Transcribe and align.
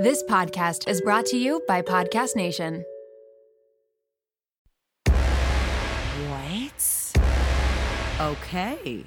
This 0.00 0.22
podcast 0.22 0.88
is 0.88 1.02
brought 1.02 1.26
to 1.26 1.36
you 1.36 1.62
by 1.68 1.82
Podcast 1.82 2.34
Nation. 2.34 2.86
What? 6.30 7.12
Okay. 8.18 9.04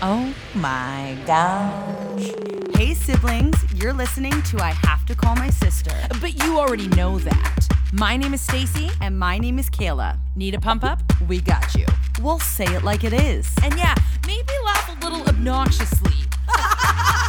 Oh 0.00 0.32
my 0.54 1.18
gosh. 1.26 2.30
Hey, 2.76 2.94
siblings, 2.94 3.56
you're 3.74 3.92
listening 3.92 4.40
to 4.42 4.62
I 4.62 4.70
Have 4.70 5.04
to 5.06 5.16
Call 5.16 5.34
My 5.34 5.50
Sister. 5.50 5.90
But 6.20 6.40
you 6.44 6.56
already 6.56 6.86
know 6.90 7.18
that. 7.18 7.66
My 7.92 8.16
name 8.16 8.34
is 8.34 8.40
Stacey. 8.40 8.88
And 9.00 9.18
my 9.18 9.38
name 9.38 9.58
is 9.58 9.68
Kayla. 9.68 10.16
Need 10.36 10.54
a 10.54 10.60
pump 10.60 10.84
up? 10.84 11.02
We 11.26 11.40
got 11.40 11.74
you. 11.74 11.86
We'll 12.22 12.38
say 12.38 12.66
it 12.66 12.84
like 12.84 13.02
it 13.02 13.12
is. 13.12 13.52
And 13.64 13.76
yeah, 13.76 13.96
maybe 14.28 14.52
laugh 14.64 14.96
a 14.96 15.04
little 15.04 15.26
obnoxiously. 15.26 16.12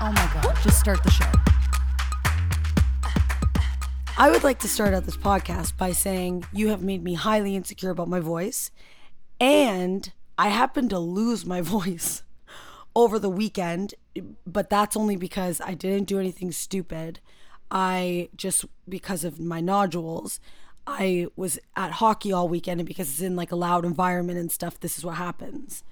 Oh 0.00 0.12
my 0.12 0.27
just 0.62 0.80
start 0.80 1.02
the 1.04 1.10
show. 1.10 1.24
I 4.16 4.30
would 4.30 4.42
like 4.42 4.58
to 4.60 4.68
start 4.68 4.94
out 4.94 5.04
this 5.04 5.16
podcast 5.16 5.76
by 5.76 5.92
saying 5.92 6.44
you 6.52 6.68
have 6.68 6.82
made 6.82 7.04
me 7.04 7.14
highly 7.14 7.54
insecure 7.54 7.90
about 7.90 8.08
my 8.08 8.18
voice, 8.18 8.72
and 9.40 10.12
I 10.36 10.48
happened 10.48 10.90
to 10.90 10.98
lose 10.98 11.46
my 11.46 11.60
voice 11.76 12.24
over 12.96 13.18
the 13.18 13.30
weekend, 13.30 13.94
but 14.44 14.68
that's 14.68 14.96
only 14.96 15.14
because 15.14 15.60
I 15.60 15.74
didn't 15.74 16.08
do 16.08 16.18
anything 16.18 16.50
stupid. 16.50 17.20
I 17.70 18.30
just, 18.34 18.64
because 18.88 19.22
of 19.22 19.38
my 19.38 19.60
nodules, 19.60 20.40
I 20.86 21.28
was 21.36 21.60
at 21.76 21.92
hockey 21.92 22.32
all 22.32 22.48
weekend, 22.48 22.80
and 22.80 22.88
because 22.88 23.08
it's 23.10 23.20
in 23.20 23.36
like 23.36 23.52
a 23.52 23.56
loud 23.56 23.84
environment 23.84 24.38
and 24.38 24.50
stuff, 24.50 24.80
this 24.80 24.98
is 24.98 25.04
what 25.04 25.14
happens. 25.14 25.84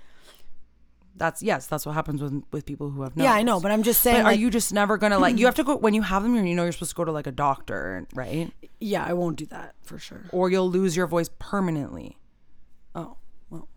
That's 1.16 1.42
yes, 1.42 1.66
that's 1.66 1.86
what 1.86 1.92
happens 1.94 2.22
with 2.22 2.42
with 2.52 2.66
people 2.66 2.90
who 2.90 3.02
have 3.02 3.16
no. 3.16 3.24
Yeah, 3.24 3.32
I 3.32 3.42
know, 3.42 3.58
but 3.60 3.70
I'm 3.70 3.82
just 3.82 4.02
saying. 4.02 4.22
But 4.22 4.26
are 4.26 4.34
you 4.34 4.50
just 4.50 4.72
never 4.72 4.98
gonna 4.98 5.18
like? 5.18 5.38
You 5.38 5.46
have 5.46 5.54
to 5.56 5.64
go 5.64 5.76
when 5.84 5.94
you 5.94 6.02
have 6.02 6.22
them. 6.22 6.34
You 6.46 6.54
know, 6.54 6.62
you're 6.64 6.72
supposed 6.72 6.90
to 6.90 6.96
go 6.96 7.04
to 7.04 7.12
like 7.12 7.26
a 7.26 7.32
doctor, 7.32 8.06
right? 8.14 8.52
Yeah, 8.80 9.04
I 9.04 9.14
won't 9.14 9.36
do 9.36 9.46
that 9.46 9.74
for 9.82 9.98
sure. 9.98 10.24
Or 10.32 10.50
you'll 10.50 10.70
lose 10.70 10.96
your 10.96 11.06
voice 11.06 11.30
permanently. 11.38 12.18
Oh, 12.94 13.16
well. 13.50 13.68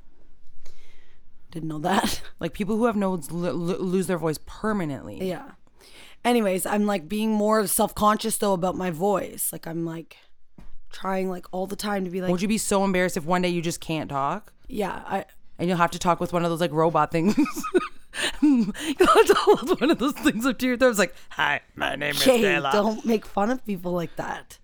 Didn't 1.52 1.70
know 1.70 1.80
that. 1.80 2.22
Like 2.40 2.54
people 2.54 2.78
who 2.78 2.86
have 2.86 2.96
nodes 2.96 3.30
l- 3.32 3.46
l- 3.48 3.54
lose 3.54 4.08
their 4.08 4.18
voice 4.18 4.40
permanently. 4.46 5.28
Yeah. 5.28 5.52
Anyways, 6.24 6.66
I'm 6.66 6.86
like 6.86 7.10
being 7.10 7.32
more 7.32 7.68
self 7.68 7.94
conscious 7.94 8.38
though 8.38 8.54
about 8.54 8.76
my 8.76 8.92
voice. 8.92 9.50
Like 9.52 9.68
I'm 9.68 9.84
like 9.84 10.16
trying 10.90 11.30
like 11.30 11.48
all 11.52 11.68
the 11.68 11.76
time 11.76 12.06
to 12.06 12.10
be 12.12 12.22
like, 12.22 12.32
Would 12.32 12.42
you 12.42 12.48
be 12.48 12.58
so 12.58 12.84
embarrassed 12.86 13.18
if 13.18 13.26
one 13.26 13.42
day 13.42 13.50
you 13.50 13.62
just 13.62 13.80
can't 13.82 14.10
talk 14.10 14.54
yeah, 14.72 15.02
I 15.06 15.26
and 15.60 15.68
you'll 15.68 15.78
have 15.78 15.92
to 15.92 16.00
talk 16.00 16.20
with 16.20 16.34
one 16.34 16.44
of 16.44 16.50
those 16.50 16.62
like 16.62 16.72
robot 16.72 17.12
things? 17.12 17.36
you'll 18.42 18.66
have 18.66 19.26
to 19.28 19.36
hold 19.38 19.80
one 19.80 19.92
of 19.92 20.00
those 20.00 20.14
things 20.14 20.46
up 20.46 20.58
to 20.60 20.66
your 20.66 20.78
throat. 20.78 20.90
It's 20.90 21.00
like, 21.00 21.14
hi, 21.30 21.62
my 21.76 21.96
name 21.96 22.12
is 22.12 22.22
Kayla. 22.24 22.72
don't 22.72 23.06
make 23.06 23.26
fun 23.26 23.52
of 23.52 23.64
people 23.66 23.92
like 23.92 24.16
that. 24.16 24.58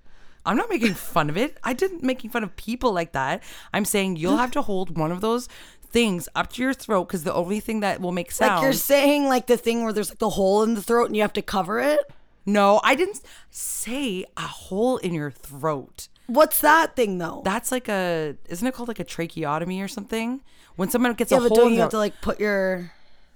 I'm 0.46 0.58
not 0.58 0.70
making 0.70 0.94
fun 0.94 1.30
of 1.30 1.38
it. 1.38 1.58
I 1.64 1.74
didn't 1.74 2.04
making 2.04 2.30
fun 2.30 2.44
of 2.44 2.56
people 2.56 2.92
like 2.94 3.14
that. 3.14 3.42
I'm 3.74 3.84
saying 3.84 4.18
you'll 4.18 4.38
have 4.38 4.52
to 4.52 4.62
hold 4.62 4.98
one 4.98 5.12
of 5.12 5.22
those 5.22 5.50
things 5.90 6.30
up 6.36 6.52
to 6.54 6.62
your 6.62 6.74
throat 6.74 7.06
because 7.06 7.24
the 7.24 7.34
only 7.34 7.60
thing 7.60 7.80
that 7.80 8.00
will 8.00 8.12
make 8.12 8.32
sound. 8.32 8.56
Like 8.56 8.64
you're 8.64 8.74
saying 8.74 9.28
like 9.28 9.48
the 9.48 9.58
thing 9.58 9.84
where 9.84 9.94
there's 9.94 10.10
like 10.10 10.20
the 10.20 10.32
hole 10.32 10.62
in 10.62 10.76
the 10.76 10.84
throat 10.84 11.06
and 11.06 11.16
you 11.16 11.22
have 11.22 11.34
to 11.34 11.42
cover 11.42 11.80
it. 11.80 12.00
No, 12.46 12.80
I 12.84 12.96
didn't 12.96 13.22
say 13.50 14.26
a 14.38 14.42
hole 14.42 14.98
in 14.98 15.14
your 15.14 15.32
throat. 15.32 16.08
What's 16.28 16.62
that 16.62 16.96
thing 16.96 17.18
though? 17.18 17.42
That's 17.46 17.72
like 17.72 17.88
a 17.88 18.36
isn't 18.50 18.68
it 18.68 18.74
called 18.74 18.88
like 18.88 19.00
a 19.00 19.04
tracheotomy 19.04 19.82
or 19.82 19.88
something? 19.88 20.42
When 20.76 20.90
someone 20.90 21.14
gets 21.14 21.32
yeah, 21.32 21.38
a 21.38 21.42
but 21.42 21.50
hole 21.50 21.58
don't 21.58 21.68
in 21.68 21.74
you 21.74 21.78
their, 21.78 21.84
have 21.86 21.92
to 21.92 21.98
like 21.98 22.20
put 22.22 22.40
your 22.40 22.92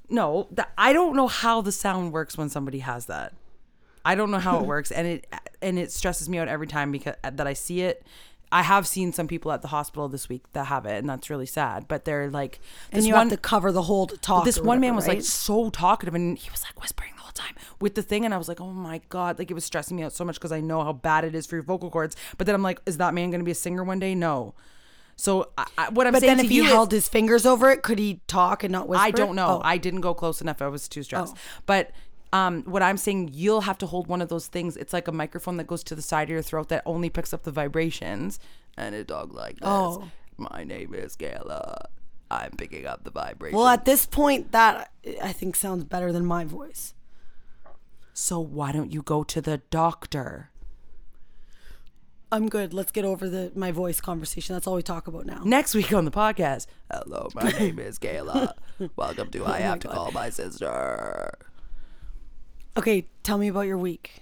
no, 0.09 0.47
that, 0.51 0.71
I 0.77 0.91
don't 0.91 1.15
know 1.15 1.27
how 1.27 1.61
the 1.61 1.71
sound 1.71 2.11
works 2.11 2.37
when 2.37 2.49
somebody 2.49 2.79
has 2.79 3.05
that. 3.05 3.33
I 4.03 4.15
don't 4.15 4.31
know 4.31 4.39
how 4.39 4.59
it 4.59 4.65
works, 4.65 4.91
and 4.91 5.07
it 5.07 5.27
and 5.61 5.77
it 5.77 5.91
stresses 5.91 6.27
me 6.27 6.39
out 6.39 6.47
every 6.47 6.67
time 6.67 6.91
because 6.91 7.15
that 7.21 7.45
I 7.45 7.53
see 7.53 7.81
it. 7.81 8.03
I 8.51 8.63
have 8.63 8.87
seen 8.87 9.13
some 9.13 9.27
people 9.27 9.51
at 9.51 9.61
the 9.61 9.67
hospital 9.67 10.07
this 10.09 10.27
week 10.29 10.43
that 10.53 10.65
have 10.65 10.85
it, 10.85 10.97
and 10.97 11.09
that's 11.09 11.29
really 11.29 11.45
sad. 11.45 11.87
But 11.87 12.05
they're 12.05 12.29
like, 12.29 12.59
and 12.91 12.99
this 12.99 13.07
you 13.07 13.13
one, 13.13 13.29
have 13.29 13.37
to 13.37 13.41
cover 13.41 13.71
the 13.71 13.83
hole 13.83 14.07
to 14.07 14.17
talk. 14.17 14.45
this 14.45 14.59
one 14.59 14.79
man 14.79 14.95
whatever, 14.95 14.95
was 14.95 15.07
like 15.07 15.21
so 15.23 15.69
talkative, 15.69 16.15
and 16.15 16.37
he 16.37 16.49
was 16.49 16.63
like 16.63 16.81
whispering 16.81 17.11
the 17.15 17.21
whole 17.21 17.31
time 17.31 17.55
with 17.79 17.95
the 17.95 18.01
thing, 18.01 18.25
and 18.25 18.33
I 18.33 18.37
was 18.37 18.47
like, 18.47 18.59
oh 18.59 18.71
my 18.71 19.01
god, 19.09 19.37
like 19.37 19.51
it 19.51 19.53
was 19.53 19.65
stressing 19.65 19.95
me 19.97 20.03
out 20.03 20.13
so 20.13 20.25
much 20.25 20.35
because 20.35 20.51
I 20.51 20.61
know 20.61 20.83
how 20.83 20.93
bad 20.93 21.25
it 21.25 21.35
is 21.35 21.45
for 21.45 21.55
your 21.57 21.63
vocal 21.63 21.89
cords. 21.91 22.15
But 22.37 22.47
then 22.47 22.55
I'm 22.55 22.63
like, 22.63 22.81
is 22.85 22.97
that 22.97 23.13
man 23.13 23.29
going 23.29 23.39
to 23.41 23.45
be 23.45 23.51
a 23.51 23.55
singer 23.55 23.83
one 23.83 23.99
day? 23.99 24.15
No. 24.15 24.55
So 25.15 25.49
I, 25.57 25.89
what 25.89 26.07
I'm 26.07 26.13
But 26.13 26.21
saying 26.21 26.37
then 26.37 26.45
to 26.45 26.45
if 26.45 26.49
he 26.49 26.59
is- 26.59 26.67
held 26.71 26.91
his 26.93 27.09
fingers 27.09 27.45
over 27.45 27.69
it, 27.69 27.83
could 27.83 27.99
he 27.99 28.21
talk 28.27 28.63
and 28.63 28.71
not 28.71 28.87
whisper? 28.87 29.03
I 29.05 29.11
don't 29.11 29.35
know. 29.35 29.59
Oh. 29.59 29.61
I 29.65 29.77
didn't 29.77 29.99
go 30.01 30.13
close 30.13 30.39
enough. 30.39 30.61
I 30.61 30.67
was 30.69 30.87
too 30.87 31.03
stressed. 31.03 31.35
Oh. 31.35 31.61
But 31.65 31.91
um, 32.31 32.63
what 32.63 32.81
I'm 32.81 32.97
saying, 32.97 33.31
you'll 33.33 33.61
have 33.61 33.77
to 33.79 33.85
hold 33.87 34.07
one 34.07 34.21
of 34.21 34.29
those 34.29 34.47
things. 34.47 34.77
It's 34.77 34.93
like 34.93 35.07
a 35.07 35.11
microphone 35.11 35.57
that 35.57 35.67
goes 35.67 35.83
to 35.85 35.95
the 35.95 36.01
side 36.01 36.23
of 36.23 36.29
your 36.29 36.41
throat 36.41 36.69
that 36.69 36.83
only 36.85 37.09
picks 37.09 37.33
up 37.33 37.43
the 37.43 37.51
vibrations. 37.51 38.39
And 38.77 38.95
a 38.95 39.03
dog 39.03 39.33
like 39.33 39.55
this. 39.55 39.63
Oh. 39.63 40.09
My 40.37 40.63
name 40.63 40.93
is 40.93 41.17
Kayla. 41.17 41.85
I'm 42.31 42.51
picking 42.51 42.85
up 42.85 43.03
the 43.03 43.11
vibrations. 43.11 43.57
Well, 43.57 43.67
at 43.67 43.85
this 43.85 44.05
point, 44.05 44.51
that 44.51 44.91
I 45.21 45.33
think 45.33 45.55
sounds 45.55 45.83
better 45.83 46.11
than 46.11 46.25
my 46.25 46.45
voice. 46.45 46.93
so 48.13 48.39
why 48.39 48.71
don't 48.71 48.91
you 48.91 49.01
go 49.01 49.23
to 49.23 49.41
the 49.41 49.57
doctor? 49.69 50.51
I'm 52.31 52.47
good. 52.47 52.73
Let's 52.73 52.91
get 52.91 53.05
over 53.05 53.27
the 53.27 53.51
my 53.55 53.71
voice 53.71 53.99
conversation. 53.99 54.53
That's 54.55 54.67
all 54.67 54.75
we 54.75 54.83
talk 54.83 55.07
about 55.07 55.25
now. 55.25 55.41
Next 55.43 55.73
week 55.73 55.91
on 55.91 56.05
the 56.05 56.11
podcast. 56.11 56.67
Hello, 56.91 57.29
my 57.33 57.49
name 57.49 57.79
is 57.79 57.97
Kayla. 57.97 58.53
Welcome 58.95 59.31
to 59.31 59.43
I 59.45 59.47
my 59.47 59.57
Have 59.59 59.79
to 59.79 59.87
God. 59.87 59.95
Call 59.95 60.11
My 60.11 60.29
Sister. 60.29 61.33
Okay, 62.79 63.05
tell 63.23 63.37
me 63.37 63.49
about 63.49 63.61
your 63.67 63.77
week. 63.77 64.21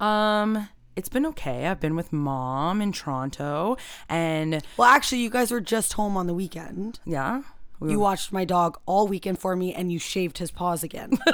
Um, 0.00 0.68
it's 0.96 1.08
been 1.10 1.26
okay. 1.26 1.66
I've 1.66 1.78
been 1.80 1.94
with 1.94 2.10
mom 2.12 2.80
in 2.80 2.90
Toronto, 2.92 3.76
and 4.08 4.62
Well, 4.78 4.88
actually, 4.88 5.18
you 5.20 5.28
guys 5.30 5.50
were 5.50 5.60
just 5.60 5.92
home 5.92 6.16
on 6.16 6.26
the 6.26 6.32
weekend. 6.34 7.00
yeah, 7.04 7.42
we 7.80 7.90
You 7.90 7.98
were- 7.98 8.04
watched 8.04 8.32
my 8.32 8.44
dog 8.46 8.78
all 8.86 9.06
weekend 9.06 9.38
for 9.40 9.54
me, 9.56 9.74
and 9.74 9.92
you 9.92 9.98
shaved 9.98 10.38
his 10.38 10.50
paws 10.50 10.82
again. 10.82 11.18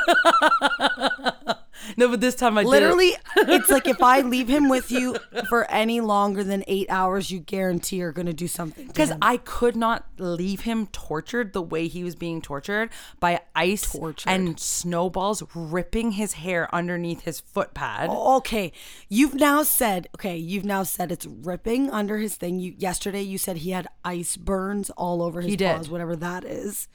no, 1.97 2.09
but 2.09 2.21
this 2.21 2.34
time 2.34 2.59
I 2.59 2.62
did 2.62 2.69
it. 2.69 2.71
Literally, 2.71 3.12
it's 3.37 3.71
like 3.71 3.87
if 3.87 4.03
I 4.03 4.21
leave 4.34 4.49
him 4.49 4.69
with 4.69 4.91
you 4.91 5.16
for 5.49 5.71
any 5.71 6.00
longer 6.00 6.43
than 6.44 6.65
eight 6.66 6.89
hours, 6.91 7.31
you 7.31 7.41
guarantee 7.41 7.97
you're 7.97 8.12
going 8.12 8.27
to 8.27 8.33
do 8.33 8.49
something. 8.49 8.87
because. 8.87 9.12
I 9.21 9.37
could 9.39 9.77
not 9.77 10.06
leave 10.19 10.61
him 10.62 10.87
tortured 10.88 11.53
the 11.53 11.62
way 11.62 11.88
he 11.88 12.05
was 12.05 12.15
being 12.15 12.41
tortured 12.41 12.91
by 13.21 13.41
ice 13.55 13.93
Tortured. 13.93 14.28
and 14.31 14.59
snowballs 14.59 15.43
ripping 15.55 16.12
his 16.12 16.34
hair 16.34 16.72
underneath 16.75 17.22
his 17.22 17.41
foot 17.41 17.75
pad. 17.75 18.09
Okay, 18.11 18.72
you've 19.09 19.34
now 19.34 19.62
said 19.62 20.09
okay. 20.15 20.37
You've 20.37 20.65
now 20.65 20.83
said 20.83 21.11
it's 21.12 21.27
ripping 21.27 21.91
under 21.91 22.19
his 22.19 22.37
thing. 22.37 22.59
You 22.59 22.75
yesterday 22.78 23.22
you 23.22 23.38
said 23.38 23.59
he 23.59 23.71
had 23.71 23.88
ice 24.05 24.37
burns 24.37 24.91
all 24.91 25.22
over 25.22 25.41
his 25.41 25.50
He 25.50 25.56
did. 25.56 25.88
whatever 25.88 26.17
that 26.17 26.44
is. 26.44 26.88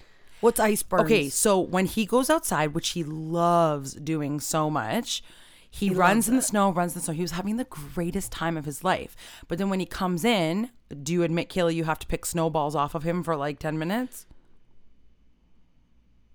What's 0.44 0.60
ice 0.60 0.84
burns? 0.84 1.04
Okay, 1.06 1.30
so 1.30 1.60
when 1.60 1.86
he 1.86 2.06
goes 2.06 2.30
outside, 2.30 2.74
which 2.74 2.90
he 2.90 3.04
loves 3.04 3.94
doing 3.94 4.40
so 4.40 4.70
much, 4.70 5.24
he, 5.70 5.90
runs 5.90 6.28
in 6.30 6.36
the 6.36 6.42
snow, 6.42 6.70
runs 6.72 6.92
in 6.94 7.00
the 7.00 7.06
snow. 7.06 7.14
He 7.14 7.22
was 7.22 7.32
having 7.32 7.58
the 7.58 7.64
greatest 7.64 8.32
time 8.32 8.58
of 8.58 8.66
his 8.66 8.84
life. 8.84 9.16
But 9.48 9.58
then 9.58 9.70
when 9.70 9.80
he 9.80 9.86
comes 9.86 10.24
in, 10.26 10.70
do 11.02 11.14
you 11.14 11.24
admit, 11.24 11.50
Kayla, 11.50 11.74
you 11.74 11.86
have 11.86 11.98
to 12.00 12.08
pick 12.08 12.26
snowballs 12.26 12.76
off 12.76 12.94
of 12.94 13.04
him 13.04 13.24
for 13.24 13.36
like 13.36 13.58
10 13.58 13.80
minutes? 13.80 14.28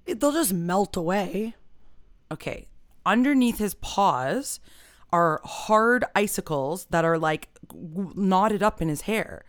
It- 0.06 0.20
they'll 0.20 0.32
just 0.32 0.52
melt 0.52 0.96
away. 0.96 1.54
okay, 2.30 2.66
underneath 3.06 3.58
his 3.58 3.74
paws 3.74 4.60
are 5.12 5.40
hard 5.44 6.04
icicles 6.14 6.86
that 6.90 7.04
are 7.04 7.18
like 7.18 7.48
knotted 7.74 8.62
up 8.62 8.82
in 8.82 8.88
his 8.88 9.02
hair. 9.02 9.44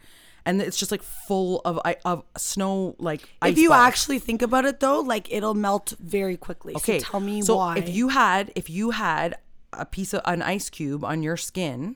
And 0.45 0.61
it's 0.61 0.77
just 0.77 0.91
like 0.91 1.03
full 1.03 1.61
of 1.65 1.79
of 2.05 2.23
snow, 2.37 2.95
like 2.99 3.21
ice 3.41 3.51
if 3.53 3.57
you 3.59 3.71
actually 3.73 4.19
think 4.19 4.41
about 4.41 4.65
it, 4.65 4.79
though, 4.79 4.99
like 5.01 5.31
it'll 5.31 5.53
melt 5.53 5.93
very 5.99 6.37
quickly. 6.37 6.75
okay, 6.75 6.99
so 6.99 7.05
tell 7.11 7.19
me 7.19 7.41
so 7.41 7.57
why. 7.57 7.77
if 7.77 7.89
you 7.89 8.09
had 8.09 8.51
if 8.55 8.69
you 8.69 8.91
had 8.91 9.37
a 9.73 9.85
piece 9.85 10.13
of 10.13 10.21
an 10.25 10.41
ice 10.41 10.69
cube 10.69 11.03
on 11.03 11.21
your 11.23 11.37
skin 11.37 11.95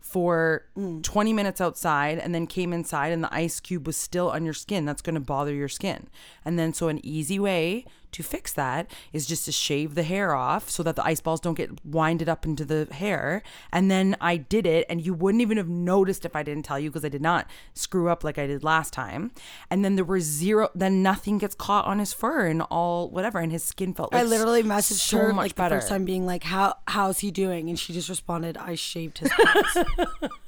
for 0.00 0.64
Mm. 0.76 1.02
20 1.02 1.32
minutes 1.32 1.60
outside 1.60 2.18
and 2.18 2.34
then 2.34 2.46
came 2.46 2.72
inside 2.72 3.12
and 3.12 3.22
the 3.22 3.34
ice 3.34 3.58
cube 3.60 3.86
was 3.86 3.96
still 3.96 4.30
on 4.30 4.44
your 4.44 4.54
skin, 4.54 4.84
that's 4.84 5.02
going 5.02 5.14
to 5.14 5.20
bother 5.20 5.52
your 5.52 5.68
skin. 5.68 6.08
And 6.44 6.58
then, 6.58 6.72
so 6.72 6.88
an 6.88 7.04
easy 7.04 7.38
way 7.38 7.84
to 8.12 8.22
fix 8.22 8.52
that 8.54 8.90
is 9.12 9.26
just 9.26 9.44
to 9.44 9.52
shave 9.52 9.94
the 9.94 10.02
hair 10.02 10.34
off 10.34 10.68
so 10.70 10.82
that 10.82 10.96
the 10.96 11.04
ice 11.04 11.20
balls 11.20 11.40
don't 11.40 11.54
get 11.54 11.84
winded 11.84 12.28
up 12.28 12.44
into 12.44 12.64
the 12.64 12.88
hair. 12.92 13.42
And 13.72 13.90
then 13.90 14.16
I 14.20 14.36
did 14.36 14.66
it, 14.66 14.86
and 14.88 15.04
you 15.04 15.14
wouldn't 15.14 15.42
even 15.42 15.56
have 15.56 15.68
noticed 15.68 16.24
if 16.24 16.34
I 16.34 16.42
didn't 16.42 16.64
tell 16.64 16.78
you 16.78 16.90
because 16.90 17.04
I 17.04 17.08
did 17.08 17.22
not 17.22 17.46
screw 17.74 18.08
up 18.08 18.24
like 18.24 18.38
I 18.38 18.46
did 18.46 18.64
last 18.64 18.92
time. 18.92 19.32
And 19.70 19.84
then 19.84 19.96
there 19.96 20.04
were 20.04 20.20
zero, 20.20 20.70
then 20.74 21.02
nothing 21.02 21.38
gets 21.38 21.54
caught 21.54 21.86
on 21.86 21.98
his 21.98 22.12
fur 22.12 22.46
and 22.46 22.62
all 22.62 23.10
whatever, 23.10 23.38
and 23.38 23.52
his 23.52 23.64
skin 23.64 23.94
felt 23.94 24.12
like 24.12 24.20
I 24.22 24.24
literally 24.24 24.62
messaged 24.62 25.00
so 25.00 25.18
her 25.18 25.32
much 25.32 25.44
like 25.44 25.54
better. 25.56 25.74
the 25.76 25.80
first 25.80 25.88
time, 25.88 26.04
being 26.04 26.26
like, 26.26 26.44
"How 26.44 26.74
how's 26.86 27.20
he 27.20 27.30
doing?" 27.30 27.68
And 27.68 27.78
she 27.78 27.92
just 27.92 28.08
responded, 28.08 28.56
"I 28.56 28.74
shaved 28.74 29.18
his 29.18 29.30
paws." 29.30 29.84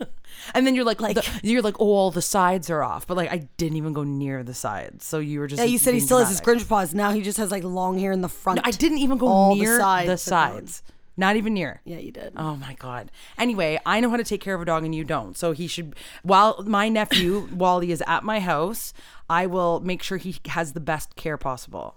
And 0.55 0.67
then 0.67 0.75
you're 0.75 0.85
like, 0.85 0.99
the- 0.99 1.41
you're 1.43 1.63
like, 1.63 1.81
oh, 1.81 1.87
all 1.87 2.11
the 2.11 2.23
sides 2.23 2.71
are 2.71 2.83
off, 2.83 3.07
but 3.07 3.17
like 3.17 3.31
I 3.31 3.49
didn't 3.57 3.77
even 3.77 3.93
go 3.93 4.05
near 4.05 4.43
the 4.43 4.55
sides, 4.55 5.05
so 5.05 5.19
you 5.19 5.41
were 5.41 5.47
just. 5.47 5.61
Yeah, 5.61 5.67
you 5.67 5.79
said 5.79 5.95
he 5.95 6.01
still 6.01 6.19
has 6.19 6.29
his 6.29 6.41
dramatic. 6.41 6.67
Grinch 6.67 6.69
paws. 6.69 6.95
Now 6.95 7.13
he 7.13 7.23
just 7.23 7.39
has 7.39 7.51
like 7.51 7.65
long 7.65 7.99
hair 7.99 8.13
in 8.13 8.21
the 8.21 8.29
front. 8.29 8.57
No, 8.57 8.63
I 8.65 8.71
didn't 8.71 8.99
even 8.99 9.19
go 9.19 9.29
All 9.29 9.55
near 9.57 9.75
the 9.77 9.81
sides. 9.83 10.09
the 10.09 10.17
sides. 10.19 10.83
Not 11.17 11.37
even 11.37 11.53
near. 11.53 11.83
Yeah, 11.85 11.99
you 11.99 12.13
did. 12.13 12.33
Oh 12.37 12.57
my 12.57 12.75
god. 12.75 13.11
Anyway, 13.37 13.79
I 13.85 14.01
know 14.01 14.09
how 14.09 14.17
to 14.17 14.25
take 14.25 14.41
care 14.41 14.55
of 14.55 14.63
a 14.63 14.65
dog 14.65 14.85
and 14.85 14.95
you 14.95 15.05
don't. 15.05 15.37
So 15.37 15.53
he 15.53 15.67
should 15.67 15.95
while 16.23 16.63
my 16.67 16.89
nephew 16.89 17.47
Wally 17.53 17.93
is 17.93 18.03
at 18.07 18.25
my 18.25 18.41
house, 18.41 18.95
I 19.29 19.47
will 19.47 19.81
make 19.81 20.03
sure 20.03 20.17
he 20.17 20.37
has 20.49 20.73
the 20.73 20.81
best 20.81 21.17
care 21.17 21.37
possible. 21.37 21.97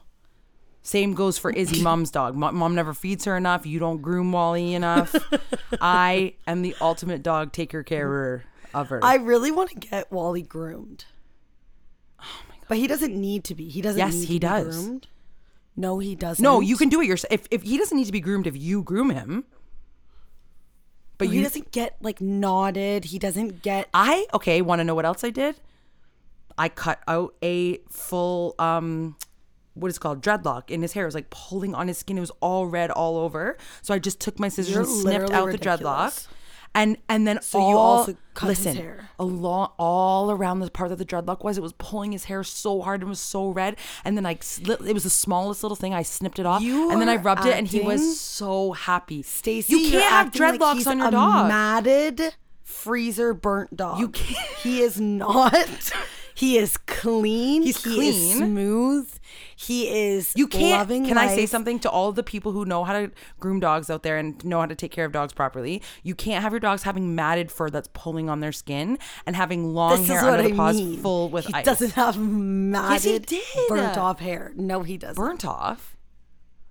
Same 0.85 1.13
goes 1.13 1.38
for 1.38 1.50
Izzy, 1.50 1.81
mom's 1.81 2.12
dog. 2.12 2.35
Mom, 2.35 2.56
mom 2.57 2.75
never 2.75 2.94
feeds 2.94 3.24
her 3.25 3.38
enough. 3.38 3.65
You 3.65 3.80
don't 3.80 4.01
groom 4.01 4.33
Wally 4.33 4.74
enough. 4.74 5.15
I 5.81 6.33
am 6.45 6.62
the 6.62 6.75
ultimate 6.81 7.24
dog 7.24 7.53
taker 7.53 7.83
carer 7.83 8.44
of 8.74 8.89
her. 8.89 9.00
I 9.03 9.15
really 9.15 9.50
want 9.50 9.69
to 9.69 9.75
get 9.75 10.12
Wally 10.12 10.41
groomed. 10.41 11.06
Oh 12.21 12.25
my 12.50 12.56
god! 12.56 12.65
But 12.68 12.77
he 12.80 12.88
doesn't 12.88 13.15
need 13.15 13.45
to 13.45 13.56
be. 13.56 13.69
He 13.69 13.81
doesn't. 13.81 13.97
Yes, 13.97 14.13
need 14.13 14.27
he 14.27 14.39
to 14.39 14.45
be 14.45 14.51
does. 14.51 14.85
groomed. 14.85 15.07
No, 15.75 16.00
he 16.00 16.15
doesn't. 16.15 16.44
no, 16.44 16.59
you 16.59 16.77
can 16.77 16.89
do 16.89 17.01
it 17.01 17.07
yourself. 17.07 17.31
If, 17.31 17.47
if 17.50 17.62
he 17.63 17.77
doesn't 17.77 17.97
need 17.97 18.06
to 18.06 18.12
be 18.12 18.19
groomed, 18.19 18.45
if 18.45 18.56
you 18.56 18.83
groom 18.83 19.09
him, 19.09 19.45
but 21.18 21.30
He 21.30 21.38
you 21.38 21.44
doesn't 21.44 21.71
get 21.71 21.95
like 22.01 22.19
knotted. 22.19 23.06
He 23.06 23.19
doesn't 23.19 23.62
get. 23.62 23.88
I 23.94 24.27
okay, 24.33 24.62
want 24.62 24.80
to 24.80 24.83
know 24.83 24.95
what 24.95 25.06
else 25.06 25.24
I 25.24 25.30
did? 25.30 25.56
I 26.57 26.69
cut 26.69 27.00
out 27.07 27.33
a 27.41 27.77
full 27.89 28.56
um 28.59 29.15
what 29.75 29.90
is 29.90 29.98
called 30.00 30.22
dreadlock 30.22 30.70
in 30.70 30.81
his 30.81 30.94
hair. 30.94 31.04
It 31.04 31.08
was 31.08 31.16
like 31.16 31.30
pulling 31.30 31.74
on 31.75 31.88
his 31.88 31.98
skin. 31.98 32.18
It 32.18 32.22
was 32.22 32.31
all 32.42 32.68
red 32.68 32.92
all 32.92 33.18
over. 33.18 33.58
So 33.81 33.94
I 33.94 34.00
just 34.00 34.20
took 34.20 34.40
my 34.40 34.50
scissors 34.50 34.74
You're 34.74 34.84
and 34.84 34.90
snipped 34.92 35.31
out 35.31 35.48
ridiculous. 35.48 35.80
the 35.80 35.86
dreadlock. 35.86 36.28
And 36.75 36.98
and 37.08 37.28
then 37.28 37.40
So 37.44 37.60
you 37.60 37.66
all, 37.78 37.98
also 38.00 38.18
cut 38.34 38.50
his 38.50 38.66
listen, 38.66 38.78
hair. 38.78 39.10
along 39.20 39.74
all 39.78 40.31
around 40.31 40.60
the 40.60 40.72
part 40.72 40.90
that 40.90 40.96
the 40.96 41.06
dreadlock 41.06 41.44
was, 41.44 41.56
it 41.56 41.62
was 41.62 41.74
pulling 41.74 42.14
his 42.14 42.24
hair 42.24 42.44
so 42.44 42.81
hard 42.81 43.02
and 43.02 43.10
was 43.10 43.20
so 43.20 43.50
red. 43.50 43.75
And 44.04 44.18
then 44.18 44.25
I 44.25 44.36
sli- 44.36 44.84
it 44.88 44.92
was 44.94 45.04
the 45.04 45.12
smallest 45.12 45.62
little 45.62 45.76
thing. 45.76 45.94
I 45.94 46.02
snipped 46.02 46.40
it 46.40 46.48
off, 46.48 46.64
You 46.64 46.90
and 46.90 47.00
then 47.00 47.10
I 47.10 47.18
rubbed 47.18 47.46
it, 47.46 47.56
and 47.56 47.68
he 47.68 47.81
was 47.81 48.19
so 48.19 48.72
happy. 48.72 49.22
Stacey, 49.22 49.76
you 49.76 49.92
can't 49.92 50.04
have 50.04 50.26
like 50.40 50.60
dreadlocks 50.60 50.74
he's 50.78 50.88
on 50.88 50.98
your 50.98 51.10
a 51.10 51.12
dog. 51.12 51.48
Matted, 51.48 52.36
freezer 52.64 53.36
burnt 53.36 53.78
dog. 53.78 54.00
You 54.00 54.10
can't- 54.10 54.48
He 54.64 54.81
is 54.81 55.00
not. 55.00 55.54
He 56.35 56.57
is 56.57 56.77
clean. 56.77 57.62
He's 57.63 57.83
he 57.83 57.89
Is 58.09 58.15
clean. 58.33 58.38
smooth. 58.38 59.09
He 59.56 59.88
is. 60.07 60.33
You 60.35 60.47
can't. 60.47 60.80
Loving 60.80 61.06
can 61.06 61.18
I 61.18 61.27
say 61.35 61.45
something 61.45 61.80
to 61.80 61.89
all 61.89 62.12
the 62.12 62.24
people 62.24 62.51
who 62.51 62.65
know 62.65 62.83
how 62.83 62.94
to 62.94 63.12
groom 63.39 63.59
dogs 63.59 63.89
out 63.89 64.03
there 64.03 64.18
and 64.18 64.44
know 64.44 64.59
how 64.59 64.65
to 64.65 64.75
take 64.75 64.91
care 64.91 65.06
of 65.06 65.12
dogs 65.12 65.31
properly? 65.31 65.81
You 66.03 66.15
can't 66.15 66.41
have 66.41 66.51
your 66.51 66.59
dogs 66.59 66.83
having 66.83 67.15
matted 67.15 67.51
fur 67.51 67.69
that's 67.69 67.88
pulling 67.94 68.30
on 68.30 68.39
their 68.39 68.51
skin 68.51 68.97
and 69.25 69.35
having 69.35 69.74
long 69.74 70.00
This 70.00 70.07
hair 70.09 70.21
under 70.25 70.44
I 70.44 70.50
the 70.50 70.56
paws 70.56 70.75
mean. 70.77 71.00
full 71.01 71.30
with 71.30 71.45
he 71.45 71.53
ice. 71.53 71.65
doesn't 71.65 71.91
have 71.91 72.18
matted, 72.18 73.25
did. 73.27 73.41
burnt 73.69 73.97
off 73.97 74.19
hair. 74.19 74.51
No, 74.56 74.83
he 74.83 74.97
doesn't. 74.97 75.15
burnt 75.15 75.45
off. 75.45 75.93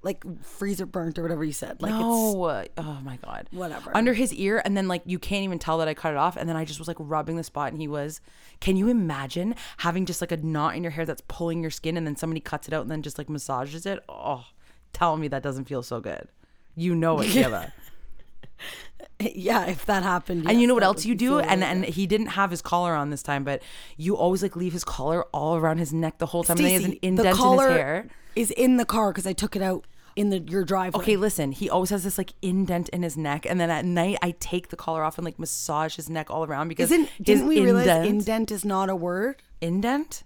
Like 0.03 0.25
freezer 0.43 0.87
burnt 0.87 1.19
or 1.19 1.23
whatever 1.23 1.45
you 1.45 1.53
said. 1.53 1.81
Like 1.81 1.93
it's 1.93 2.01
no. 2.01 2.45
uh, 2.45 2.65
oh 2.79 2.99
my 3.03 3.17
god. 3.17 3.49
Whatever. 3.53 3.97
Under 3.97 4.15
his 4.15 4.35
ear, 4.35 4.61
and 4.65 4.77
then 4.77 4.89
like 4.89 5.03
you 5.05 5.19
can't 5.19 5.45
even 5.45 5.59
tell 5.59 5.79
that 5.79 5.89
I 5.89 5.95
cut 5.95 6.13
it 6.13 6.17
off, 6.17 6.37
and 6.37 6.49
then 6.49 6.57
I 6.57 6.65
just 6.65 6.79
was 6.79 6.89
like 6.89 6.97
rubbing 6.99 7.37
the 7.37 7.45
spot, 7.45 7.73
and 7.73 7.81
he 7.81 7.89
was. 7.89 8.21
Can 8.61 8.77
you 8.77 8.89
imagine 8.89 9.55
having 9.79 10.07
just 10.07 10.21
like 10.21 10.33
a 10.33 10.37
knot 10.37 10.77
in 10.77 10.83
your 10.83 10.93
hair 10.93 11.05
that's 11.05 11.23
pulling 11.29 11.63
your 11.63 11.71
skin, 11.71 11.97
and 11.97 12.07
then 12.07 12.17
somebody 12.17 12.41
cuts 12.41 12.69
it 12.69 12.75
out 12.75 12.83
and 12.83 12.91
then 12.91 13.03
just 13.03 13.19
like 13.19 13.29
massages 13.29 13.87
it? 13.87 14.01
Oh, 14.09 14.45
tell 14.93 15.17
me 15.17 15.29
that 15.29 15.43
doesn't 15.43 15.65
feel 15.65 15.83
so 15.83 16.01
good. 16.01 16.29
You 16.75 16.95
know 16.95 17.21
it, 17.21 17.29
Kayla. 17.29 17.73
yeah. 19.21 19.67
If 19.67 19.87
that 19.87 20.03
happened, 20.03 20.49
and 20.49 20.61
you 20.61 20.67
know 20.67 20.75
what 20.75 20.83
else 20.83 21.05
you 21.05 21.15
do 21.15 21.39
and 21.39 21.63
and 21.63 21.85
he 21.85 22.07
didn't 22.07 22.29
have 22.29 22.51
his 22.51 22.63
collar 22.63 22.95
on 22.95 23.11
this 23.11 23.23
time 23.23 23.45
but 23.45 23.63
you 23.97 24.17
always 24.17 24.43
like 24.43 24.57
leave 24.57 24.73
his 24.73 24.85
collar 24.85 25.25
all 25.33 25.57
around 25.57 25.79
his 25.79 25.93
neck 25.93 26.19
the 26.19 26.27
whole 26.27 26.43
time 26.43 26.57
and 26.59 26.67
he 26.67 26.73
has 26.73 26.85
an 26.85 26.91
Stacey, 26.91 27.01
the 27.01 27.07
indent 27.07 27.41
in 27.41 27.53
his 27.53 27.61
hair 27.61 28.09
is 28.35 28.51
in 28.53 28.77
the 28.77 28.85
car 28.85 29.13
because 29.13 29.27
I 29.27 29.33
took 29.33 29.57
it 29.57 29.63
out 29.63 29.87
in 30.17 30.31
the 30.31 30.39
your 30.41 30.65
driveway. 30.65 31.01
okay 31.03 31.17
listen 31.17 31.53
he 31.53 31.69
always 31.71 31.91
has 31.91 32.05
this 32.05 32.19
like 32.19 32.33
indent 32.43 32.89
in 32.91 33.03
his 33.03 33.17
neck 33.17 33.47
and 33.49 33.59
then 33.61 33.71
at 33.71 33.85
night 33.85 34.19
i 34.23 34.33
take 34.41 34.69
the 34.69 34.77
collar 34.77 35.03
off 35.03 35.17
and 35.19 35.25
like 35.25 35.39
massage 35.39 35.97
his 35.97 36.11
neck 36.11 36.31
all 36.31 36.45
around 36.45 36.69
because 36.69 36.91
Isn't 36.91 37.09
didn't 37.21 37.47
we 37.47 37.61
realize 37.61 37.87
indent- 37.87 38.09
indent 38.09 38.51
is 38.51 38.65
not 38.65 38.91
a 38.91 38.97
word? 38.97 39.43
indent 39.61 40.23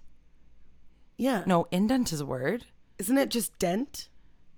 Yeah. 1.17 1.43
no 1.45 1.67
indent 1.71 2.11
is 2.13 2.19
a 2.21 2.25
word 2.25 2.65
Isn't 2.99 3.17
it 3.17 3.29
just 3.29 3.57
dent? 3.59 4.09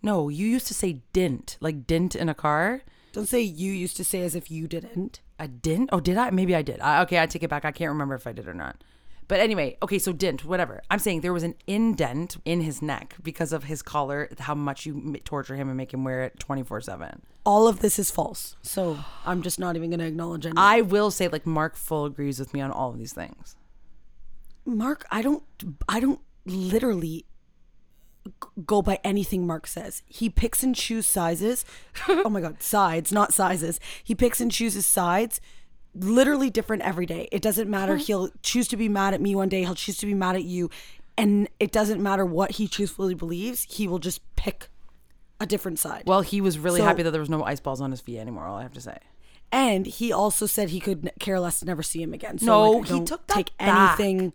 no 0.01 0.29
you 0.29 0.47
used 0.47 0.67
to 0.67 0.73
say 0.73 1.01
dint 1.13 1.57
like 1.59 1.85
dint 1.85 2.15
in 2.15 2.29
a 2.29 2.33
car 2.33 2.81
Don't 3.11 3.27
say 3.27 3.41
you 3.41 3.71
used 3.71 3.97
to 3.97 4.03
say 4.03 4.21
as 4.21 4.35
if 4.35 4.49
you 4.51 4.67
didn't. 4.67 5.19
A 5.39 5.47
dint? 5.47 5.89
Oh, 5.91 5.99
did 6.01 6.15
I? 6.17 6.29
Maybe 6.31 6.53
I 6.55 6.61
did. 6.61 6.79
I, 6.81 7.01
okay, 7.03 7.17
I 7.17 7.25
take 7.25 7.43
it 7.43 7.49
back. 7.49 7.63
I 7.65 7.71
can't 7.71 7.89
remember 7.89 8.13
if 8.13 8.27
I 8.27 8.33
did 8.33 8.45
or 8.47 8.53
not. 8.53 8.83
But 9.29 9.39
anyway, 9.39 9.77
okay, 9.83 9.99
so 9.99 10.11
dent, 10.11 10.43
whatever. 10.43 10.81
I'm 10.89 10.97
saying 10.97 11.21
there 11.21 11.31
was 11.31 11.43
an 11.43 11.53
indent 11.67 12.37
in 12.45 12.61
his 12.61 12.81
neck 12.81 13.15
because 13.21 13.53
of 13.53 13.65
his 13.65 13.83
collar, 13.83 14.27
how 14.39 14.55
much 14.55 14.87
you 14.87 15.15
torture 15.23 15.55
him 15.55 15.67
and 15.69 15.77
make 15.77 15.93
him 15.93 16.03
wear 16.03 16.23
it 16.23 16.39
24 16.39 16.81
7. 16.81 17.21
All 17.45 17.67
of 17.67 17.79
this 17.79 17.99
is 17.99 18.09
false. 18.09 18.55
So 18.63 18.97
I'm 19.27 19.43
just 19.43 19.59
not 19.59 19.75
even 19.75 19.91
going 19.91 19.99
to 19.99 20.07
acknowledge 20.07 20.47
any. 20.47 20.55
I 20.57 20.81
will 20.81 21.11
say, 21.11 21.27
like, 21.27 21.45
Mark 21.45 21.75
full 21.75 22.05
agrees 22.05 22.39
with 22.39 22.55
me 22.55 22.59
on 22.59 22.71
all 22.71 22.89
of 22.89 22.97
these 22.97 23.13
things. 23.13 23.55
Mark, 24.65 25.05
I 25.11 25.21
don't. 25.21 25.43
I 25.87 25.99
don't 25.99 26.21
literally 26.45 27.25
go 28.65 28.81
by 28.81 28.99
anything 29.03 29.45
Mark 29.45 29.67
says. 29.67 30.01
He 30.07 30.29
picks 30.29 30.63
and 30.63 30.75
chooses 30.75 31.07
sizes. 31.07 31.65
oh 32.09 32.29
my 32.29 32.41
god, 32.41 32.63
sides, 32.63 33.11
not 33.11 33.31
sizes. 33.31 33.79
He 34.03 34.15
picks 34.15 34.41
and 34.41 34.51
chooses 34.51 34.87
sides. 34.87 35.39
Literally 35.99 36.49
different 36.49 36.81
every 36.83 37.05
day. 37.05 37.27
It 37.31 37.41
doesn't 37.41 37.69
matter. 37.69 37.97
He'll 37.97 38.29
choose 38.41 38.67
to 38.69 38.77
be 38.77 38.87
mad 38.89 39.13
at 39.13 39.21
me 39.21 39.35
one 39.35 39.49
day. 39.49 39.61
He'll 39.63 39.75
choose 39.75 39.97
to 39.97 40.05
be 40.05 40.13
mad 40.13 40.35
at 40.35 40.43
you, 40.43 40.69
and 41.17 41.49
it 41.59 41.71
doesn't 41.71 42.01
matter 42.01 42.25
what 42.25 42.51
he 42.51 42.67
truthfully 42.67 43.13
believes. 43.15 43.63
He 43.69 43.87
will 43.87 43.99
just 43.99 44.21
pick 44.35 44.69
a 45.39 45.45
different 45.45 45.79
side. 45.79 46.03
Well, 46.05 46.21
he 46.21 46.41
was 46.41 46.57
really 46.59 46.79
So- 46.79 46.85
happy 46.85 47.03
that 47.03 47.11
there 47.11 47.19
was 47.21 47.29
no 47.29 47.43
ice 47.43 47.59
balls 47.59 47.81
on 47.81 47.91
his 47.91 48.01
feet 48.01 48.17
anymore, 48.19 48.45
all 48.45 48.57
I 48.57 48.63
have 48.63 48.73
to 48.73 48.81
say. 48.81 48.97
And 49.51 49.85
he 49.87 50.11
also 50.11 50.45
said 50.45 50.69
he 50.69 50.79
could 50.79 51.11
care 51.19 51.39
less 51.39 51.59
to 51.59 51.65
never 51.65 51.81
see 51.81 52.01
him 52.03 52.13
again. 52.13 52.37
So 52.37 52.45
No, 52.45 52.71
like, 52.71 52.87
he 52.89 53.03
took 53.03 53.25
that 53.27 53.33
take 53.33 53.57
back. 53.57 53.99
anything. 53.99 54.33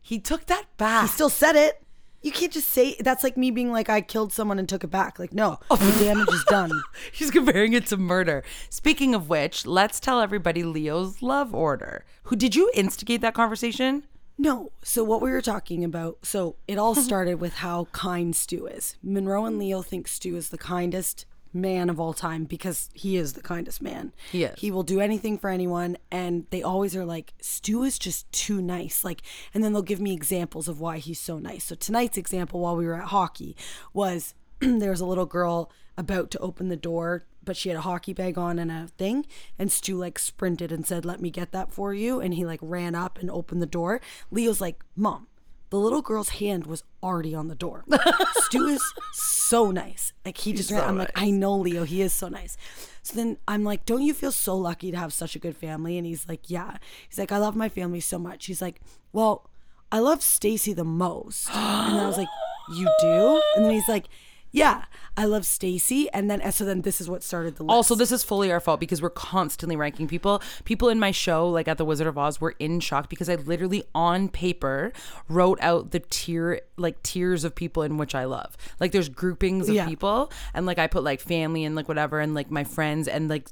He 0.00 0.18
took 0.18 0.46
that 0.46 0.64
back. 0.78 1.02
He 1.02 1.08
still 1.08 1.28
said 1.28 1.54
it. 1.54 1.81
You 2.22 2.30
can't 2.32 2.52
just 2.52 2.68
say 2.68 2.96
that's 3.00 3.24
like 3.24 3.36
me 3.36 3.50
being 3.50 3.72
like 3.72 3.88
I 3.88 4.00
killed 4.00 4.32
someone 4.32 4.58
and 4.58 4.68
took 4.68 4.84
it 4.84 4.90
back. 4.90 5.18
Like 5.18 5.32
no, 5.32 5.58
the 5.70 5.96
damage 5.98 6.28
is 6.28 6.44
done. 6.44 6.70
She's 7.12 7.30
comparing 7.30 7.72
it 7.72 7.86
to 7.86 7.96
murder. 7.96 8.44
Speaking 8.70 9.14
of 9.14 9.28
which, 9.28 9.66
let's 9.66 10.00
tell 10.00 10.20
everybody 10.20 10.62
Leo's 10.62 11.22
love 11.22 11.54
order. 11.54 12.04
Who 12.24 12.36
did 12.36 12.54
you 12.54 12.70
instigate 12.74 13.20
that 13.22 13.34
conversation? 13.34 14.04
No. 14.38 14.72
So 14.82 15.04
what 15.04 15.20
we 15.20 15.30
were 15.30 15.42
talking 15.42 15.84
about. 15.84 16.18
So 16.22 16.56
it 16.66 16.78
all 16.78 16.94
started 17.08 17.40
with 17.40 17.54
how 17.54 17.86
kind 17.92 18.34
Stu 18.34 18.66
is. 18.66 18.96
Monroe 19.02 19.44
and 19.44 19.58
Leo 19.58 19.82
think 19.82 20.08
Stu 20.08 20.36
is 20.36 20.48
the 20.48 20.58
kindest 20.58 21.26
man 21.52 21.90
of 21.90 22.00
all 22.00 22.12
time 22.12 22.44
because 22.44 22.90
he 22.92 23.16
is 23.16 23.34
the 23.34 23.42
kindest 23.42 23.82
man. 23.82 24.12
He 24.30 24.44
is. 24.44 24.58
He 24.58 24.70
will 24.70 24.82
do 24.82 25.00
anything 25.00 25.38
for 25.38 25.50
anyone, 25.50 25.96
and 26.10 26.46
they 26.50 26.62
always 26.62 26.96
are 26.96 27.04
like, 27.04 27.34
Stu 27.40 27.82
is 27.82 27.98
just 27.98 28.30
too 28.32 28.62
nice. 28.62 29.04
Like, 29.04 29.22
and 29.52 29.62
then 29.62 29.72
they'll 29.72 29.82
give 29.82 30.00
me 30.00 30.12
examples 30.12 30.68
of 30.68 30.80
why 30.80 30.98
he's 30.98 31.20
so 31.20 31.38
nice. 31.38 31.64
So 31.64 31.74
tonight's 31.74 32.16
example, 32.16 32.60
while 32.60 32.76
we 32.76 32.86
were 32.86 33.00
at 33.00 33.08
hockey, 33.08 33.56
was 33.92 34.34
there 34.60 34.90
was 34.90 35.00
a 35.00 35.06
little 35.06 35.26
girl 35.26 35.70
about 35.96 36.30
to 36.30 36.38
open 36.38 36.68
the 36.68 36.76
door, 36.76 37.24
but 37.44 37.56
she 37.56 37.68
had 37.68 37.76
a 37.78 37.82
hockey 37.82 38.12
bag 38.12 38.38
on 38.38 38.58
and 38.58 38.70
a 38.70 38.88
thing, 38.96 39.26
and 39.58 39.70
Stu 39.70 39.96
like 39.96 40.18
sprinted 40.18 40.72
and 40.72 40.86
said, 40.86 41.04
"Let 41.04 41.20
me 41.20 41.30
get 41.30 41.52
that 41.52 41.72
for 41.72 41.92
you," 41.92 42.20
and 42.20 42.34
he 42.34 42.46
like 42.46 42.60
ran 42.62 42.94
up 42.94 43.18
and 43.18 43.30
opened 43.30 43.60
the 43.60 43.66
door. 43.66 44.00
Leo's 44.30 44.60
like, 44.60 44.82
"Mom." 44.96 45.26
The 45.72 45.78
little 45.78 46.02
girl's 46.02 46.28
hand 46.28 46.66
was 46.66 46.84
already 47.02 47.34
on 47.34 47.48
the 47.48 47.54
door. 47.54 47.82
Stu 48.40 48.66
is 48.66 48.82
so 49.14 49.70
nice. 49.70 50.12
Like 50.22 50.36
he 50.36 50.52
just 50.52 50.70
ran. 50.70 50.86
I'm 50.86 50.98
like, 50.98 51.12
I 51.14 51.30
know 51.30 51.56
Leo. 51.56 51.84
He 51.84 52.02
is 52.02 52.12
so 52.12 52.28
nice. 52.28 52.58
So 53.02 53.14
then 53.14 53.38
I'm 53.48 53.64
like, 53.64 53.86
don't 53.86 54.02
you 54.02 54.12
feel 54.12 54.32
so 54.32 54.54
lucky 54.54 54.90
to 54.90 54.98
have 54.98 55.14
such 55.14 55.34
a 55.34 55.38
good 55.38 55.56
family? 55.56 55.96
And 55.96 56.06
he's 56.06 56.28
like, 56.28 56.50
yeah. 56.50 56.76
He's 57.08 57.18
like, 57.18 57.32
I 57.32 57.38
love 57.38 57.56
my 57.56 57.70
family 57.70 58.00
so 58.00 58.18
much. 58.18 58.44
He's 58.44 58.60
like, 58.60 58.82
well, 59.14 59.48
I 59.90 60.00
love 60.00 60.22
Stacey 60.22 60.74
the 60.74 60.84
most. 60.84 61.48
And 61.48 61.98
I 61.98 62.06
was 62.06 62.18
like, 62.18 62.28
you 62.74 62.86
do? 63.00 63.40
And 63.56 63.64
then 63.64 63.72
he's 63.72 63.88
like, 63.88 64.08
yeah, 64.52 64.84
I 65.16 65.24
love 65.24 65.46
Stacey. 65.46 66.10
And 66.10 66.30
then 66.30 66.52
so 66.52 66.64
then 66.64 66.82
this 66.82 67.00
is 67.00 67.08
what 67.08 67.22
started 67.22 67.56
the 67.56 67.64
list. 67.64 67.72
Also, 67.74 67.94
this 67.94 68.12
is 68.12 68.22
fully 68.22 68.52
our 68.52 68.60
fault 68.60 68.80
because 68.80 69.00
we're 69.00 69.10
constantly 69.10 69.76
ranking 69.76 70.06
people. 70.06 70.42
People 70.64 70.88
in 70.90 70.98
my 70.98 71.10
show, 71.10 71.48
like 71.48 71.68
at 71.68 71.78
the 71.78 71.84
Wizard 71.86 72.06
of 72.06 72.18
Oz, 72.18 72.40
were 72.40 72.54
in 72.58 72.78
shock 72.80 73.08
because 73.08 73.28
I 73.30 73.36
literally 73.36 73.82
on 73.94 74.28
paper 74.28 74.92
wrote 75.28 75.58
out 75.62 75.90
the 75.90 76.00
tier, 76.00 76.60
like 76.76 77.02
tiers 77.02 77.44
of 77.44 77.54
people 77.54 77.82
in 77.82 77.96
which 77.96 78.14
I 78.14 78.24
love. 78.24 78.56
Like 78.78 78.92
there's 78.92 79.08
groupings 79.08 79.68
of 79.70 79.74
Yeah. 79.74 79.86
people, 79.88 80.30
and 80.52 80.66
like 80.66 80.78
I 80.78 80.86
put 80.86 81.02
like 81.02 81.20
family 81.20 81.64
and 81.64 81.74
like 81.74 81.88
whatever, 81.88 82.20
and 82.20 82.34
like 82.34 82.50
my 82.50 82.64
friends, 82.64 83.08
and 83.08 83.28
like 83.28 83.48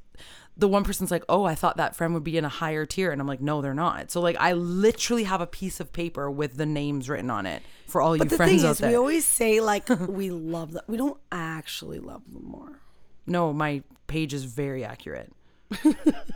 the 0.60 0.68
one 0.68 0.84
person's 0.84 1.10
like, 1.10 1.24
oh, 1.28 1.44
I 1.44 1.54
thought 1.54 1.78
that 1.78 1.96
friend 1.96 2.14
would 2.14 2.22
be 2.24 2.36
in 2.38 2.44
a 2.44 2.48
higher 2.48 2.86
tier, 2.86 3.10
and 3.10 3.20
I'm 3.20 3.26
like, 3.26 3.40
no, 3.40 3.60
they're 3.62 3.74
not. 3.74 4.10
So 4.10 4.20
like 4.20 4.36
I 4.38 4.52
literally 4.52 5.24
have 5.24 5.40
a 5.40 5.46
piece 5.46 5.80
of 5.80 5.92
paper 5.92 6.30
with 6.30 6.56
the 6.56 6.66
names 6.66 7.08
written 7.08 7.30
on 7.30 7.46
it 7.46 7.62
for 7.86 8.00
all 8.00 8.16
you 8.16 8.24
the 8.24 8.36
friends 8.36 8.60
thing 8.60 8.68
out 8.68 8.72
is, 8.72 8.78
there. 8.78 8.90
we 8.90 8.96
always 8.96 9.24
say 9.24 9.60
like 9.60 9.88
we 10.08 10.30
love 10.30 10.72
them. 10.72 10.82
We 10.86 10.96
don't 10.96 11.18
actually 11.32 11.98
love 11.98 12.22
them 12.32 12.44
more. 12.44 12.80
no, 13.26 13.52
my 13.52 13.82
page 14.06 14.34
is 14.34 14.44
very 14.44 14.84
accurate. 14.84 15.32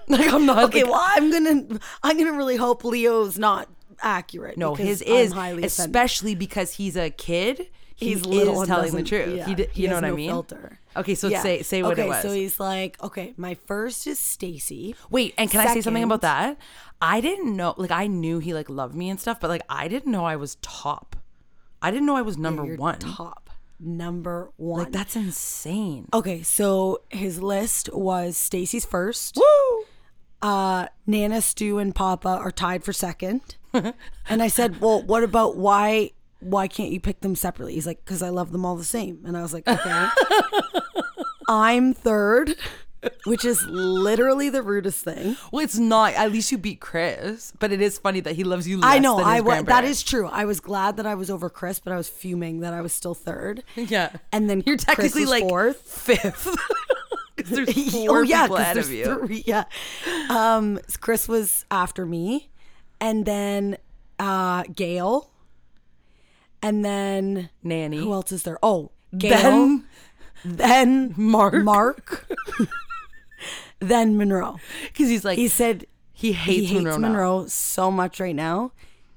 like 0.08 0.32
I'm 0.32 0.46
not. 0.46 0.64
Okay, 0.64 0.82
like- 0.84 0.92
well, 0.92 1.02
I'm 1.04 1.30
gonna 1.30 1.80
I'm 2.02 2.18
gonna 2.18 2.32
really 2.32 2.56
hope 2.56 2.84
Leo's 2.84 3.38
not 3.38 3.68
accurate. 4.00 4.56
no, 4.58 4.74
his 4.74 5.02
I'm 5.06 5.12
is 5.12 5.32
highly 5.32 5.64
offended. 5.64 5.66
especially 5.66 6.34
because 6.34 6.72
he's 6.74 6.96
a 6.96 7.10
kid. 7.10 7.68
He 7.96 8.08
He's 8.08 8.26
little 8.26 8.60
is 8.62 8.68
telling 8.68 8.92
the 8.94 9.02
truth. 9.04 9.36
yeah, 9.36 9.46
he, 9.46 9.54
d- 9.54 9.68
he 9.72 9.82
you 9.82 9.88
know 9.88 9.94
what 9.94 10.04
I 10.04 10.10
mean? 10.10 10.28
filter. 10.28 10.80
Okay, 10.96 11.14
so 11.14 11.28
Yeah. 11.28 11.42
say 11.42 11.62
say 11.62 11.82
what 11.82 11.92
okay, 11.92 12.06
it 12.06 12.08
was. 12.08 12.22
so 12.22 12.32
he's 12.32 12.58
like, 12.58 13.00
okay, 13.02 13.34
my 13.36 13.54
first 13.54 14.06
is 14.08 14.18
Stacey. 14.18 14.96
Wait, 15.10 15.32
and 15.38 15.48
can 15.50 15.60
I 15.66 15.72
say 15.72 15.80
something 15.80 16.02
about 16.02 16.22
that? 16.22 16.56
I 17.00 17.20
didn't 17.20 17.56
know. 17.56 17.74
Like 17.76 17.90
I 17.92 18.06
knew 18.08 18.38
he 18.40 18.52
like 18.52 18.68
loved 18.68 18.94
me 18.96 19.08
and 19.10 19.20
stuff, 19.20 19.38
but 19.40 19.48
like 19.48 19.62
I 19.68 19.86
didn't 19.88 20.10
know 20.10 20.24
I 20.24 20.36
was 20.36 20.56
top. 20.62 21.16
I 21.80 21.90
didn't 21.90 22.06
know 22.06 22.16
I 22.16 22.22
was 22.22 22.36
number 22.38 22.64
You're 22.64 22.76
one. 22.76 22.98
top 22.98 23.50
number 23.78 24.50
one. 24.56 24.84
Like 24.84 24.92
that's 24.92 25.14
insane. 25.16 26.08
Okay, 26.12 26.42
so 26.42 27.02
his 27.10 27.42
list 27.42 27.92
was 27.92 28.36
Stacey's 28.36 28.84
first. 28.84 29.36
Woo! 29.36 29.84
Uh, 30.42 30.86
Nana, 31.06 31.40
Stu, 31.40 31.78
and 31.78 31.94
Papa 31.94 32.28
are 32.28 32.50
tied 32.50 32.84
for 32.84 32.92
second. 32.92 33.56
and 33.72 34.42
I 34.42 34.48
said, 34.48 34.80
"Well, 34.80 35.02
what 35.02 35.22
about 35.22 35.56
why? 35.56 36.10
Why 36.44 36.68
can't 36.68 36.90
you 36.92 37.00
pick 37.00 37.20
them 37.20 37.34
separately?" 37.34 37.74
He's 37.74 37.86
like, 37.86 38.04
"Because 38.04 38.22
I 38.22 38.28
love 38.28 38.52
them 38.52 38.64
all 38.64 38.76
the 38.76 38.84
same." 38.84 39.20
And 39.24 39.36
I 39.36 39.42
was 39.42 39.52
like, 39.52 39.66
"Okay." 39.68 40.08
I'm 41.48 41.92
third, 41.92 42.54
which 43.26 43.44
is 43.44 43.62
literally 43.66 44.48
the 44.48 44.62
rudest 44.62 45.04
thing. 45.04 45.36
Well, 45.52 45.62
it's 45.62 45.78
not. 45.78 46.14
At 46.14 46.32
least 46.32 46.50
you 46.50 46.56
beat 46.58 46.80
Chris, 46.80 47.52
but 47.58 47.70
it 47.70 47.82
is 47.82 47.98
funny 47.98 48.20
that 48.20 48.34
he 48.36 48.44
loves 48.44 48.66
you. 48.66 48.78
Less 48.78 48.94
I 48.94 48.98
know. 48.98 49.18
Than 49.18 49.26
I 49.26 49.34
his 49.36 49.44
wa- 49.44 49.54
that 49.56 49.64
grandparents. 49.66 50.02
true. 50.02 50.26
I 50.28 50.44
was 50.46 50.60
glad 50.60 50.96
that 50.96 51.06
I 51.06 51.14
was 51.14 51.28
over 51.30 51.50
Chris, 51.50 51.78
but 51.80 51.92
I 51.92 51.96
was 51.96 52.08
fuming 52.08 52.60
that 52.60 52.72
I 52.72 52.80
was 52.80 52.92
still 52.94 53.14
third. 53.14 53.62
Yeah. 53.76 54.10
And 54.32 54.48
then 54.48 54.62
You're 54.66 54.76
technically 54.78 55.22
was 55.22 55.30
like 55.30 55.42
fourth. 55.48 55.82
fifth. 55.82 56.56
there's 57.36 57.92
four 57.92 58.18
oh 58.20 58.22
yeah, 58.22 58.42
people 58.44 58.56
ahead 58.56 58.78
of 58.78 58.90
you. 58.90 59.04
three- 59.26 59.44
yeah. 59.46 59.64
Um, 60.30 60.78
Chris 61.00 61.28
was 61.28 61.66
after 61.70 62.06
me, 62.06 62.48
and 63.02 63.26
then 63.26 63.76
uh, 64.18 64.62
Gail, 64.74 65.30
and 66.64 66.83
then 66.83 67.50
Nanny. 67.62 67.99
Who 67.99 68.12
else 68.12 68.33
is 68.33 68.42
there? 68.42 68.59
Oh, 68.62 68.90
Gail. 69.16 69.30
Then 69.38 69.85
then 70.44 71.14
Mark. 71.16 71.54
Mark. 71.62 72.26
then 73.80 74.16
Monroe. 74.16 74.56
Because 74.87 75.09
he's 75.09 75.25
like 75.25 75.37
He 75.37 75.49
said 75.49 75.87
he 76.12 76.33
hates, 76.33 76.68
he 76.71 76.75
hates 76.76 76.85
Monroe. 76.85 76.99
Monroe, 76.99 77.47
so 77.49 77.90
much 77.90 78.18
right 78.18 78.35
now. 78.35 78.73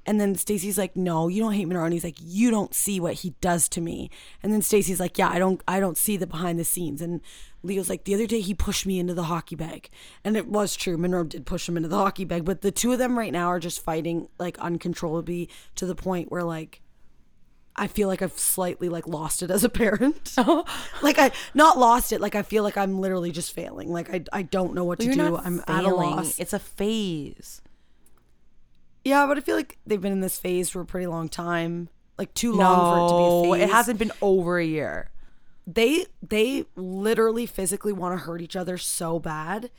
And 0.05 0.21
then 0.21 0.35
Stacey's 0.35 0.77
like, 0.77 0.95
"No, 0.95 1.27
you 1.27 1.41
don't 1.41 1.51
hate 1.51 1.65
Monroe." 1.65 1.83
And 1.83 1.91
he's 1.93 2.05
like, 2.05 2.15
"You 2.21 2.49
don't 2.49 2.73
see 2.73 2.97
what 2.97 3.15
he 3.15 3.31
does 3.41 3.67
to 3.69 3.81
me." 3.81 4.09
And 4.41 4.53
then 4.53 4.61
Stacey's 4.61 5.01
like, 5.01 5.17
"Yeah, 5.17 5.29
I 5.29 5.37
don't, 5.37 5.61
I 5.67 5.81
don't 5.81 5.97
see 5.97 6.15
the 6.15 6.25
behind 6.25 6.57
the 6.57 6.63
scenes." 6.63 7.01
And 7.01 7.19
Leo's 7.61 7.89
like, 7.89 8.05
"The 8.05 8.13
other 8.13 8.25
day 8.25 8.39
he 8.39 8.53
pushed 8.53 8.85
me 8.85 8.99
into 8.99 9.13
the 9.13 9.23
hockey 9.23 9.57
bag," 9.57 9.89
and 10.23 10.37
it 10.37 10.47
was 10.47 10.77
true. 10.77 10.97
Monroe 10.97 11.25
did 11.25 11.45
push 11.45 11.67
him 11.67 11.75
into 11.75 11.89
the 11.89 11.97
hockey 11.97 12.23
bag, 12.23 12.45
but 12.45 12.61
the 12.61 12.71
two 12.71 12.93
of 12.93 12.99
them 12.99 13.19
right 13.19 13.33
now 13.33 13.47
are 13.47 13.59
just 13.59 13.83
fighting 13.83 14.29
like 14.39 14.57
uncontrollably 14.59 15.49
to 15.75 15.85
the 15.85 15.95
point 15.95 16.31
where 16.31 16.43
like. 16.43 16.81
I 17.77 17.87
feel 17.87 18.07
like 18.07 18.21
I've 18.21 18.37
slightly 18.37 18.89
like 18.89 19.07
lost 19.07 19.43
it 19.43 19.51
as 19.51 19.63
a 19.63 19.69
parent. 19.69 20.33
like 21.01 21.19
I 21.19 21.31
not 21.53 21.77
lost 21.77 22.11
it. 22.11 22.19
Like 22.21 22.35
I 22.35 22.41
feel 22.41 22.63
like 22.63 22.77
I'm 22.77 22.99
literally 22.99 23.31
just 23.31 23.53
failing. 23.53 23.91
Like 23.91 24.13
I 24.13 24.23
I 24.33 24.41
don't 24.41 24.73
know 24.73 24.83
what 24.83 24.99
Well, 24.99 25.07
to 25.09 25.13
do. 25.13 25.37
I'm 25.37 25.59
at 25.67 25.69
a 25.69 25.83
failing. 25.83 26.09
loss. 26.11 26.39
It's 26.39 26.53
a 26.53 26.59
phase. 26.59 27.61
Yeah, 29.03 29.25
but 29.25 29.37
I 29.37 29.41
feel 29.41 29.55
like 29.55 29.77
they've 29.85 30.01
been 30.01 30.11
in 30.11 30.19
this 30.21 30.37
phase 30.39 30.69
for 30.69 30.81
a 30.81 30.85
pretty 30.85 31.07
long 31.07 31.29
time. 31.29 31.89
Like 32.17 32.33
too 32.33 32.51
long 32.53 32.77
for 32.93 32.97
it 32.97 33.07
to 33.09 33.13
be 33.15 33.47
No, 33.47 33.53
a 33.53 33.57
phase. 33.57 33.69
it 33.69 33.71
hasn't 33.73 33.99
been 33.99 34.11
over 34.21 34.57
a 34.57 34.65
year. 34.65 35.11
They 35.65 36.05
they 36.27 36.65
literally 36.75 37.45
physically 37.45 37.93
want 37.93 38.17
to 38.17 38.25
hurt 38.25 38.41
each 38.41 38.55
other 38.55 38.77
so 38.77 39.19
bad. 39.19 39.69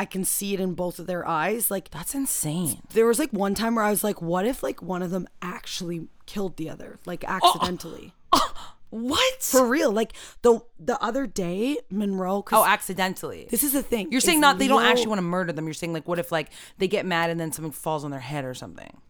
I 0.00 0.04
can 0.06 0.24
see 0.24 0.54
it 0.54 0.60
in 0.60 0.72
both 0.74 0.98
of 0.98 1.06
their 1.06 1.28
eyes. 1.28 1.70
Like 1.70 1.90
That's 1.90 2.14
insane. 2.14 2.80
there 2.94 3.06
was 3.06 3.18
like 3.18 3.30
one 3.32 3.54
time 3.54 3.74
where 3.74 3.84
I 3.84 3.90
was 3.90 4.02
like, 4.02 4.22
what 4.22 4.46
if 4.46 4.62
like 4.62 4.80
one 4.80 5.02
of 5.02 5.10
them 5.10 5.28
actually 5.42 6.08
killed 6.26 6.56
the 6.56 6.70
other, 6.70 6.98
like 7.04 7.22
uh, 7.24 7.38
accidentally? 7.42 8.14
Uh, 8.32 8.38
uh, 8.42 8.48
what? 8.88 9.42
For 9.42 9.66
real. 9.66 9.92
Like 9.92 10.12
the 10.42 10.60
the 10.78 10.98
other 11.02 11.26
day, 11.26 11.78
Monroe. 11.90 12.42
oh, 12.50 12.64
accidentally. 12.66 13.46
this 13.50 13.62
is 13.62 13.72
the 13.72 13.82
thing. 13.82 14.10
You're 14.10 14.20
saying 14.22 14.40
not 14.40 14.58
they 14.58 14.68
don't 14.68 14.82
actually 14.84 15.08
want 15.08 15.18
to 15.18 15.22
murder 15.36 15.52
them. 15.52 15.66
You're 15.66 15.74
saying 15.74 15.92
like 15.92 16.08
what 16.08 16.18
if 16.18 16.32
like 16.32 16.48
they 16.78 16.88
get 16.88 17.04
mad 17.04 17.28
and 17.30 17.38
then 17.38 17.52
something 17.52 17.70
falls 17.72 18.02
on 18.04 18.10
their 18.10 18.20
head 18.32 18.44
or 18.46 18.54
something. 18.54 19.02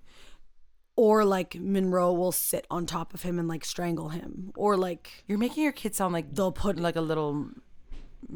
or 0.96 1.24
like 1.24 1.54
Monroe 1.58 2.12
will 2.12 2.32
sit 2.32 2.66
on 2.70 2.84
top 2.84 3.14
of 3.14 3.22
him 3.22 3.38
and 3.38 3.48
like 3.48 3.64
strangle 3.64 4.08
him, 4.10 4.52
or 4.56 4.76
like 4.76 5.24
You're 5.28 5.38
making 5.38 5.62
your 5.62 5.72
kid 5.72 5.94
sound 5.94 6.12
like 6.12 6.34
They'll 6.34 6.52
put- 6.52 6.78
like 6.80 6.96
a 6.96 7.00
little 7.00 7.48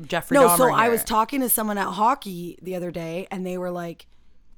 Jeffrey 0.06 0.34
no 0.36 0.48
Dahmer 0.48 0.56
so 0.56 0.72
i 0.72 0.82
here. 0.84 0.92
was 0.92 1.04
talking 1.04 1.40
to 1.40 1.48
someone 1.48 1.78
at 1.78 1.86
hockey 1.88 2.58
the 2.62 2.74
other 2.74 2.90
day 2.90 3.26
and 3.30 3.44
they 3.46 3.58
were 3.58 3.70
like 3.70 4.06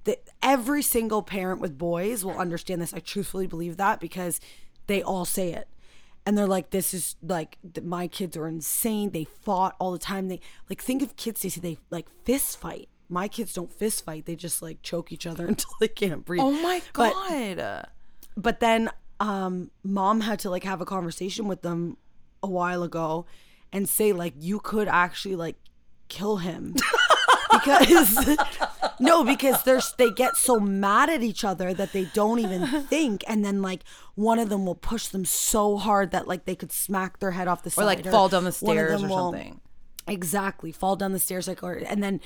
that 0.04 0.23
every 0.42 0.83
single 0.83 1.21
parent 1.23 1.61
with 1.61 1.76
boys 1.76 2.25
will 2.25 2.38
understand 2.38 2.80
this. 2.80 2.95
I 2.95 3.00
truthfully 3.00 3.49
believe 3.49 3.76
that 3.78 3.99
because 3.99 4.40
they 4.87 5.02
all 5.02 5.25
say 5.25 5.52
it. 5.52 5.66
And 6.25 6.38
they're 6.38 6.47
like 6.47 6.71
this 6.71 6.95
is 6.95 7.16
like 7.23 7.59
my 7.83 8.06
kids 8.06 8.37
are 8.37 8.47
insane. 8.47 9.11
They 9.11 9.25
fought 9.25 9.75
all 9.80 9.90
the 9.90 9.99
time. 9.99 10.28
They 10.28 10.38
like 10.71 10.80
think 10.80 11.02
of 11.02 11.16
kids 11.16 11.42
they 11.42 11.49
say 11.49 11.61
they 11.61 11.78
like 11.90 12.06
fist 12.25 12.56
fight. 12.61 12.88
My 13.09 13.26
kids 13.26 13.52
don't 13.52 13.73
fist 13.73 14.04
fight. 14.04 14.26
They 14.26 14.37
just 14.37 14.62
like 14.62 14.80
choke 14.83 15.11
each 15.11 15.26
other 15.26 15.45
until 15.49 15.71
they 15.80 15.88
can't 15.88 16.25
breathe. 16.25 16.42
Oh 16.45 16.52
my 16.52 16.83
But- 16.95 17.12
god. 17.56 17.88
but 18.37 18.61
then 18.61 18.90
um 19.18 19.71
mom 19.83 20.21
had 20.21 20.38
to 20.40 20.50
like 20.50 20.62
have 20.64 20.80
a 20.80 20.85
conversation 20.85 21.49
with 21.49 21.62
them 21.62 21.97
a 22.45 22.49
while 22.49 22.85
ago 22.85 23.26
and 23.73 23.89
say 23.89 24.13
like 24.13 24.35
you 24.39 24.59
could 24.61 24.89
actually 24.89 25.37
like 25.37 25.57
kill 26.09 26.37
him 26.37 26.75
because 27.51 28.37
no 29.01 29.25
because 29.25 29.63
there's 29.65 29.93
they 29.99 30.11
get 30.11 30.37
so 30.37 30.61
mad 30.61 31.09
at 31.11 31.23
each 31.23 31.45
other 31.45 31.75
that 31.75 31.93
they 31.93 32.05
don't 32.15 32.39
even 32.39 32.65
think 32.85 33.25
and 33.27 33.45
then 33.45 33.61
like 33.63 33.83
one 34.15 34.39
of 34.39 34.49
them 34.49 34.65
will 34.67 34.75
push 34.77 35.09
them 35.09 35.25
so 35.25 35.77
hard 35.77 36.11
that 36.13 36.29
like 36.29 36.45
they 36.45 36.55
could 36.55 36.71
smack 36.73 37.19
their 37.19 37.33
head 37.33 37.49
off 37.49 37.63
the 37.63 37.71
side 37.71 37.83
Or 37.83 37.87
like 37.87 38.05
fall 38.07 38.29
down 38.29 38.45
the 38.45 38.53
stairs 38.53 39.03
or 39.03 39.09
will- 39.09 39.33
something. 39.33 39.61
Exactly. 40.09 40.71
Fall 40.71 40.95
down 40.95 41.11
the 41.11 41.19
stairs 41.19 41.49
like 41.49 41.65
or 41.65 41.73
and 41.73 42.01
then 42.01 42.21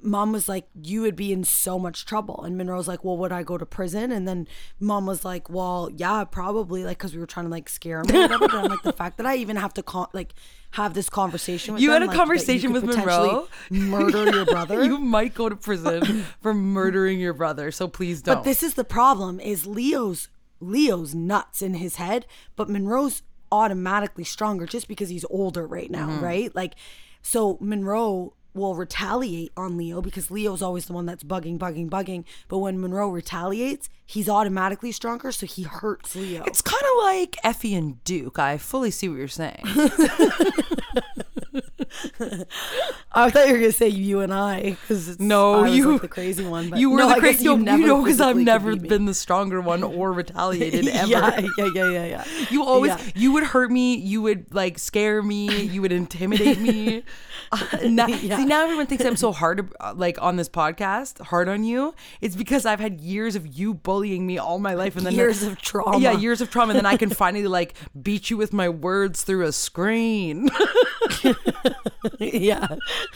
mom 0.00 0.32
was 0.32 0.48
like, 0.48 0.66
You 0.82 1.02
would 1.02 1.16
be 1.16 1.34
in 1.34 1.44
so 1.44 1.78
much 1.78 2.06
trouble. 2.06 2.42
And 2.42 2.56
Monroe's 2.56 2.88
like, 2.88 3.04
Well, 3.04 3.18
would 3.18 3.30
I 3.30 3.42
go 3.42 3.58
to 3.58 3.66
prison? 3.66 4.10
And 4.10 4.26
then 4.26 4.48
mom 4.80 5.04
was 5.04 5.22
like, 5.22 5.50
Well, 5.50 5.90
yeah, 5.94 6.24
probably, 6.24 6.82
like 6.82 6.96
because 6.96 7.12
we 7.12 7.20
were 7.20 7.26
trying 7.26 7.44
to 7.44 7.50
like 7.50 7.68
scare 7.68 8.00
him 8.00 8.08
or 8.16 8.20
whatever. 8.22 8.48
but 8.48 8.54
I'm 8.54 8.70
like, 8.70 8.82
the 8.82 8.92
fact 8.94 9.18
that 9.18 9.26
I 9.26 9.36
even 9.36 9.56
have 9.56 9.74
to 9.74 9.82
call 9.82 10.08
like 10.14 10.32
have 10.76 10.94
this 10.94 11.08
conversation 11.10 11.74
with 11.74 11.82
You 11.82 11.90
had 11.90 12.02
a 12.02 12.06
like, 12.06 12.16
conversation 12.16 12.72
with 12.72 12.84
Monroe? 12.84 13.48
Murder 13.70 14.30
your 14.30 14.44
brother. 14.56 14.84
you 14.84 14.98
might 14.98 15.34
go 15.34 15.48
to 15.48 15.56
prison 15.56 16.24
for 16.40 16.52
murdering 16.54 17.18
your 17.20 17.32
brother, 17.32 17.70
so 17.70 17.88
please 17.88 18.22
don't. 18.22 18.36
But 18.36 18.44
this 18.44 18.62
is 18.62 18.74
the 18.74 18.84
problem: 18.84 19.40
is 19.40 19.66
Leo's 19.66 20.28
Leo's 20.60 21.14
nuts 21.14 21.60
in 21.62 21.74
his 21.74 21.96
head, 21.96 22.26
but 22.56 22.68
Monroe's 22.70 23.22
automatically 23.52 24.24
stronger 24.24 24.66
just 24.66 24.88
because 24.88 25.08
he's 25.08 25.24
older 25.30 25.66
right 25.66 25.90
now, 25.90 26.08
Mm-hmm. 26.08 26.24
right? 26.24 26.54
Like, 26.54 26.74
so 27.22 27.58
Monroe 27.60 28.34
will 28.56 28.74
retaliate 28.74 29.52
on 29.56 29.76
Leo 29.76 30.00
because 30.00 30.30
Leo's 30.30 30.62
always 30.62 30.86
the 30.86 30.92
one 30.92 31.06
that's 31.06 31.22
bugging, 31.22 31.58
bugging, 31.58 31.88
bugging. 31.88 32.24
But 32.48 32.58
when 32.58 32.80
Monroe 32.80 33.10
retaliates, 33.10 33.88
he's 34.04 34.28
automatically 34.28 34.92
stronger, 34.92 35.30
so 35.32 35.46
he 35.46 35.62
hurts 35.62 36.16
Leo. 36.16 36.42
It's 36.44 36.62
kind 36.62 36.82
of 36.82 37.04
like 37.04 37.36
Effie 37.44 37.74
and 37.74 38.02
Duke. 38.04 38.38
I 38.38 38.58
fully 38.58 38.90
see 38.90 39.08
what 39.08 39.18
you're 39.18 39.28
saying. 39.28 39.62
I 43.12 43.30
thought 43.30 43.46
you 43.46 43.54
were 43.54 43.58
gonna 43.60 43.72
say 43.72 43.88
you 43.88 44.20
and 44.20 44.32
I 44.32 44.70
because 44.70 45.18
No, 45.18 45.64
I 45.64 45.68
you 45.68 45.92
like 45.92 46.02
the 46.02 46.08
crazy 46.08 46.44
one. 46.44 46.70
But 46.70 46.78
you 46.78 46.90
were 46.90 46.98
no, 46.98 47.08
the 47.14 47.20
crazy. 47.20 47.44
No, 47.44 47.56
never 47.56 47.78
you 47.78 47.86
know 47.86 48.02
because 48.02 48.20
I've 48.20 48.36
never 48.36 48.72
me. 48.72 48.88
been 48.88 49.06
the 49.06 49.14
stronger 49.14 49.60
one 49.60 49.82
or 49.82 50.12
retaliated 50.12 50.88
ever. 50.94 51.08
yeah, 51.08 51.40
yeah, 51.58 51.68
yeah, 51.74 51.90
yeah, 51.90 52.04
yeah. 52.06 52.24
You 52.50 52.64
always 52.64 52.90
Yeah. 52.90 53.00
you 53.14 53.32
would 53.32 53.44
hurt 53.44 53.70
me. 53.70 53.96
You 53.96 54.22
would 54.22 54.54
like 54.54 54.78
scare 54.78 55.22
me. 55.22 55.62
You 55.62 55.82
would 55.82 55.92
intimidate 55.92 56.60
me. 56.60 57.02
Uh, 57.52 57.66
now, 57.84 58.06
Yeah. 58.26 58.36
See 58.38 58.44
now 58.44 58.64
everyone 58.64 58.86
thinks 58.86 59.04
I'm 59.04 59.16
so 59.16 59.32
hard 59.32 59.72
uh, 59.80 59.94
like 59.96 60.20
on 60.20 60.36
this 60.36 60.48
podcast, 60.48 61.20
hard 61.20 61.48
on 61.48 61.64
you. 61.64 61.94
It's 62.20 62.36
because 62.36 62.66
I've 62.66 62.80
had 62.80 63.00
years 63.00 63.36
of 63.36 63.46
you 63.46 63.74
bullying 63.74 64.26
me 64.26 64.38
all 64.38 64.58
my 64.58 64.74
life, 64.74 64.96
and 64.96 65.06
then 65.06 65.14
Years 65.14 65.42
of 65.42 65.60
trauma. 65.60 65.98
Yeah, 65.98 66.12
years 66.12 66.40
of 66.40 66.50
trauma, 66.50 66.70
and 66.70 66.78
then 66.78 66.86
I 66.86 66.96
can 66.96 67.10
finally 67.10 67.46
like 67.46 67.74
beat 68.00 68.30
you 68.30 68.36
with 68.36 68.52
my 68.52 68.68
words 68.68 69.22
through 69.22 69.44
a 69.44 69.52
screen. 69.52 70.48
yeah. 72.18 72.66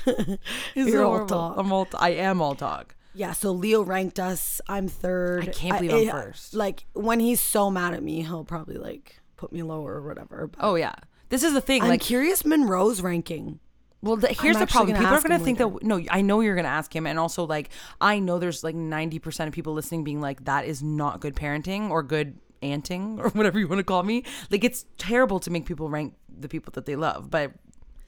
It's 0.07 0.91
You're 0.91 1.05
all 1.05 1.27
talk. 1.27 1.57
I'm 1.57 1.73
all. 1.73 1.89
I 1.99 2.11
am 2.11 2.41
all 2.41 2.55
talk. 2.55 2.95
Yeah, 3.15 3.33
so 3.33 3.51
Leo 3.51 3.83
ranked 3.83 4.21
us. 4.21 4.61
I'm 4.69 4.89
third. 4.89 5.49
I 5.49 5.53
can't 5.53 5.81
believe 5.81 6.15
I'm 6.15 6.23
first. 6.23 6.55
Like 6.55 6.87
when 6.93 7.21
he's 7.21 7.41
so 7.41 7.71
mad 7.71 7.95
at 7.95 8.03
me, 8.03 8.23
he'll 8.23 8.45
probably 8.45 8.77
like 8.77 9.21
put 9.37 9.53
me 9.53 9.63
lower 9.63 9.95
or 9.95 10.03
whatever. 10.03 10.51
Oh 10.61 10.77
yeah, 10.77 10.95
this 11.29 11.43
is 11.43 11.53
the 11.53 11.61
thing. 11.61 11.83
I'm 11.83 11.89
like 11.89 12.01
curious 12.01 12.45
Monroe's 12.45 13.01
ranking. 13.03 13.59
Well, 14.03 14.17
the, 14.17 14.29
here's 14.29 14.57
the 14.57 14.67
problem. 14.67 14.97
People 14.97 15.13
are 15.13 15.21
going 15.21 15.39
to 15.39 15.45
think 15.45 15.61
later. 15.61 15.73
that 15.75 15.83
no, 15.83 16.03
I 16.11 16.23
know 16.23 16.41
you're 16.41 16.55
going 16.55 16.65
to 16.65 16.71
ask 16.71 16.95
him, 16.95 17.07
and 17.07 17.19
also 17.19 17.47
like 17.47 17.69
I 18.01 18.19
know 18.19 18.39
there's 18.39 18.65
like 18.65 18.75
90 18.75 19.19
percent 19.19 19.49
of 19.49 19.55
people 19.55 19.75
listening 19.75 20.05
being 20.05 20.21
like 20.21 20.45
that 20.47 20.65
is 20.65 20.83
not 20.83 21.21
good 21.21 21.35
parenting 21.37 21.91
or 21.91 22.03
good 22.03 22.39
anting 22.63 23.19
or 23.23 23.29
whatever 23.31 23.59
you 23.59 23.69
want 23.69 23.79
to 23.79 23.85
call 23.85 24.03
me. 24.03 24.25
Like 24.51 24.65
it's 24.65 24.87
terrible 24.99 25.39
to 25.41 25.51
make 25.51 25.67
people 25.67 25.89
rank 25.91 26.15
the 26.29 26.49
people 26.49 26.71
that 26.73 26.87
they 26.87 26.97
love, 26.97 27.31
but 27.31 27.53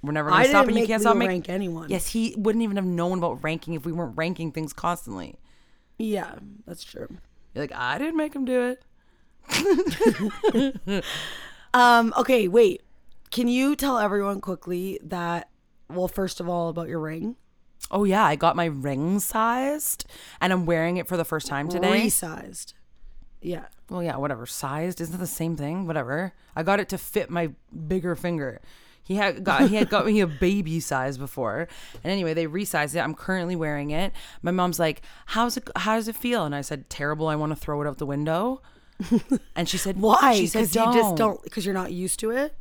We're 0.02 0.12
never 0.12 0.30
I 0.30 0.44
gonna 0.44 0.48
stop, 0.48 0.68
and 0.68 0.78
you 0.78 0.86
can't 0.86 1.02
stop 1.02 1.16
making. 1.16 1.28
rank 1.28 1.48
anyone. 1.50 1.88
Yes, 1.90 2.06
he 2.08 2.34
wouldn't 2.38 2.62
even 2.62 2.76
have 2.76 2.86
known 2.86 3.18
about 3.18 3.42
ranking 3.44 3.74
if 3.74 3.84
we 3.84 3.92
weren't 3.92 4.16
ranking 4.16 4.50
things 4.50 4.72
constantly. 4.72 5.36
Yeah, 5.98 6.36
that's 6.66 6.82
true. 6.84 7.08
You're 7.54 7.64
like, 7.64 7.72
I 7.74 7.98
didn't 7.98 8.16
make 8.16 8.34
him 8.34 8.44
do 8.46 8.74
it. 9.50 11.04
Um, 11.74 12.12
okay, 12.18 12.48
wait. 12.48 12.82
Can 13.30 13.48
you 13.48 13.74
tell 13.76 13.98
everyone 13.98 14.42
quickly 14.42 15.00
that 15.04 15.48
well, 15.94 16.08
first 16.08 16.40
of 16.40 16.48
all, 16.48 16.68
about 16.68 16.88
your 16.88 17.00
ring? 17.00 17.36
Oh 17.90 18.04
yeah, 18.04 18.24
I 18.24 18.36
got 18.36 18.56
my 18.56 18.66
ring 18.66 19.18
sized, 19.20 20.04
and 20.40 20.52
I'm 20.52 20.66
wearing 20.66 20.96
it 20.96 21.08
for 21.08 21.16
the 21.16 21.24
first 21.24 21.46
time 21.46 21.68
today. 21.68 22.02
Resized. 22.06 22.74
Yeah. 23.40 23.64
well, 23.90 24.02
yeah, 24.02 24.16
whatever. 24.16 24.46
Sized 24.46 25.00
isn't 25.00 25.18
the 25.18 25.26
same 25.26 25.56
thing. 25.56 25.86
Whatever. 25.86 26.32
I 26.54 26.62
got 26.62 26.78
it 26.78 26.88
to 26.90 26.98
fit 26.98 27.28
my 27.28 27.50
bigger 27.88 28.14
finger. 28.14 28.60
He 29.02 29.16
had 29.16 29.42
got 29.42 29.68
he 29.68 29.74
had 29.74 29.90
got 29.90 30.06
me 30.06 30.20
a 30.20 30.28
baby 30.28 30.78
size 30.78 31.18
before, 31.18 31.66
and 32.04 32.12
anyway, 32.12 32.34
they 32.34 32.46
resized 32.46 32.94
it. 32.94 33.00
I'm 33.00 33.14
currently 33.14 33.56
wearing 33.56 33.90
it. 33.90 34.12
My 34.42 34.52
mom's 34.52 34.78
like, 34.78 35.02
"How's 35.26 35.56
it? 35.56 35.68
How 35.74 35.96
does 35.96 36.06
it 36.06 36.14
feel?" 36.14 36.44
And 36.44 36.54
I 36.54 36.60
said, 36.60 36.88
"Terrible. 36.88 37.26
I 37.26 37.34
want 37.34 37.50
to 37.50 37.56
throw 37.56 37.82
it 37.82 37.88
out 37.88 37.98
the 37.98 38.06
window." 38.06 38.62
and 39.56 39.68
she 39.68 39.78
said, 39.78 40.00
Why? 40.00 40.34
She 40.34 40.46
said, 40.46 40.68
Because 40.70 40.74
you 40.74 40.92
just 40.92 41.16
don't 41.16 41.42
because 41.42 41.64
you're 41.64 41.74
not 41.74 41.92
used 41.92 42.20
to 42.20 42.30
it. 42.30 42.54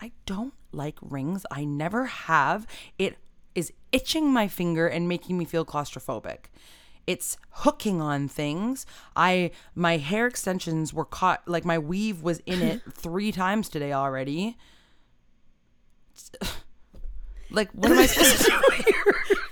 I 0.00 0.12
don't 0.26 0.54
like 0.72 0.96
rings. 1.00 1.44
I 1.50 1.64
never 1.64 2.06
have. 2.06 2.66
It 2.98 3.16
is 3.54 3.72
itching 3.92 4.32
my 4.32 4.48
finger 4.48 4.86
and 4.86 5.08
making 5.08 5.38
me 5.38 5.44
feel 5.44 5.64
claustrophobic. 5.64 6.46
It's 7.06 7.38
hooking 7.50 8.00
on 8.02 8.28
things. 8.28 8.84
I 9.16 9.50
my 9.74 9.96
hair 9.96 10.26
extensions 10.26 10.92
were 10.92 11.06
caught 11.06 11.46
like 11.48 11.64
my 11.64 11.78
weave 11.78 12.22
was 12.22 12.40
in 12.40 12.60
it 12.60 12.82
3 12.92 13.32
times 13.32 13.68
today 13.68 13.92
already. 13.92 14.56
Like 17.50 17.70
what 17.72 17.90
am 17.90 17.98
I 17.98 18.04
supposed 18.04 18.44
to 18.44 18.50
do 18.50 18.82
here? 18.84 19.14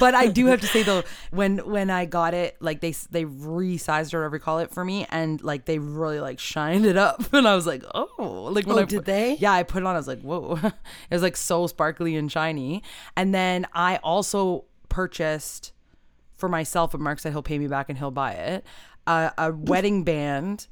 but 0.00 0.14
I 0.14 0.26
do 0.26 0.46
have 0.46 0.60
to 0.60 0.66
say 0.66 0.82
though, 0.82 1.02
when 1.30 1.58
when 1.58 1.90
I 1.90 2.04
got 2.04 2.34
it, 2.34 2.56
like 2.60 2.80
they 2.80 2.92
they 3.10 3.24
resized 3.24 4.12
or 4.14 4.18
whatever 4.20 4.36
you 4.36 4.40
call 4.40 4.58
it 4.58 4.72
for 4.72 4.84
me, 4.84 5.06
and 5.10 5.42
like 5.42 5.64
they 5.64 5.78
really 5.78 6.20
like 6.20 6.38
shined 6.38 6.86
it 6.86 6.96
up, 6.96 7.20
and 7.32 7.46
I 7.46 7.54
was 7.54 7.66
like, 7.66 7.84
oh, 7.94 8.50
like 8.52 8.66
when 8.66 8.76
Oh, 8.78 8.82
I 8.82 8.84
did 8.84 8.96
put- 8.98 9.04
they? 9.06 9.36
Yeah, 9.38 9.52
I 9.52 9.62
put 9.62 9.82
it 9.82 9.86
on. 9.86 9.94
I 9.94 9.98
was 9.98 10.08
like, 10.08 10.20
whoa, 10.22 10.58
it 10.64 10.72
was 11.14 11.22
like 11.22 11.36
so 11.36 11.66
sparkly 11.66 12.16
and 12.16 12.30
shiny. 12.30 12.82
And 13.16 13.34
then 13.34 13.66
I 13.72 13.96
also 13.98 14.64
purchased 14.88 15.72
for 16.34 16.48
myself, 16.48 16.94
and 16.94 17.02
Mark 17.02 17.20
said 17.20 17.32
he'll 17.32 17.42
pay 17.42 17.58
me 17.58 17.66
back 17.68 17.88
and 17.88 17.98
he'll 17.98 18.10
buy 18.10 18.32
it, 18.32 18.64
uh, 19.06 19.30
a 19.38 19.52
wedding 19.52 20.04
band 20.04 20.66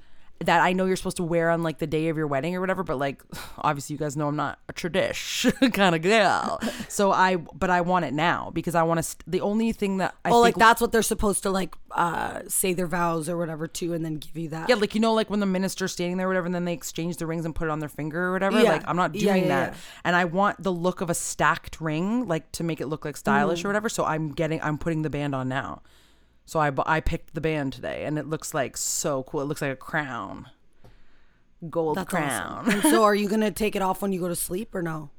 that 0.45 0.61
I 0.61 0.73
know 0.73 0.85
you're 0.87 0.95
supposed 0.97 1.17
to 1.17 1.25
wear 1.25 1.51
on 1.51 1.63
like 1.65 1.79
the 1.79 1.87
day 1.87 2.09
of 2.09 2.17
your 2.17 2.27
wedding 2.29 2.55
or 2.55 2.61
whatever, 2.61 2.85
but 2.85 2.97
like 2.99 3.23
obviously 3.59 3.95
you 3.95 3.99
guys 3.99 4.17
know 4.17 4.29
I'm 4.29 4.37
not 4.37 4.59
a 4.69 4.73
tradish 4.73 5.51
kind 5.75 5.95
of 5.95 6.03
girl. 6.03 6.61
So 6.89 7.11
I, 7.13 7.37
but 7.37 7.71
I 7.71 7.81
want 7.81 8.05
it 8.05 8.15
now 8.15 8.51
because 8.55 8.75
I 8.75 8.83
want 8.85 8.99
to. 8.99 9.03
St- 9.03 9.25
the 9.27 9.41
only 9.41 9.73
thing 9.73 9.97
that 9.99 10.15
I 10.25 10.31
Oh, 10.31 10.41
like 10.41 10.55
that's 10.55 10.81
what 10.81 10.93
they're 10.93 11.03
supposed 11.03 11.43
to 11.43 11.51
like 11.51 11.75
uh 11.93 12.41
say 12.49 12.75
their 12.75 12.87
vows 12.87 13.29
or 13.29 13.37
whatever 13.37 13.67
to, 13.67 13.95
and 13.95 14.05
then 14.05 14.19
give 14.19 14.37
you 14.37 14.49
that. 14.51 14.69
Yeah, 14.69 14.77
like 14.77 14.95
you 14.95 15.01
know, 15.01 15.13
like 15.15 15.29
when 15.31 15.41
the 15.41 15.47
minister's 15.47 15.93
standing 15.93 16.17
there, 16.19 16.27
or 16.27 16.31
whatever, 16.31 16.47
and 16.47 16.55
then 16.55 16.65
they 16.67 16.73
exchange 16.75 17.17
the 17.17 17.27
rings 17.27 17.45
and 17.45 17.55
put 17.55 17.67
it 17.69 17.71
on 17.71 17.81
their 17.81 17.89
finger 17.89 18.27
or 18.27 18.33
whatever. 18.33 18.61
Yeah. 18.63 18.71
Like 18.73 18.83
I'm 18.87 18.97
not 18.97 19.13
doing 19.13 19.45
yeah, 19.45 19.49
that, 19.49 19.73
yeah. 19.73 19.79
and 20.05 20.15
I 20.15 20.25
want 20.27 20.63
the 20.63 20.73
look 20.73 21.01
of 21.01 21.11
a 21.11 21.15
stacked 21.15 21.81
ring, 21.81 22.27
like 22.29 22.51
to 22.53 22.63
make 22.65 22.81
it 22.81 22.87
look 22.87 23.05
like 23.05 23.17
stylish 23.17 23.63
Mm. 23.63 23.65
or 23.65 23.69
whatever. 23.71 23.89
So 23.89 24.05
I'm 24.05 24.33
getting, 24.33 24.61
I'm 24.63 24.79
putting 24.79 25.03
the 25.03 25.11
band 25.11 25.35
on 25.35 25.49
now. 25.49 25.83
So 26.49 26.61
I 26.61 26.73
I 26.87 27.01
picked 27.01 27.35
the 27.35 27.43
band 27.43 27.75
today, 27.75 28.05
and 28.07 28.19
it 28.19 28.27
looks 28.27 28.55
like 28.55 28.79
so 28.79 29.23
cool. 29.25 29.43
It 29.43 29.45
looks 29.45 29.61
like 29.61 29.71
a 29.71 29.77
crown, 29.77 30.49
gold 31.69 31.99
That's 31.99 32.09
crown. 32.09 32.61
awesome. 32.67 32.73
And 32.73 32.83
so, 32.85 33.05
are 33.05 33.15
you 33.15 33.29
gonna 33.35 33.51
take 33.51 33.77
it 33.77 33.83
off 33.83 34.01
when 34.01 34.15
you 34.15 34.21
go 34.21 34.29
to 34.29 34.35
sleep 34.37 34.75
or 34.75 34.81
no? 34.81 35.11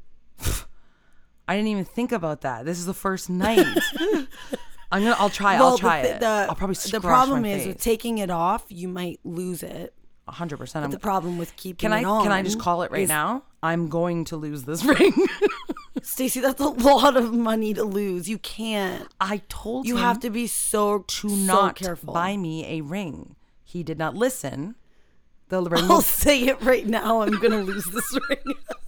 I 1.47 1.55
didn't 1.55 1.67
even 1.67 1.85
think 1.85 2.11
about 2.11 2.41
that. 2.41 2.65
This 2.65 2.79
is 2.79 2.87
the 2.87 2.95
first 2.95 3.29
night. 3.29 3.59
I'm 4.91 5.03
gonna. 5.03 5.15
I'll 5.19 5.29
try. 5.29 5.55
I'll 5.57 5.77
try 5.77 6.01
thi- 6.01 6.07
it. 6.07 6.19
The, 6.19 6.47
I'll 6.49 6.55
probably 6.55 6.75
the 6.91 6.99
problem 6.99 7.45
is 7.45 7.67
with 7.67 7.75
face. 7.75 7.83
taking 7.83 8.17
it 8.17 8.31
off, 8.31 8.65
you 8.69 8.87
might 8.87 9.19
lose 9.23 9.61
it. 9.61 9.93
hundred 10.27 10.57
percent. 10.57 10.83
But 10.85 10.89
the 10.89 10.97
problem 10.99 11.37
with 11.37 11.55
keeping 11.57 11.77
Can 11.77 11.93
I 11.93 11.99
it 11.99 12.05
on, 12.05 12.23
can 12.23 12.31
I 12.31 12.41
just 12.41 12.59
call 12.59 12.81
it 12.81 12.89
right 12.89 13.01
is- 13.03 13.09
now? 13.09 13.43
I'm 13.61 13.87
going 13.87 14.25
to 14.25 14.35
lose 14.35 14.63
this 14.63 14.83
ring. 14.99 15.13
Stacey, 16.03 16.39
that's 16.39 16.61
a 16.61 16.67
lot 16.69 17.15
of 17.17 17.33
money 17.33 17.73
to 17.73 17.83
lose. 17.83 18.29
You 18.29 18.37
can't. 18.39 19.07
I 19.19 19.41
told 19.49 19.87
You 19.87 19.95
him 19.97 20.03
have 20.03 20.19
to 20.21 20.29
be 20.29 20.47
so 20.47 20.99
to 20.99 21.29
so 21.29 21.35
not 21.35 21.75
careful. 21.75 22.13
buy 22.13 22.37
me 22.37 22.65
a 22.77 22.81
ring. 22.81 23.35
He 23.63 23.83
did 23.83 23.97
not 23.97 24.15
listen. 24.15 24.75
The 25.49 25.61
ring. 25.63 25.83
I'll 25.83 25.87
will- 25.89 26.01
say 26.01 26.43
it 26.43 26.61
right 26.61 26.85
now. 26.87 27.21
I'm 27.21 27.39
gonna 27.39 27.61
lose 27.61 27.85
this 27.85 28.17
ring. 28.29 28.55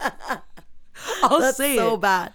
I'll 1.22 1.40
That's 1.40 1.56
say 1.56 1.76
so 1.76 1.94
it. 1.94 2.00
bad. 2.00 2.32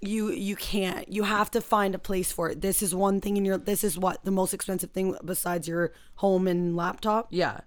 You 0.00 0.30
you 0.30 0.56
can't. 0.56 1.08
You 1.10 1.22
have 1.24 1.50
to 1.52 1.60
find 1.60 1.94
a 1.94 1.98
place 1.98 2.30
for 2.30 2.50
it. 2.50 2.60
This 2.60 2.82
is 2.82 2.94
one 2.94 3.20
thing 3.20 3.36
in 3.36 3.44
your. 3.44 3.56
This 3.58 3.82
is 3.84 3.98
what 3.98 4.24
the 4.24 4.30
most 4.30 4.52
expensive 4.52 4.90
thing 4.90 5.16
besides 5.24 5.66
your 5.66 5.92
home 6.16 6.46
and 6.46 6.76
laptop. 6.76 7.28
Yeah. 7.30 7.60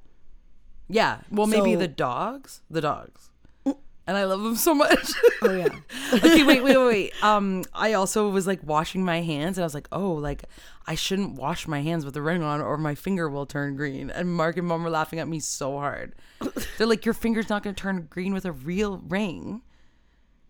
Yeah. 0.87 1.21
Well, 1.31 1.47
maybe 1.47 1.73
So- 1.73 1.79
the 1.79 1.87
dogs. 1.87 2.61
The 2.69 2.81
dogs. 2.81 3.28
And 4.09 4.17
I 4.17 4.23
love 4.23 4.41
them 4.41 4.55
so 4.55 4.73
much. 4.73 5.11
Oh 5.43 5.51
yeah. 5.51 5.67
okay, 6.15 6.43
wait, 6.43 6.63
wait, 6.63 6.75
wait, 6.75 6.87
wait. 6.87 7.23
Um, 7.23 7.63
I 7.75 7.93
also 7.93 8.27
was 8.27 8.47
like 8.47 8.59
washing 8.63 9.05
my 9.05 9.21
hands, 9.21 9.59
and 9.59 9.63
I 9.63 9.67
was 9.67 9.75
like, 9.75 9.87
oh, 9.91 10.13
like 10.13 10.45
I 10.87 10.95
shouldn't 10.95 11.35
wash 11.35 11.67
my 11.67 11.81
hands 11.83 12.05
with 12.05 12.15
the 12.15 12.23
ring 12.23 12.41
on, 12.41 12.59
or 12.59 12.75
my 12.79 12.95
finger 12.95 13.29
will 13.29 13.45
turn 13.45 13.75
green. 13.75 14.09
And 14.09 14.33
Mark 14.33 14.57
and 14.57 14.67
Mom 14.67 14.83
were 14.83 14.89
laughing 14.89 15.19
at 15.19 15.27
me 15.27 15.39
so 15.39 15.77
hard. 15.77 16.15
They're 16.79 16.87
like, 16.87 17.05
your 17.05 17.13
finger's 17.13 17.49
not 17.49 17.61
going 17.61 17.75
to 17.75 17.79
turn 17.79 18.07
green 18.09 18.33
with 18.33 18.45
a 18.45 18.51
real 18.51 18.97
ring. 18.97 19.61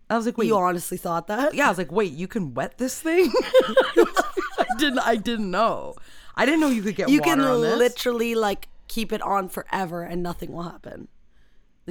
I 0.08 0.16
was 0.16 0.24
like, 0.24 0.38
wait, 0.38 0.46
you 0.46 0.56
honestly 0.56 0.96
thought 0.96 1.26
that? 1.26 1.52
yeah. 1.52 1.66
I 1.66 1.68
was 1.68 1.76
like, 1.76 1.92
wait, 1.92 2.12
you 2.12 2.26
can 2.28 2.54
wet 2.54 2.78
this 2.78 2.98
thing? 2.98 3.30
I 3.44 4.64
didn't. 4.78 5.00
I 5.00 5.16
didn't 5.16 5.50
know. 5.50 5.96
I 6.34 6.46
didn't 6.46 6.60
know 6.60 6.68
you 6.70 6.82
could 6.82 6.96
get 6.96 7.10
You 7.10 7.20
water 7.20 7.30
can 7.30 7.40
on 7.42 7.60
this. 7.60 7.76
literally 7.76 8.34
like 8.34 8.68
keep 8.88 9.12
it 9.12 9.20
on 9.20 9.50
forever 9.50 10.02
and 10.02 10.22
nothing 10.22 10.50
will 10.50 10.62
happen. 10.62 11.08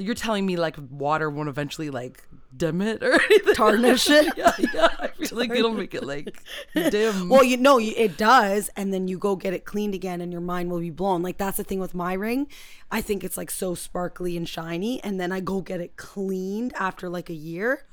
You're 0.00 0.14
telling 0.14 0.46
me 0.46 0.56
like 0.56 0.76
water 0.90 1.30
won't 1.30 1.48
eventually 1.48 1.90
like 1.90 2.22
dim 2.56 2.80
it 2.80 3.02
or 3.02 3.12
anything? 3.22 3.54
Tarnish 3.54 4.08
it. 4.10 4.32
yeah, 4.36 4.52
yeah. 4.58 4.88
I 4.98 5.08
feel 5.08 5.38
like 5.38 5.50
it'll 5.50 5.72
make 5.72 5.94
it 5.94 6.04
like 6.04 6.42
dim. 6.74 7.28
Well, 7.28 7.44
you 7.44 7.56
know 7.56 7.78
it 7.78 8.16
does, 8.16 8.70
and 8.76 8.92
then 8.92 9.08
you 9.08 9.18
go 9.18 9.36
get 9.36 9.54
it 9.54 9.64
cleaned 9.64 9.94
again, 9.94 10.20
and 10.20 10.32
your 10.32 10.40
mind 10.40 10.70
will 10.70 10.80
be 10.80 10.90
blown. 10.90 11.22
Like 11.22 11.38
that's 11.38 11.56
the 11.56 11.64
thing 11.64 11.80
with 11.80 11.94
my 11.94 12.14
ring. 12.14 12.48
I 12.90 13.00
think 13.00 13.24
it's 13.24 13.36
like 13.36 13.50
so 13.50 13.74
sparkly 13.74 14.36
and 14.36 14.48
shiny, 14.48 15.02
and 15.04 15.20
then 15.20 15.32
I 15.32 15.40
go 15.40 15.60
get 15.60 15.80
it 15.80 15.96
cleaned 15.96 16.72
after 16.78 17.08
like 17.08 17.30
a 17.30 17.34
year. 17.34 17.86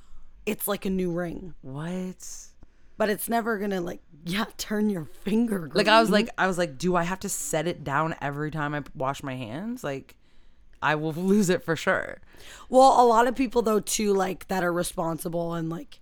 It's 0.46 0.68
like 0.68 0.86
a 0.86 0.90
new 0.90 1.12
ring, 1.12 1.56
what? 1.62 2.48
but 2.98 3.10
it's 3.10 3.30
never 3.30 3.58
gonna 3.58 3.80
like 3.80 4.02
yeah 4.26 4.46
turn 4.58 4.90
your 4.90 5.06
finger. 5.06 5.60
Green. 5.60 5.74
Like 5.74 5.88
I 5.88 6.02
was 6.02 6.10
like 6.10 6.30
I 6.38 6.48
was 6.48 6.58
like, 6.58 6.78
do 6.78 6.96
I 6.96 7.04
have 7.04 7.20
to 7.22 7.30
set 7.30 7.68
it 7.68 7.84
down 7.84 8.16
every 8.22 8.52
time 8.52 8.74
I 8.74 8.84
wash 8.96 9.24
my 9.24 9.36
hands? 9.36 9.84
Like 9.84 10.16
I 10.82 10.96
will 10.96 11.14
lose 11.14 11.50
it 11.50 11.64
for 11.64 11.76
sure. 11.76 12.20
well, 12.70 13.02
a 13.02 13.06
lot 13.06 13.28
of 13.28 13.36
people 13.36 13.62
though 13.62 13.80
too 13.80 14.14
like 14.14 14.48
that 14.48 14.64
are 14.64 14.74
responsible 14.74 15.54
and 15.54 15.70
like 15.70 16.00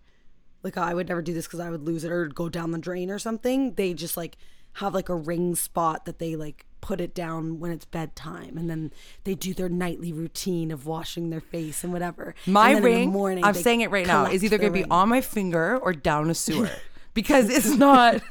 like 0.63 0.77
I 0.77 0.93
would 0.93 1.07
never 1.09 1.21
do 1.21 1.33
this 1.33 1.45
because 1.45 1.59
I 1.59 1.69
would 1.69 1.83
lose 1.83 2.03
it 2.03 2.11
or 2.11 2.25
go 2.27 2.49
down 2.49 2.71
the 2.71 2.79
drain 2.79 3.11
or 3.11 3.19
something. 3.19 3.73
They 3.75 3.93
just 3.93 4.17
like 4.17 4.37
have 4.73 4.93
like 4.93 5.09
a 5.09 5.15
ring 5.15 5.55
spot 5.55 6.05
that 6.05 6.19
they 6.19 6.35
like 6.35 6.65
put 6.81 6.99
it 7.01 7.15
down 7.15 7.59
when 7.59 7.71
it's 7.71 7.85
bedtime 7.85 8.57
and 8.57 8.69
then 8.69 8.91
they 9.23 9.33
do 9.33 9.53
their 9.53 9.69
nightly 9.69 10.11
routine 10.11 10.69
of 10.71 10.85
washing 10.85 11.29
their 11.29 11.39
face 11.41 11.83
and 11.83 11.93
whatever. 11.93 12.35
My 12.45 12.69
And 12.69 12.77
then 12.77 12.77
in 12.77 12.83
the 12.91 12.99
ring, 12.99 13.09
morning, 13.11 13.43
I'm 13.43 13.53
saying 13.53 13.81
it 13.81 13.89
right 13.91 14.05
now, 14.05 14.25
is 14.25 14.43
either 14.43 14.57
going 14.57 14.73
to 14.73 14.79
be 14.83 14.89
on 14.89 15.09
my 15.09 15.21
finger 15.21 15.77
or 15.77 15.93
down 15.93 16.29
a 16.29 16.35
sewer 16.35 16.69
because 17.13 17.49
it's 17.49 17.69
not. 17.75 18.21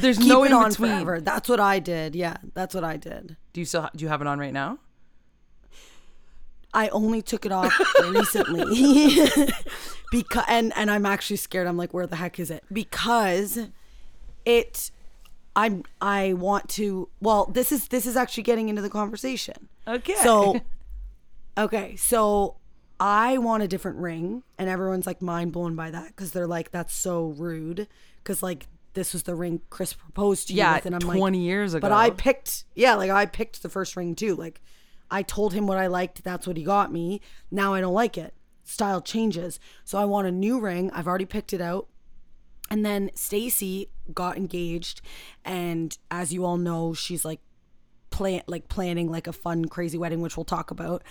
There's 0.00 0.18
Keep 0.18 0.28
no 0.28 0.44
in 0.44 0.52
on 0.52 0.70
between. 0.70 0.90
forever. 0.92 1.20
That's 1.20 1.48
what 1.48 1.60
I 1.60 1.78
did. 1.78 2.14
Yeah, 2.16 2.36
that's 2.54 2.74
what 2.74 2.82
I 2.84 2.96
did. 2.96 3.36
Do 3.52 3.60
you 3.60 3.66
still 3.66 3.88
do 3.94 4.04
you 4.04 4.08
have 4.08 4.20
it 4.20 4.26
on 4.26 4.38
right 4.38 4.52
now? 4.52 4.78
I 6.74 6.88
only 6.88 7.22
took 7.22 7.44
it 7.44 7.52
off 7.52 7.78
recently 8.02 9.26
because 10.10 10.44
and 10.48 10.72
and 10.76 10.90
I'm 10.90 11.06
actually 11.06 11.36
scared. 11.36 11.66
I'm 11.66 11.76
like, 11.76 11.92
where 11.92 12.06
the 12.06 12.16
heck 12.16 12.38
is 12.38 12.50
it? 12.50 12.64
Because 12.72 13.58
it 14.44 14.90
I'm 15.54 15.84
I 16.00 16.32
want 16.32 16.68
to 16.70 17.08
well, 17.20 17.46
this 17.46 17.72
is 17.72 17.88
this 17.88 18.06
is 18.06 18.16
actually 18.16 18.44
getting 18.44 18.68
into 18.68 18.82
the 18.82 18.90
conversation. 18.90 19.68
Okay. 19.86 20.14
So 20.16 20.60
okay, 21.58 21.96
so 21.96 22.56
I 22.98 23.38
want 23.38 23.62
a 23.62 23.68
different 23.68 23.98
ring 23.98 24.42
and 24.58 24.68
everyone's 24.68 25.06
like 25.06 25.20
mind 25.20 25.52
blown 25.52 25.74
by 25.74 25.90
that 25.90 26.08
because 26.08 26.32
they're 26.32 26.46
like, 26.46 26.70
that's 26.70 26.94
so 26.94 27.26
rude. 27.26 27.88
Cause 28.24 28.42
like 28.42 28.66
this 28.94 29.12
was 29.12 29.24
the 29.24 29.34
ring 29.34 29.60
Chris 29.70 29.92
proposed 29.92 30.48
to 30.48 30.54
you 30.54 30.58
Yeah, 30.58 30.76
with, 30.76 30.86
and 30.86 30.94
I'm 30.94 31.00
20 31.00 31.38
like, 31.38 31.44
years 31.44 31.74
ago. 31.74 31.80
But 31.80 31.92
I 31.92 32.10
picked, 32.10 32.64
yeah, 32.74 32.94
like 32.94 33.10
I 33.10 33.26
picked 33.26 33.62
the 33.62 33.68
first 33.68 33.96
ring 33.96 34.14
too. 34.14 34.36
Like 34.36 34.60
I 35.12 35.22
told 35.22 35.52
him 35.52 35.68
what 35.68 35.78
I 35.78 35.86
liked. 35.86 36.24
That's 36.24 36.46
what 36.46 36.56
he 36.56 36.64
got 36.64 36.90
me. 36.90 37.20
Now 37.50 37.74
I 37.74 37.80
don't 37.80 37.94
like 37.94 38.18
it. 38.18 38.34
Style 38.64 39.00
changes. 39.00 39.60
So 39.84 39.98
I 39.98 40.06
want 40.06 40.26
a 40.26 40.32
new 40.32 40.58
ring. 40.58 40.90
I've 40.90 41.06
already 41.06 41.26
picked 41.26 41.52
it 41.52 41.60
out. 41.60 41.86
And 42.70 42.84
then 42.84 43.10
Stacey 43.14 43.90
got 44.14 44.38
engaged, 44.38 45.02
and 45.44 45.96
as 46.10 46.32
you 46.32 46.46
all 46.46 46.56
know, 46.56 46.94
she's 46.94 47.22
like 47.22 47.40
plan 48.08 48.42
like 48.46 48.68
planning 48.68 49.10
like 49.10 49.26
a 49.26 49.32
fun 49.32 49.66
crazy 49.66 49.98
wedding, 49.98 50.22
which 50.22 50.38
we'll 50.38 50.44
talk 50.44 50.70
about. 50.70 51.02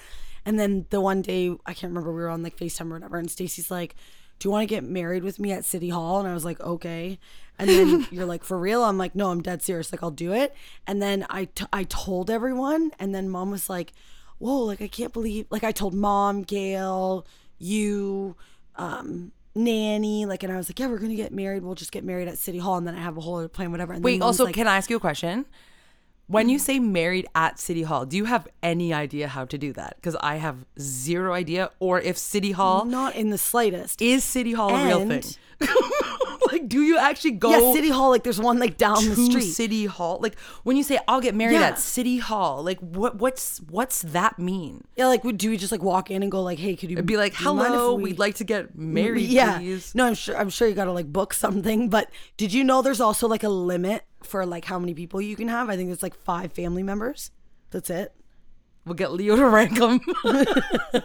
And 0.44 0.60
then 0.60 0.88
the 0.90 1.00
one 1.00 1.22
day, 1.22 1.52
I 1.68 1.76
can't 1.76 1.92
remember, 1.92 2.12
we 2.12 2.22
were 2.22 2.30
on 2.30 2.42
like 2.42 2.58
FaceTime 2.58 2.90
or 2.90 2.96
whatever, 2.96 3.18
and 3.18 3.30
Stacey's 3.30 3.70
like, 3.70 3.96
Do 4.42 4.48
you 4.48 4.52
want 4.52 4.64
to 4.64 4.76
get 4.76 4.84
married 4.84 5.24
with 5.24 5.40
me 5.40 5.52
at 5.52 5.66
City 5.66 5.90
Hall? 5.90 6.20
And 6.20 6.28
I 6.28 6.34
was 6.34 6.44
like, 6.44 6.60
Okay. 6.60 7.20
And 7.60 7.70
then 7.70 8.08
you're 8.12 8.26
like, 8.26 8.44
For 8.44 8.58
real? 8.58 8.84
I'm 8.84 8.98
like, 8.98 9.14
No, 9.14 9.30
I'm 9.30 9.42
dead 9.42 9.62
serious. 9.62 9.92
Like, 9.92 10.02
I'll 10.02 10.10
do 10.10 10.34
it. 10.34 10.56
And 10.88 11.00
then 11.02 11.28
I, 11.30 11.46
t- 11.46 11.66
I 11.72 11.84
told 11.84 12.32
everyone, 12.32 12.92
and 13.00 13.14
then 13.14 13.30
mom 13.30 13.52
was 13.52 13.70
like, 13.70 13.94
Whoa, 14.40 14.64
like, 14.64 14.82
I 14.82 14.88
can't 14.88 15.14
believe, 15.14 15.46
like, 15.52 15.64
I 15.64 15.72
told 15.72 15.94
mom, 15.94 16.42
Gail, 16.42 17.28
you, 17.60 18.36
um, 18.76 19.32
nanny 19.54 20.26
like 20.26 20.44
and 20.44 20.54
i 20.54 20.56
was 20.56 20.70
like 20.70 20.80
yeah 20.80 20.88
we're 20.88 20.98
gonna 20.98 21.14
get 21.14 21.34
married 21.34 21.62
we'll 21.62 21.76
just 21.76 21.92
get 21.92 22.06
married 22.06 22.26
at 22.26 22.38
city 22.38 22.58
hall 22.58 22.78
and 22.78 22.88
then 22.88 22.96
i 22.96 23.00
have 23.02 23.18
a 23.18 23.20
whole 23.20 23.36
other 23.36 23.50
plan 23.50 23.70
whatever 23.70 23.92
and 23.92 24.02
then 24.02 24.14
Wait, 24.14 24.22
also, 24.22 24.46
like, 24.46 24.56
can 24.56 24.66
I 24.66 24.78
ask 24.78 24.90
you 24.90 24.96
a 24.96 25.00
question? 25.02 25.46
When 26.32 26.48
you 26.48 26.58
mm. 26.58 26.62
say 26.62 26.80
married 26.80 27.28
at 27.36 27.60
City 27.60 27.84
Hall, 27.84 28.06
do 28.06 28.16
you 28.16 28.26
have 28.26 28.48
any 28.64 28.94
idea 28.94 29.28
how 29.28 29.44
to 29.46 29.58
do 29.58 29.74
that? 29.74 29.98
Because 29.98 30.16
I 30.22 30.36
have 30.38 30.66
zero 30.80 31.34
idea. 31.34 31.72
Or 31.80 32.00
if 32.00 32.18
City 32.18 32.52
Hall 32.52 32.86
not 32.86 33.16
in 33.16 33.32
the 33.32 33.38
slightest 33.38 34.02
is 34.02 34.24
City 34.24 34.54
Hall 34.54 34.74
a 34.74 34.86
real 34.86 35.08
thing? 35.08 35.24
Like, 36.52 36.68
do 36.68 36.82
you 36.82 36.98
actually 36.98 37.32
go? 37.32 37.52
yeah 37.52 37.74
city 37.74 37.90
hall 37.90 38.10
like 38.10 38.24
there's 38.24 38.40
one 38.40 38.60
like 38.60 38.78
down 38.78 39.08
the 39.08 39.16
street 39.16 39.52
City 39.52 39.86
Hall. 39.86 40.20
Like 40.22 40.38
when 40.64 40.76
you 40.76 40.84
say 40.84 41.00
I'll 41.08 41.22
get 41.22 41.36
married 41.36 41.54
Yeah. 41.54 41.68
at 41.68 41.80
City 41.80 42.18
Hall, 42.18 42.64
like 42.64 42.80
what 42.80 43.16
what's 43.18 43.60
what's 43.70 44.02
that 44.02 44.38
mean? 44.38 44.84
Yeah, 44.96 45.08
like, 45.08 45.22
do 45.38 45.50
we 45.50 45.58
just 45.58 45.72
like 45.72 45.82
walk 45.82 46.12
in 46.12 46.24
and 46.24 46.32
go 46.32 46.42
like, 46.42 46.60
"Hey, 46.60 46.76
could 46.76 46.90
you 46.90 46.98
It'd 46.98 47.06
be 47.06 47.16
like, 47.16 47.38
do 47.38 47.44
you 47.44 47.54
mind 47.54 47.74
if 47.74 47.80
hello, 47.80 47.96
we- 47.96 48.04
we'd 48.04 48.20
like 48.20 48.36
to 48.36 48.44
get 48.44 48.76
mm, 48.76 48.80
married, 48.80 49.30
yeah. 49.30 49.60
please. 49.60 49.96
No, 49.96 50.08
I'm 50.08 50.14
sure. 50.14 50.38
I'm 50.38 50.50
sure 50.50 50.68
you 50.68 50.76
got 50.76 50.86
to 50.86 50.92
like 50.92 51.12
book 51.12 51.34
something. 51.34 51.90
But 51.90 52.10
did 52.38 52.54
you 52.54 52.64
know 52.64 52.82
there's 52.82 53.02
also 53.02 53.28
like 53.28 53.44
a 53.44 53.50
limit 53.50 54.04
for 54.24 54.46
like 54.46 54.66
how 54.66 54.80
many 54.80 54.94
people 54.94 55.22
you 55.22 55.36
can 55.36 55.48
have? 55.48 55.70
I 55.70 55.76
think 55.78 55.92
it's 55.92 56.04
like 56.04 56.16
five 56.16 56.54
family 56.54 56.84
members. 56.84 57.32
That's 57.72 57.90
it. 57.90 58.14
We'll 58.86 58.96
get 58.96 59.12
Leo 59.12 59.36
to 59.36 59.46
rank 59.48 59.78
them. 59.78 60.00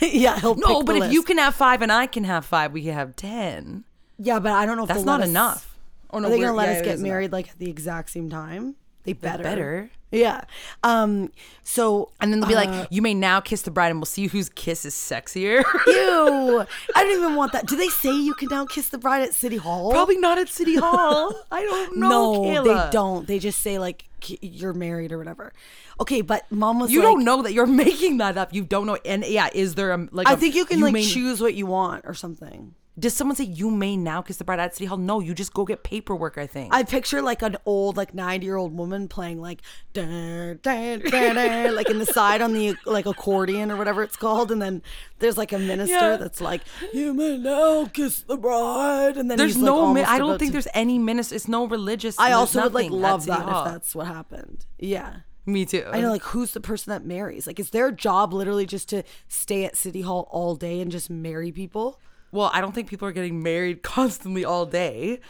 yeah, 0.00 0.38
he'll 0.40 0.56
no, 0.56 0.82
but 0.82 0.96
if 0.96 1.12
you 1.12 1.22
can 1.22 1.38
have 1.38 1.54
five 1.54 1.82
and 1.82 1.92
I 1.92 2.06
can 2.06 2.24
have 2.24 2.44
five, 2.44 2.72
we 2.72 2.82
can 2.82 2.94
have 2.94 3.14
ten. 3.16 3.84
yeah, 4.18 4.38
but 4.38 4.52
I 4.52 4.66
don't 4.66 4.76
know 4.76 4.82
if 4.84 4.88
That's 4.88 5.04
not 5.04 5.20
us- 5.20 5.28
enough. 5.28 5.78
Oh 6.10 6.18
no, 6.18 6.28
Are 6.28 6.30
they 6.30 6.40
gonna 6.40 6.52
let 6.54 6.68
yeah, 6.68 6.74
us 6.76 6.82
get 6.82 6.94
is 6.94 7.00
enough. 7.00 7.08
married 7.10 7.32
like 7.32 7.48
at 7.50 7.58
the 7.58 7.70
exact 7.70 8.10
same 8.10 8.30
time? 8.30 8.76
They 9.04 9.12
better. 9.12 9.42
better. 9.42 9.90
Yeah. 10.14 10.42
Um. 10.82 11.30
So 11.62 12.10
And 12.20 12.32
then 12.32 12.40
they'll 12.40 12.48
be 12.48 12.54
uh, 12.54 12.64
like, 12.64 12.88
"You 12.90 13.02
may 13.02 13.14
now 13.14 13.40
kiss 13.40 13.62
the 13.62 13.70
bride, 13.70 13.88
and 13.90 13.98
we'll 13.98 14.06
see 14.06 14.26
whose 14.28 14.48
kiss 14.48 14.84
is 14.84 14.94
sexier." 14.94 15.62
Ew! 15.86 16.64
I 16.94 17.04
don't 17.04 17.16
even 17.18 17.34
want 17.34 17.52
that. 17.52 17.66
Do 17.66 17.76
they 17.76 17.88
say 17.88 18.14
you 18.14 18.34
can 18.34 18.48
now 18.50 18.64
kiss 18.66 18.88
the 18.90 18.98
bride 18.98 19.22
at 19.22 19.34
City 19.34 19.56
Hall? 19.56 19.90
Probably 19.90 20.16
not 20.18 20.38
at 20.38 20.48
City 20.48 20.76
Hall. 20.76 21.32
I 21.50 21.62
don't 21.62 21.96
know. 21.98 22.08
no, 22.08 22.40
Kayla. 22.42 22.64
they 22.86 22.90
don't. 22.92 23.26
They 23.26 23.38
just 23.38 23.60
say 23.60 23.78
like 23.78 24.04
you're 24.40 24.72
married 24.72 25.12
or 25.12 25.18
whatever. 25.18 25.52
Okay, 26.00 26.20
but 26.22 26.50
mom 26.50 26.80
was 26.80 26.90
You 26.90 27.00
like, 27.00 27.08
don't 27.08 27.24
know 27.24 27.42
that 27.42 27.52
you're 27.52 27.66
making 27.86 28.18
that 28.18 28.36
up. 28.38 28.52
You 28.54 28.64
don't 28.64 28.86
know. 28.86 28.98
And 29.04 29.24
yeah, 29.24 29.48
is 29.54 29.74
there 29.74 29.92
a 29.92 30.08
like? 30.12 30.26
I 30.28 30.34
a- 30.34 30.36
think 30.36 30.54
you 30.54 30.64
can 30.64 30.80
like 30.80 30.92
may- 30.92 31.04
choose 31.04 31.40
what 31.40 31.54
you 31.54 31.66
want 31.66 32.04
or 32.06 32.14
something. 32.14 32.74
Does 32.96 33.12
someone 33.12 33.34
say 33.34 33.42
you 33.42 33.72
may 33.72 33.96
now 33.96 34.22
kiss 34.22 34.36
the 34.36 34.44
bride 34.44 34.60
at 34.60 34.72
City 34.76 34.84
Hall? 34.84 34.96
No, 34.98 35.18
you 35.18 35.34
just 35.34 35.52
go 35.52 35.64
get 35.64 35.82
paperwork. 35.82 36.38
I 36.38 36.46
think. 36.46 36.72
I 36.72 36.84
picture 36.84 37.20
like 37.20 37.42
an 37.42 37.56
old 37.66 37.96
like 37.96 38.14
90 38.14 38.46
year 38.46 38.54
old 38.54 38.72
woman 38.76 39.08
playing 39.08 39.40
like 39.40 39.62
dun, 39.92 40.03
like 41.74 41.90
in 41.90 41.98
the 41.98 42.06
side 42.06 42.40
on 42.42 42.52
the 42.52 42.74
like 42.86 43.06
accordion 43.06 43.70
or 43.70 43.76
whatever 43.76 44.02
it's 44.02 44.16
called 44.16 44.50
and 44.50 44.60
then 44.60 44.82
there's 45.18 45.36
like 45.38 45.52
a 45.52 45.58
minister 45.58 45.94
Yeah. 45.94 46.16
that's 46.16 46.40
like 46.40 46.62
you 46.92 47.12
may 47.14 47.36
now 47.38 47.86
kiss 47.86 48.22
the 48.22 48.36
bride 48.36 49.16
and 49.16 49.30
then 49.30 49.38
there's 49.38 49.54
he's, 49.54 49.62
like, 49.62 49.66
no. 49.74 49.92
mi- 49.94 50.02
I 50.02 50.18
don't 50.18 50.38
think 50.38 50.50
to- 50.50 50.52
there's 50.52 50.68
any 50.74 50.98
minister. 50.98 51.34
It's 51.34 51.48
no 51.48 51.66
religious. 51.66 52.18
I 52.18 52.32
also 52.32 52.62
would 52.64 52.74
like 52.74 52.90
love 52.90 53.26
that 53.26 53.48
if 53.48 53.64
that's 53.64 53.94
what 53.94 54.06
happened. 54.06 54.66
Yeah. 54.78 55.16
Me 55.46 55.66
too. 55.66 55.84
I 55.92 56.00
know, 56.00 56.10
like, 56.10 56.22
who's 56.22 56.52
the 56.52 56.60
person 56.60 56.90
that 56.90 57.04
marries? 57.04 57.46
Like, 57.46 57.60
is 57.60 57.68
their 57.68 57.92
job 57.92 58.32
literally 58.32 58.64
just 58.64 58.88
to 58.88 59.02
stay 59.28 59.66
at 59.66 59.76
City 59.76 60.00
Hall 60.00 60.26
all 60.30 60.54
day 60.56 60.80
and 60.80 60.90
just 60.90 61.10
marry 61.10 61.52
people 61.52 62.00
Well, 62.32 62.50
I 62.54 62.62
don't 62.62 62.74
think 62.74 62.88
people 62.88 63.06
are 63.08 63.12
getting 63.12 63.42
married 63.42 63.82
constantly 63.96 64.42
all 64.44 64.64
day, 64.64 65.20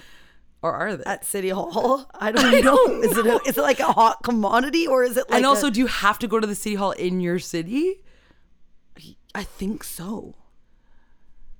or 0.64 0.72
are 0.72 0.96
they? 0.96 1.04
at 1.04 1.26
City 1.26 1.50
Hall? 1.50 2.08
I 2.14 2.32
don't 2.32 2.64
know. 2.64 3.00
Is 3.02 3.16
it 3.18 3.26
a, 3.26 3.38
is 3.46 3.58
it 3.58 3.60
like 3.60 3.80
a 3.80 3.92
hot 3.92 4.22
commodity 4.22 4.86
or 4.86 5.04
is 5.04 5.18
it 5.18 5.28
like? 5.28 5.36
and 5.36 5.46
also, 5.46 5.66
a- 5.66 5.70
do 5.70 5.78
you 5.78 5.86
have 5.86 6.18
to 6.20 6.26
go 6.26 6.40
to 6.40 6.46
the 6.46 6.54
city 6.54 6.74
hall 6.76 6.92
in 6.92 7.20
your 7.20 7.38
city? 7.38 8.02
I 9.34 9.42
think 9.42 9.84
so. 9.84 10.34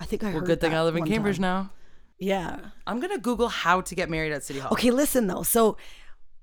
I 0.01 0.07
think 0.07 0.23
I 0.25 0.29
heard. 0.29 0.35
Well, 0.37 0.47
good 0.47 0.61
thing 0.61 0.75
I 0.75 0.83
live 0.83 0.97
in 0.97 1.05
Cambridge 1.07 1.37
time. 1.37 1.43
now. 1.43 1.71
Yeah. 2.19 2.61
I'm 2.87 2.99
gonna 2.99 3.19
Google 3.19 3.49
how 3.49 3.83
to 3.83 3.95
get 3.95 4.09
married 4.09 4.33
at 4.33 4.43
city 4.43 4.61
hall. 4.61 4.73
Okay, 4.73 4.91
listen 4.91 5.27
though. 5.27 5.43
So, 5.43 5.77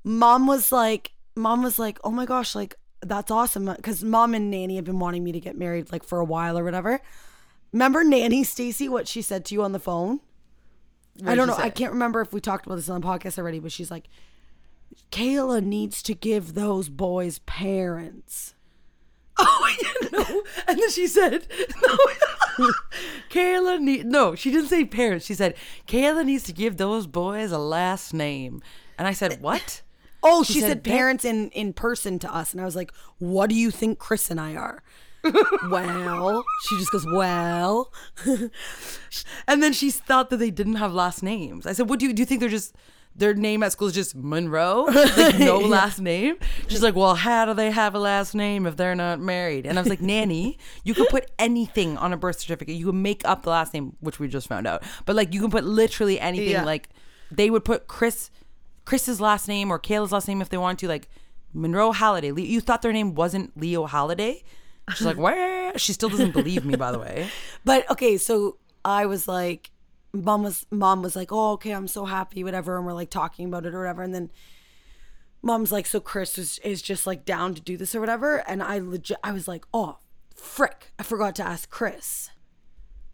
mom 0.04 0.46
was 0.46 0.72
like, 0.72 1.14
mom 1.36 1.64
was 1.64 1.80
like, 1.80 2.00
oh 2.04 2.12
my 2.12 2.26
gosh, 2.26 2.54
like 2.54 2.76
that's 3.02 3.32
awesome 3.32 3.66
because 3.66 4.04
mom 4.04 4.36
and 4.36 4.52
nanny 4.52 4.76
have 4.76 4.86
been 4.86 5.00
wanting 5.00 5.24
me 5.24 5.32
to 5.32 5.40
get 5.40 5.58
married 5.58 5.92
like 5.92 6.04
for 6.04 6.20
a 6.20 6.26
while 6.26 6.60
or 6.60 6.64
whatever. 6.64 7.02
Remember 7.72 8.04
nanny 8.04 8.44
Stacey 8.44 8.88
what 8.88 9.08
she 9.08 9.22
said 9.24 9.46
to 9.46 9.56
you 9.56 9.64
on 9.64 9.72
the 9.72 9.80
phone? 9.80 10.20
I 11.26 11.36
don't 11.36 11.48
know. 11.48 11.56
I 11.58 11.70
can't 11.70 11.94
remember 11.94 12.22
if 12.22 12.34
we 12.34 12.42
talked 12.42 12.66
about 12.66 12.76
this 12.76 12.90
on 12.90 13.02
the 13.02 13.08
podcast 13.08 13.38
already, 13.38 13.60
but 13.60 13.72
she's 13.72 13.92
like, 13.92 14.08
Kayla 15.12 15.64
needs 15.64 16.02
to 16.04 16.14
give 16.14 16.54
those 16.54 16.90
boys 16.90 17.40
parents. 17.40 18.56
Oh, 19.44 19.76
yeah, 19.82 20.10
no. 20.12 20.44
And 20.68 20.78
then 20.78 20.92
she 20.92 21.08
said, 21.08 21.48
no. 21.88 21.98
Kayla 23.32 23.80
need 23.80 24.06
no, 24.06 24.36
she 24.36 24.52
didn't 24.52 24.68
say 24.68 24.86
parents. 24.86 25.26
She 25.26 25.34
said, 25.34 25.56
Kayla 25.88 26.26
needs 26.26 26.44
to 26.44 26.54
give 26.54 26.78
those 26.78 27.08
boys 27.08 27.52
a 27.52 27.58
last 27.58 28.14
name. 28.14 28.62
And 29.00 29.08
I 29.08 29.14
said, 29.14 29.42
What? 29.42 29.82
Oh, 30.22 30.44
she, 30.44 30.54
She 30.54 30.60
said, 30.60 30.68
said, 30.70 30.84
parents 30.84 31.26
in 31.26 31.50
in 31.52 31.74
person 31.74 32.20
to 32.20 32.32
us, 32.32 32.52
and 32.52 32.62
I 32.62 32.66
was 32.66 32.76
like, 32.76 32.92
"What 33.18 33.50
do 33.50 33.56
you 33.56 33.72
think 33.72 33.98
Chris 33.98 34.30
and 34.30 34.40
I 34.40 34.56
are?" 34.56 34.84
Well, 35.70 36.44
she 36.68 36.78
just 36.78 36.92
goes, 36.92 37.06
"Well, 37.06 37.92
And 39.48 39.62
then 39.62 39.74
she 39.74 39.92
thought 39.92 40.30
that 40.30 40.38
they 40.38 40.52
didn't 40.52 40.76
have 40.76 40.94
last 40.94 41.24
names. 41.24 41.66
I 41.66 41.74
said, 41.74 41.90
What 41.90 42.00
do 42.00 42.06
you 42.08 42.14
do 42.14 42.22
you 42.22 42.26
think 42.26 42.40
they're 42.40 42.50
just 42.50 42.76
their 43.14 43.34
name 43.34 43.62
at 43.62 43.74
school 43.74 43.90
is 43.90 43.94
just 43.94 44.16
Monroe? 44.16 44.86
Like 44.86 45.38
no 45.40 45.60
last 45.78 46.00
name? 46.00 46.38
She's 46.68 46.82
like, 46.82 46.96
Well, 46.96 47.16
how 47.16 47.46
do 47.46 47.54
they 47.54 47.72
have 47.72 47.94
a 47.96 48.00
last 48.00 48.34
name 48.34 48.66
if 48.66 48.78
they're 48.78 48.96
not 48.96 49.20
married? 49.20 49.66
And 49.66 49.78
I 49.78 49.82
was 49.82 49.90
like, 49.90 50.02
Nanny, 50.02 50.58
you 50.84 50.94
can 50.94 51.06
put 51.08 51.30
anything 51.38 51.98
on 51.98 52.14
a 52.14 52.18
birth 52.18 52.40
certificate. 52.40 52.76
You 52.76 52.88
can 52.88 53.02
make 53.02 53.22
up 53.26 53.44
the 53.44 53.50
last 53.50 53.74
name, 53.74 53.96
which 54.00 54.20
we 54.20 54.28
just 54.28 54.48
found 54.48 54.66
out. 54.68 54.84
But 55.06 55.16
like 55.16 55.34
you 55.34 55.42
can 55.42 55.52
put 55.52 55.64
literally 55.64 56.20
anything. 56.20 56.50
Yeah. 56.52 56.64
Like 56.64 56.90
they 57.32 57.50
would 57.50 57.66
put 57.66 57.88
Chris 57.88 58.30
Chris's 58.86 59.22
last 59.22 59.48
name 59.48 59.72
or 59.72 59.80
Kayla's 59.80 60.12
last 60.12 60.28
name 60.28 60.42
if 60.42 60.50
they 60.50 60.58
want 60.58 60.80
to, 60.80 60.88
like 60.88 61.10
Monroe 61.54 61.92
Halliday. 61.92 62.32
You 62.42 62.62
thought 62.62 62.82
their 62.82 62.94
name 62.94 63.14
wasn't 63.14 63.56
Leo 63.58 63.86
Halliday? 63.86 64.44
She's 64.96 65.06
like, 65.06 65.18
Where? 65.18 65.78
She 65.78 65.94
still 65.94 66.10
doesn't 66.10 66.32
believe 66.32 66.66
me, 66.66 66.76
by 66.76 66.92
the 66.92 67.00
way. 67.00 67.30
But 67.66 67.90
okay, 67.92 68.18
so 68.18 68.58
I 68.84 69.06
was 69.06 69.28
like, 69.28 69.72
mom 70.14 70.44
was 70.44 70.66
mom 70.72 71.02
was 71.02 71.16
like, 71.16 71.32
oh, 71.32 71.54
okay, 71.54 71.72
I'm 71.72 71.88
so 71.88 72.06
happy, 72.06 72.44
whatever, 72.44 72.78
and 72.78 72.86
we're 72.86 72.94
like 72.94 73.10
talking 73.10 73.48
about 73.48 73.66
it 73.66 73.74
or 73.74 73.80
whatever, 73.80 74.02
and 74.02 74.14
then 74.14 74.32
mom's 75.42 75.72
like, 75.72 75.86
so 75.86 76.00
Chris 76.00 76.38
is 76.38 76.60
is 76.60 76.82
just 76.82 77.08
like 77.08 77.26
down 77.26 77.56
to 77.56 77.62
do 77.62 77.78
this 77.78 77.96
or 77.96 78.00
whatever, 78.00 78.38
and 78.48 78.62
I 78.62 78.80
legit, 78.80 79.18
I 79.24 79.32
was 79.32 79.48
like, 79.48 79.66
oh, 79.74 79.98
frick, 80.36 80.94
I 81.00 81.04
forgot 81.04 81.36
to 81.36 81.44
ask 81.44 81.70
Chris. 81.70 82.30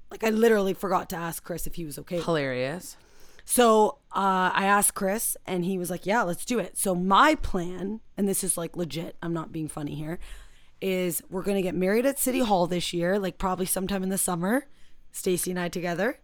Like 0.09 0.23
I 0.23 0.29
literally 0.29 0.73
forgot 0.73 1.09
to 1.09 1.17
ask 1.17 1.43
Chris 1.43 1.67
if 1.67 1.75
he 1.75 1.85
was 1.85 1.99
okay. 1.99 2.21
Hilarious. 2.21 2.95
So 3.43 3.99
uh, 4.13 4.51
I 4.53 4.65
asked 4.65 4.93
Chris, 4.93 5.37
and 5.45 5.63
he 5.63 5.77
was 5.77 5.89
like, 5.89 6.05
"Yeah, 6.05 6.23
let's 6.23 6.43
do 6.43 6.59
it." 6.59 6.77
So 6.77 6.93
my 6.93 7.35
plan, 7.35 8.01
and 8.17 8.27
this 8.27 8.43
is 8.43 8.57
like 8.57 8.75
legit, 8.75 9.15
I'm 9.21 9.33
not 9.33 9.51
being 9.51 9.67
funny 9.69 9.95
here, 9.95 10.19
is 10.81 11.21
we're 11.29 11.43
gonna 11.43 11.61
get 11.61 11.75
married 11.75 12.05
at 12.05 12.19
City 12.19 12.39
Hall 12.39 12.67
this 12.67 12.93
year, 12.93 13.17
like 13.19 13.37
probably 13.37 13.65
sometime 13.65 14.03
in 14.03 14.09
the 14.09 14.17
summer, 14.17 14.67
Stacy 15.11 15.51
and 15.51 15.59
I 15.59 15.69
together, 15.69 16.19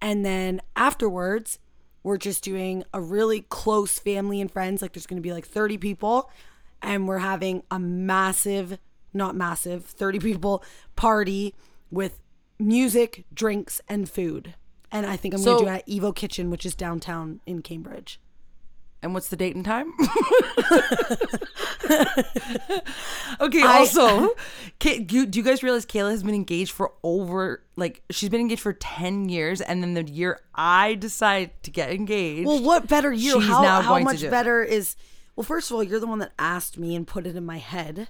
and 0.00 0.24
then 0.24 0.60
afterwards, 0.76 1.58
we're 2.02 2.16
just 2.16 2.42
doing 2.42 2.82
a 2.94 3.00
really 3.00 3.42
close 3.42 3.98
family 3.98 4.40
and 4.40 4.50
friends. 4.50 4.80
Like 4.80 4.94
there's 4.94 5.06
gonna 5.06 5.20
be 5.20 5.32
like 5.32 5.46
30 5.46 5.76
people, 5.78 6.30
and 6.80 7.06
we're 7.06 7.18
having 7.18 7.62
a 7.70 7.78
massive, 7.78 8.78
not 9.12 9.36
massive, 9.36 9.84
30 9.84 10.18
people 10.18 10.64
party 10.96 11.54
with 11.90 12.20
music, 12.58 13.24
drinks, 13.34 13.80
and 13.88 14.08
food. 14.08 14.54
And 14.92 15.04
I 15.06 15.16
think 15.16 15.34
I'm 15.34 15.40
So- 15.40 15.58
gonna 15.58 15.64
do 15.66 15.68
it 15.68 15.76
at 15.78 15.86
Evo 15.86 16.14
Kitchen, 16.14 16.50
which 16.50 16.64
is 16.64 16.74
downtown 16.74 17.40
in 17.46 17.62
Cambridge. 17.62 18.18
And 19.02 19.14
what's 19.14 19.28
the 19.28 19.36
date 19.36 19.56
and 19.56 19.64
time? 19.64 19.92
okay. 23.40 23.62
I- 23.62 23.78
also, 23.78 24.34
Kay, 24.78 25.00
do, 25.00 25.16
you, 25.16 25.26
do 25.26 25.38
you 25.38 25.44
guys 25.44 25.62
realize 25.62 25.86
Kayla 25.86 26.10
has 26.10 26.22
been 26.22 26.34
engaged 26.34 26.72
for 26.72 26.92
over 27.02 27.62
like 27.76 28.02
she's 28.10 28.28
been 28.28 28.40
engaged 28.40 28.60
for 28.60 28.72
ten 28.74 29.28
years, 29.28 29.60
and 29.60 29.82
then 29.82 29.94
the 29.94 30.04
year 30.04 30.40
I 30.54 30.94
decide 30.94 31.50
to 31.62 31.70
get 31.70 31.90
engaged, 31.90 32.46
Well, 32.46 32.62
what 32.62 32.88
better 32.88 33.12
year? 33.12 33.34
She's 33.34 33.48
how 33.48 33.62
now 33.62 33.80
how 33.80 33.90
going 33.90 34.04
to 34.04 34.12
much 34.12 34.20
do 34.20 34.30
better 34.30 34.62
is? 34.62 34.96
Well, 35.36 35.44
first 35.44 35.70
of 35.70 35.76
all, 35.76 35.82
you're 35.82 36.00
the 36.00 36.06
one 36.06 36.18
that 36.18 36.32
asked 36.38 36.76
me 36.78 36.94
and 36.94 37.06
put 37.06 37.26
it 37.26 37.36
in 37.36 37.46
my 37.46 37.58
head. 37.58 38.08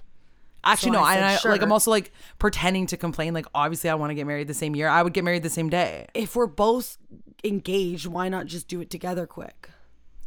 actually 0.63 0.91
so 0.91 0.99
no, 0.99 1.03
I 1.05 1.15
and 1.15 1.25
I, 1.25 1.35
said 1.37 1.49
like 1.49 1.61
I'm 1.61 1.71
also 1.71 1.89
like 1.91 2.11
pretending 2.37 2.87
to 2.87 2.97
complain. 2.97 3.33
Like 3.33 3.45
obviously, 3.55 3.89
I 3.89 3.95
want 3.95 4.09
to 4.09 4.15
get 4.15 4.27
married 4.27 4.47
the 4.47 4.53
same 4.53 4.75
year. 4.75 4.89
I 4.89 5.01
would 5.01 5.13
get 5.13 5.23
married 5.23 5.43
the 5.43 5.49
same 5.49 5.69
day. 5.69 6.07
If 6.13 6.35
we're 6.35 6.47
both 6.47 6.97
engaged, 7.45 8.07
why 8.07 8.27
not 8.27 8.47
just 8.47 8.67
do 8.67 8.81
it 8.81 8.89
together 8.89 9.25
quick? 9.25 9.69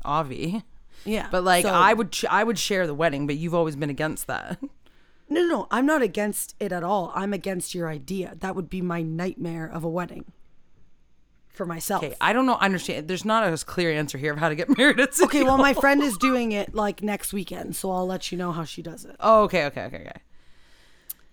Avi. 0.04 0.62
Yeah, 1.04 1.28
But 1.30 1.44
like 1.44 1.64
so- 1.64 1.70
I 1.72 1.92
would, 1.92 2.12
ch- 2.12 2.24
I 2.30 2.44
would 2.44 2.58
share 2.58 2.86
the 2.86 2.94
wedding, 2.94 3.26
but 3.26 3.36
you've 3.36 3.54
always 3.54 3.76
been 3.76 3.90
against 3.90 4.26
that. 4.26 4.58
No, 5.28 5.40
no, 5.42 5.46
no, 5.48 5.66
I'm 5.70 5.86
not 5.86 6.02
against 6.02 6.54
it 6.60 6.70
at 6.72 6.82
all. 6.82 7.10
I'm 7.14 7.32
against 7.32 7.74
your 7.74 7.88
idea. 7.88 8.36
That 8.40 8.54
would 8.54 8.68
be 8.70 8.80
my 8.80 9.02
nightmare 9.02 9.66
of 9.66 9.82
a 9.84 9.88
wedding 9.88 10.32
for 11.48 11.64
myself. 11.66 12.04
Okay, 12.04 12.14
I 12.20 12.32
don't 12.32 12.46
know. 12.46 12.56
Understand? 12.56 13.08
There's 13.08 13.24
not 13.24 13.42
a 13.50 13.64
clear 13.64 13.90
answer 13.92 14.18
here 14.18 14.32
of 14.32 14.38
how 14.38 14.48
to 14.48 14.54
get 14.54 14.68
married 14.78 15.00
at 15.00 15.18
Okay, 15.20 15.42
well, 15.42 15.56
my 15.56 15.72
friend 15.72 16.02
is 16.02 16.16
doing 16.18 16.52
it 16.52 16.74
like 16.74 17.02
next 17.02 17.32
weekend, 17.32 17.76
so 17.76 17.90
I'll 17.90 18.06
let 18.06 18.32
you 18.32 18.38
know 18.38 18.52
how 18.52 18.64
she 18.64 18.82
does 18.82 19.04
it. 19.04 19.16
Oh, 19.20 19.44
okay, 19.44 19.64
okay, 19.66 19.84
okay, 19.84 19.96
okay. 19.98 20.20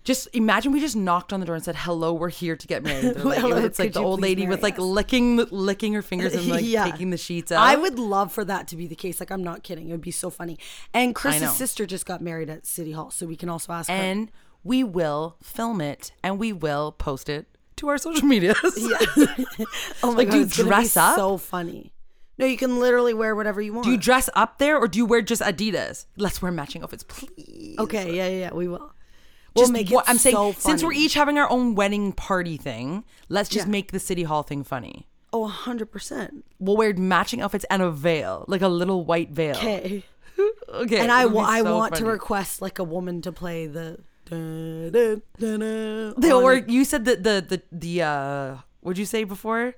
Just 0.04 0.28
imagine 0.32 0.72
we 0.72 0.80
just 0.80 0.96
knocked 0.96 1.32
on 1.32 1.38
the 1.40 1.46
door 1.46 1.54
and 1.54 1.64
said, 1.64 1.76
"Hello, 1.76 2.12
we're 2.12 2.28
here 2.28 2.56
to 2.56 2.66
get 2.66 2.82
married." 2.82 3.16
Like, 3.18 3.38
Hello, 3.40 3.56
it's 3.64 3.78
like 3.78 3.92
the 3.92 4.00
old 4.00 4.20
lady 4.20 4.46
with 4.48 4.60
like 4.62 4.74
us? 4.74 4.80
licking, 4.80 5.36
licking 5.50 5.92
her 5.94 6.02
fingers 6.02 6.34
and 6.34 6.48
like 6.48 6.64
Yeah. 6.64 6.84
taking 6.90 7.10
the 7.10 7.16
sheets 7.16 7.52
out. 7.52 7.62
I 7.62 7.76
would 7.76 7.98
love 7.98 8.32
for 8.32 8.44
that 8.44 8.66
to 8.68 8.76
be 8.76 8.86
the 8.88 8.96
case. 8.96 9.20
Like, 9.20 9.30
I'm 9.30 9.44
not 9.44 9.62
kidding. 9.62 9.88
It 9.88 9.92
would 9.92 10.00
be 10.00 10.10
so 10.10 10.28
funny. 10.28 10.58
And. 10.92 11.14
Chris's 11.14 11.52
sister 11.54 11.86
just 11.86 12.04
got 12.04 12.20
married 12.20 12.50
at 12.50 12.66
City 12.66 12.92
Hall, 12.92 13.10
so 13.10 13.26
we 13.26 13.36
can 13.36 13.48
also 13.48 13.72
ask 13.72 13.88
her. 13.88 13.94
and 13.94 14.30
we 14.64 14.82
will 14.84 15.36
film 15.42 15.80
it 15.80 16.12
and 16.22 16.38
we 16.38 16.52
will 16.52 16.92
post 16.92 17.28
it 17.28 17.46
to 17.76 17.88
our 17.88 17.98
social 17.98 18.26
medias. 18.26 18.56
Oh 20.02 20.10
my 20.10 20.18
Like, 20.18 20.28
god, 20.30 20.32
do 20.32 20.38
you 20.38 20.46
dress 20.46 20.96
up? 20.96 21.16
So 21.16 21.36
funny. 21.36 21.92
No, 22.38 22.46
you 22.46 22.56
can 22.56 22.80
literally 22.80 23.14
wear 23.14 23.36
whatever 23.36 23.60
you 23.60 23.72
want. 23.72 23.84
Do 23.84 23.90
you 23.92 23.96
dress 23.98 24.28
up 24.34 24.58
there 24.58 24.76
or 24.78 24.88
do 24.88 24.98
you 24.98 25.06
wear 25.06 25.22
just 25.22 25.42
Adidas? 25.42 26.06
Let's 26.16 26.40
wear 26.42 26.50
matching 26.50 26.82
outfits, 26.82 27.04
please. 27.04 27.76
Okay, 27.78 28.16
yeah, 28.16 28.26
yeah, 28.26 28.38
yeah, 28.46 28.54
we 28.54 28.66
will. 28.68 28.92
We'll 29.54 29.64
Just 29.64 29.72
make 29.72 29.90
what- 29.90 30.06
it 30.06 30.10
I'm 30.10 30.18
saying, 30.18 30.34
so 30.36 30.52
since 30.52 30.82
we're 30.82 30.92
each 30.94 31.14
having 31.14 31.36
our 31.38 31.50
own 31.50 31.74
wedding 31.74 32.12
party 32.12 32.56
thing, 32.56 33.04
let's 33.28 33.48
just 33.48 33.66
Yeah. 33.66 33.70
make 33.72 33.92
the 33.92 34.00
city 34.00 34.22
hall 34.22 34.42
thing 34.42 34.64
funny. 34.64 35.06
Oh, 35.32 35.44
100%. 35.46 36.44
We'll 36.58 36.76
wear 36.76 36.94
matching 36.94 37.40
outfits 37.40 37.64
and 37.70 37.82
a 37.82 37.90
veil, 37.90 38.44
like 38.48 38.60
a 38.62 38.68
little 38.68 39.04
white 39.04 39.30
veil. 39.30 39.56
Okay. 39.56 40.04
Okay. 40.72 40.98
And 40.98 41.12
I, 41.12 41.26
be 41.26 41.34
wa- 41.34 41.44
I 41.44 41.60
so 41.60 41.76
want 41.76 41.94
to 41.96 42.04
request 42.06 42.62
like 42.62 42.78
a 42.78 42.84
woman 42.84 43.20
to 43.22 43.30
play 43.32 43.66
the. 43.66 43.98
dun, 44.24 44.90
dun, 45.38 45.60
The 46.16 46.32
or 46.32 46.54
you 46.56 46.84
said 46.84 47.04
that 47.04 47.22
the 47.22 47.44
the 47.46 47.62
the 47.70 48.02
uh 48.02 48.56
what'd 48.80 48.98
you 48.98 49.04
say 49.04 49.24
before? 49.24 49.74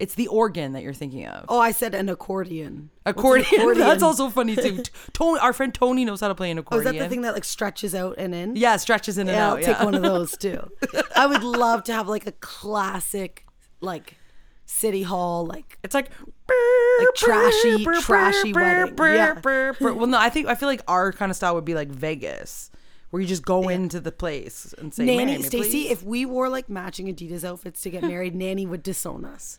It's 0.00 0.14
the 0.14 0.28
organ 0.28 0.72
that 0.72 0.82
you're 0.82 0.94
thinking 0.94 1.26
of. 1.26 1.44
Oh, 1.48 1.60
I 1.60 1.72
said 1.72 1.94
an 1.94 2.08
accordion. 2.08 2.88
What's 3.04 3.18
an 3.18 3.20
accordion. 3.20 3.78
That's 3.78 4.02
also 4.02 4.30
funny 4.30 4.56
too. 4.56 4.82
Tony, 5.12 5.38
our 5.40 5.52
friend 5.52 5.74
Tony 5.74 6.04
knows 6.06 6.20
how 6.22 6.28
to 6.28 6.34
play 6.34 6.50
an 6.50 6.58
Oh, 6.58 6.62
accordion. 6.62 6.94
is 6.94 6.98
that 7.00 7.04
the 7.04 7.10
thing 7.10 7.22
that 7.22 7.34
like 7.34 7.44
stretches 7.44 7.94
out 7.94 8.14
and 8.16 8.34
in? 8.34 8.56
Yeah, 8.56 8.76
stretches 8.78 9.18
in 9.18 9.28
and 9.28 9.36
Yeah, 9.36 9.46
out. 9.48 9.52
I'll 9.58 9.60
yeah. 9.60 9.66
take 9.74 9.82
one 9.84 9.94
of 9.94 10.02
those 10.02 10.36
too. 10.38 10.70
I 11.14 11.26
would 11.26 11.44
love 11.44 11.84
to 11.84 11.92
have 11.92 12.08
like 12.08 12.26
a 12.26 12.32
classic, 12.32 13.44
like 13.82 14.16
city 14.64 15.02
hall, 15.02 15.44
like 15.46 15.78
It's 15.84 15.94
like 15.94 16.08
Like 16.48 17.14
trashy- 17.16 17.84
trashy 18.00 18.52
wedding. 18.54 18.94
Yeah. 18.98 19.72
Well, 19.80 20.06
no, 20.06 20.18
I 20.18 20.30
think 20.30 20.46
I 20.46 20.54
feel 20.54 20.68
like 20.68 20.82
our 20.88 21.12
kind 21.12 21.30
of 21.30 21.36
style 21.36 21.54
would 21.56 21.64
be 21.66 21.74
like 21.74 21.88
Vegas, 21.88 22.70
where 23.10 23.20
you 23.20 23.28
just 23.28 23.44
go 23.44 23.68
into 23.68 24.00
the 24.00 24.12
place 24.12 24.74
and 24.78 24.94
say, 24.94 25.04
"Marry 25.04 25.24
Nanny 25.26 25.42
Stacey. 25.42 25.88
If 25.88 26.02
we 26.02 26.24
wore 26.24 26.48
like 26.48 26.68
matching 26.70 27.06
Adidas 27.14 27.44
outfits 27.44 27.82
to 27.82 27.90
get 27.90 28.02
married, 28.02 28.34
Nanny 28.34 28.64
would 28.66 28.82
disown 28.82 29.24
us. 29.24 29.58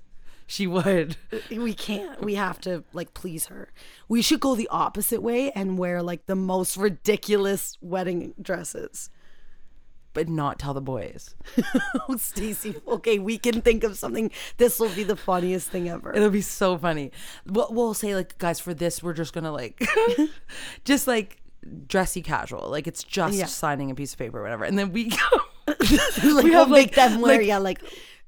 She 0.52 0.68
would. 0.68 1.16
We 1.50 1.74
can't. 1.74 2.22
We 2.22 2.36
have 2.36 2.60
to 2.62 2.84
like 2.92 3.14
please 3.14 3.46
her. 3.46 3.72
We 4.10 4.22
should 4.22 4.42
go 4.42 4.54
the 4.54 4.68
opposite 4.70 5.22
way 5.22 5.50
and 5.52 5.78
wear 5.78 6.04
like 6.04 6.26
the 6.26 6.36
most 6.36 6.76
ridiculous 6.76 7.78
wedding 7.82 8.34
dresses. 8.42 9.10
but 10.14 10.28
not 10.28 10.60
tell 10.60 10.74
the 10.74 10.82
boys. 10.82 11.36
Oh, 12.10 12.16
Stacey. 12.18 12.76
Okay, 12.86 13.18
we 13.18 13.38
can 13.38 13.62
think 13.62 13.86
of 13.86 13.98
something. 13.98 14.30
This 14.58 14.78
will 14.78 14.90
be 14.90 15.04
the 15.06 15.16
funniest 15.16 15.70
thing 15.70 15.88
ever. 15.88 16.14
It'll 16.14 16.30
be 16.30 16.42
so 16.42 16.78
funny. 16.78 17.12
We'll, 17.46 17.70
we'll 17.72 17.94
say 17.94 18.14
like, 18.14 18.38
guys, 18.38 18.60
for 18.60 18.74
this, 18.74 19.02
we're 19.02 19.14
just 19.14 19.32
gonna 19.32 19.54
like, 19.54 19.82
just 20.84 21.08
like 21.08 21.38
dressy 21.88 22.22
casual, 22.22 22.68
like 22.70 22.88
it's 22.88 23.06
just 23.06 23.38
Yeah. 23.38 23.46
signing 23.46 23.90
a 23.90 23.96
piece 23.96 24.12
of 24.12 24.20
paper 24.20 24.40
or 24.40 24.44
whatever, 24.44 24.66
and 24.66 24.78
then 24.78 24.92
we 24.92 25.06
go. 25.06 25.18
like 25.68 25.80
we 26.44 26.50
we'll 26.50 26.60
have, 26.60 26.70
make 26.70 26.88
like- 26.88 26.96
them 26.96 27.22
wear 27.22 27.38
like- 27.38 27.48
yeah 27.48 27.58
like 27.60 27.82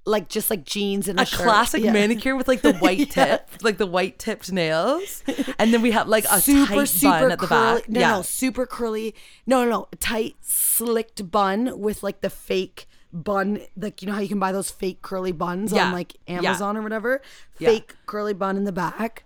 like 0.06 0.28
just 0.30 0.50
like 0.50 0.66
jeans 0.66 1.08
and 1.08 1.20
a, 1.20 1.24
a 1.24 1.26
classic 1.26 1.82
Yeah. 1.84 1.94
manicure 1.94 2.36
with 2.36 2.48
like 2.48 2.62
the 2.62 2.74
white 2.80 3.16
Yeah. 3.16 3.26
tip, 3.38 3.50
like 3.62 3.78
the 3.78 3.88
white 3.88 4.20
tipped 4.20 4.52
nails, 4.52 5.24
and 5.58 5.74
then 5.74 5.82
we 5.82 5.92
have 5.92 6.08
like 6.08 6.26
a 6.26 6.42
super 6.42 6.76
tight 6.76 6.86
super 6.90 7.12
bun 7.20 7.32
at 7.32 7.40
the 7.40 7.48
curly. 7.48 7.82
back. 7.82 7.90
No, 7.90 8.00
yeah, 8.00 8.12
no, 8.18 8.22
super 8.22 8.66
curly. 8.66 9.16
No, 9.46 9.64
no, 9.64 9.70
no, 9.70 9.88
tight 10.00 10.36
slicked 10.42 11.32
bun 11.32 11.80
with 11.80 12.04
like 12.04 12.22
the 12.22 12.30
fake 12.30 12.88
bun. 13.14 13.62
Like 13.78 14.02
you 14.02 14.08
know 14.08 14.14
how 14.14 14.20
you 14.20 14.28
can 14.28 14.40
buy 14.40 14.52
those 14.52 14.70
fake 14.72 15.02
curly 15.02 15.32
buns 15.32 15.72
Yeah. 15.72 15.86
on 15.88 15.94
like 15.94 16.16
Yeah. 16.28 16.38
Amazon 16.40 16.76
or 16.78 16.82
whatever. 16.82 17.22
Yeah. 17.60 17.70
Fake 17.70 17.96
curly 18.06 18.34
bun 18.34 18.58
in 18.58 18.64
the 18.66 18.72
back, 18.72 19.24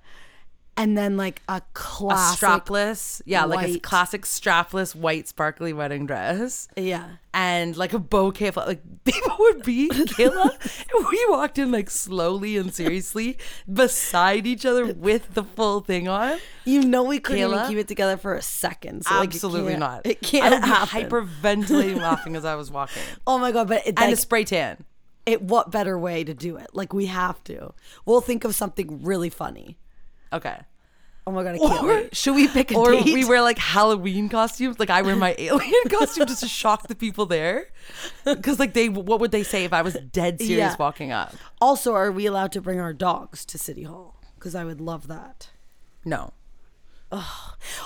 and 0.78 0.98
then 0.98 1.18
like 1.18 1.42
a 1.50 1.56
a 1.58 1.62
classic 1.74 2.40
strapless, 2.48 3.22
yeah, 3.26 3.44
like 3.46 3.68
a 3.68 3.80
classic 3.80 4.24
strapless 4.24 4.94
white 4.96 5.28
sparkly 5.28 5.74
wedding 5.74 6.06
dress. 6.06 6.68
Yeah. 6.78 7.08
and 7.34 7.76
like 7.76 7.94
a 7.94 8.00
bouquet 8.00 8.48
of 8.50 8.58
like 8.58 8.82
people 9.04 9.36
would 9.40 9.64
be 9.64 9.90
Kayla 9.90 11.10
we 11.12 11.26
walked 11.30 11.58
in 11.58 11.72
like 11.72 11.90
slowly 11.90 12.58
and 12.58 12.74
seriously 12.74 13.38
beside 13.72 14.46
each 14.48 14.66
other 14.66 14.94
with 14.94 15.34
the 15.34 15.44
full 15.44 15.82
thing 15.82 16.08
on. 16.08 16.38
You 16.66 16.82
know 16.84 17.04
we 17.04 17.20
couldn't 17.20 17.52
even 17.52 17.68
keep 17.68 17.78
it 17.78 17.88
together 17.88 18.18
for 18.18 18.36
a 18.36 18.42
second. 18.42 19.06
So 19.06 19.16
like, 19.16 19.30
it 19.32 19.36
Absolutely 19.36 19.76
can't- 19.78 20.06
It 20.06 20.22
can't 20.22 20.54
would 20.54 20.62
be 20.62 20.68
hyperventilating 20.70 21.98
laughing 21.98 22.36
as 22.36 22.46
I 22.46 22.56
was 22.56 22.70
walking. 22.72 23.04
oh 23.28 23.38
my 23.40 23.52
god! 23.52 23.68
But 23.68 23.80
it, 23.88 23.96
And 23.98 24.00
like, 24.00 24.14
a 24.14 24.16
spray 24.18 24.44
tan. 24.44 24.84
it, 25.26 25.42
what 25.42 25.72
better 25.72 25.98
way 25.98 26.24
to 26.24 26.34
do 26.34 26.58
it? 26.58 26.68
Like 26.74 26.94
we 26.94 27.08
have 27.08 27.44
to. 27.46 27.74
We'll 28.06 28.22
think 28.22 28.44
of 28.44 28.54
something 28.56 29.02
really 29.04 29.30
funny. 29.30 29.78
Okay. 30.34 30.58
Oh 31.26 31.32
my 31.32 31.44
god! 31.44 31.56
I 31.56 31.58
can't 31.58 31.84
Or- 31.84 31.88
wait. 31.88 32.16
Should 32.16 32.36
we 32.36 32.48
pick 32.48 32.72
a 32.72 32.76
Or 32.78 32.92
date? 32.92 33.04
we 33.06 33.26
wear 33.30 33.42
like 33.42 33.58
Halloween 33.58 34.30
costumes. 34.30 34.80
Like 34.80 34.90
I 34.90 35.02
wear 35.02 35.16
my 35.16 35.36
alien 35.38 35.90
costume 35.90 36.26
just 36.28 36.40
to 36.42 36.48
shock 36.48 36.88
the 36.88 36.96
people 36.96 37.26
there. 37.26 37.68
Because 38.24 38.60
like 38.60 38.74
they, 38.74 38.88
what 38.88 39.20
would 39.20 39.32
they 39.32 39.44
say 39.44 39.66
if 39.66 39.74
I 39.74 39.82
was 39.82 39.96
dead 40.14 40.40
serious 40.40 40.58
Yeah. 40.58 40.76
walking 40.80 41.12
up? 41.12 41.36
Also, 41.60 41.94
are 41.94 42.12
we 42.14 42.26
allowed 42.26 42.52
to 42.54 42.62
bring 42.62 42.80
our 42.80 42.94
dogs 42.94 43.46
to 43.48 43.58
City 43.58 43.84
Hall? 43.84 44.16
Because 44.36 44.56
I 44.56 44.64
would 44.64 44.80
love 44.80 45.08
that. 45.08 45.50
No. 46.06 46.32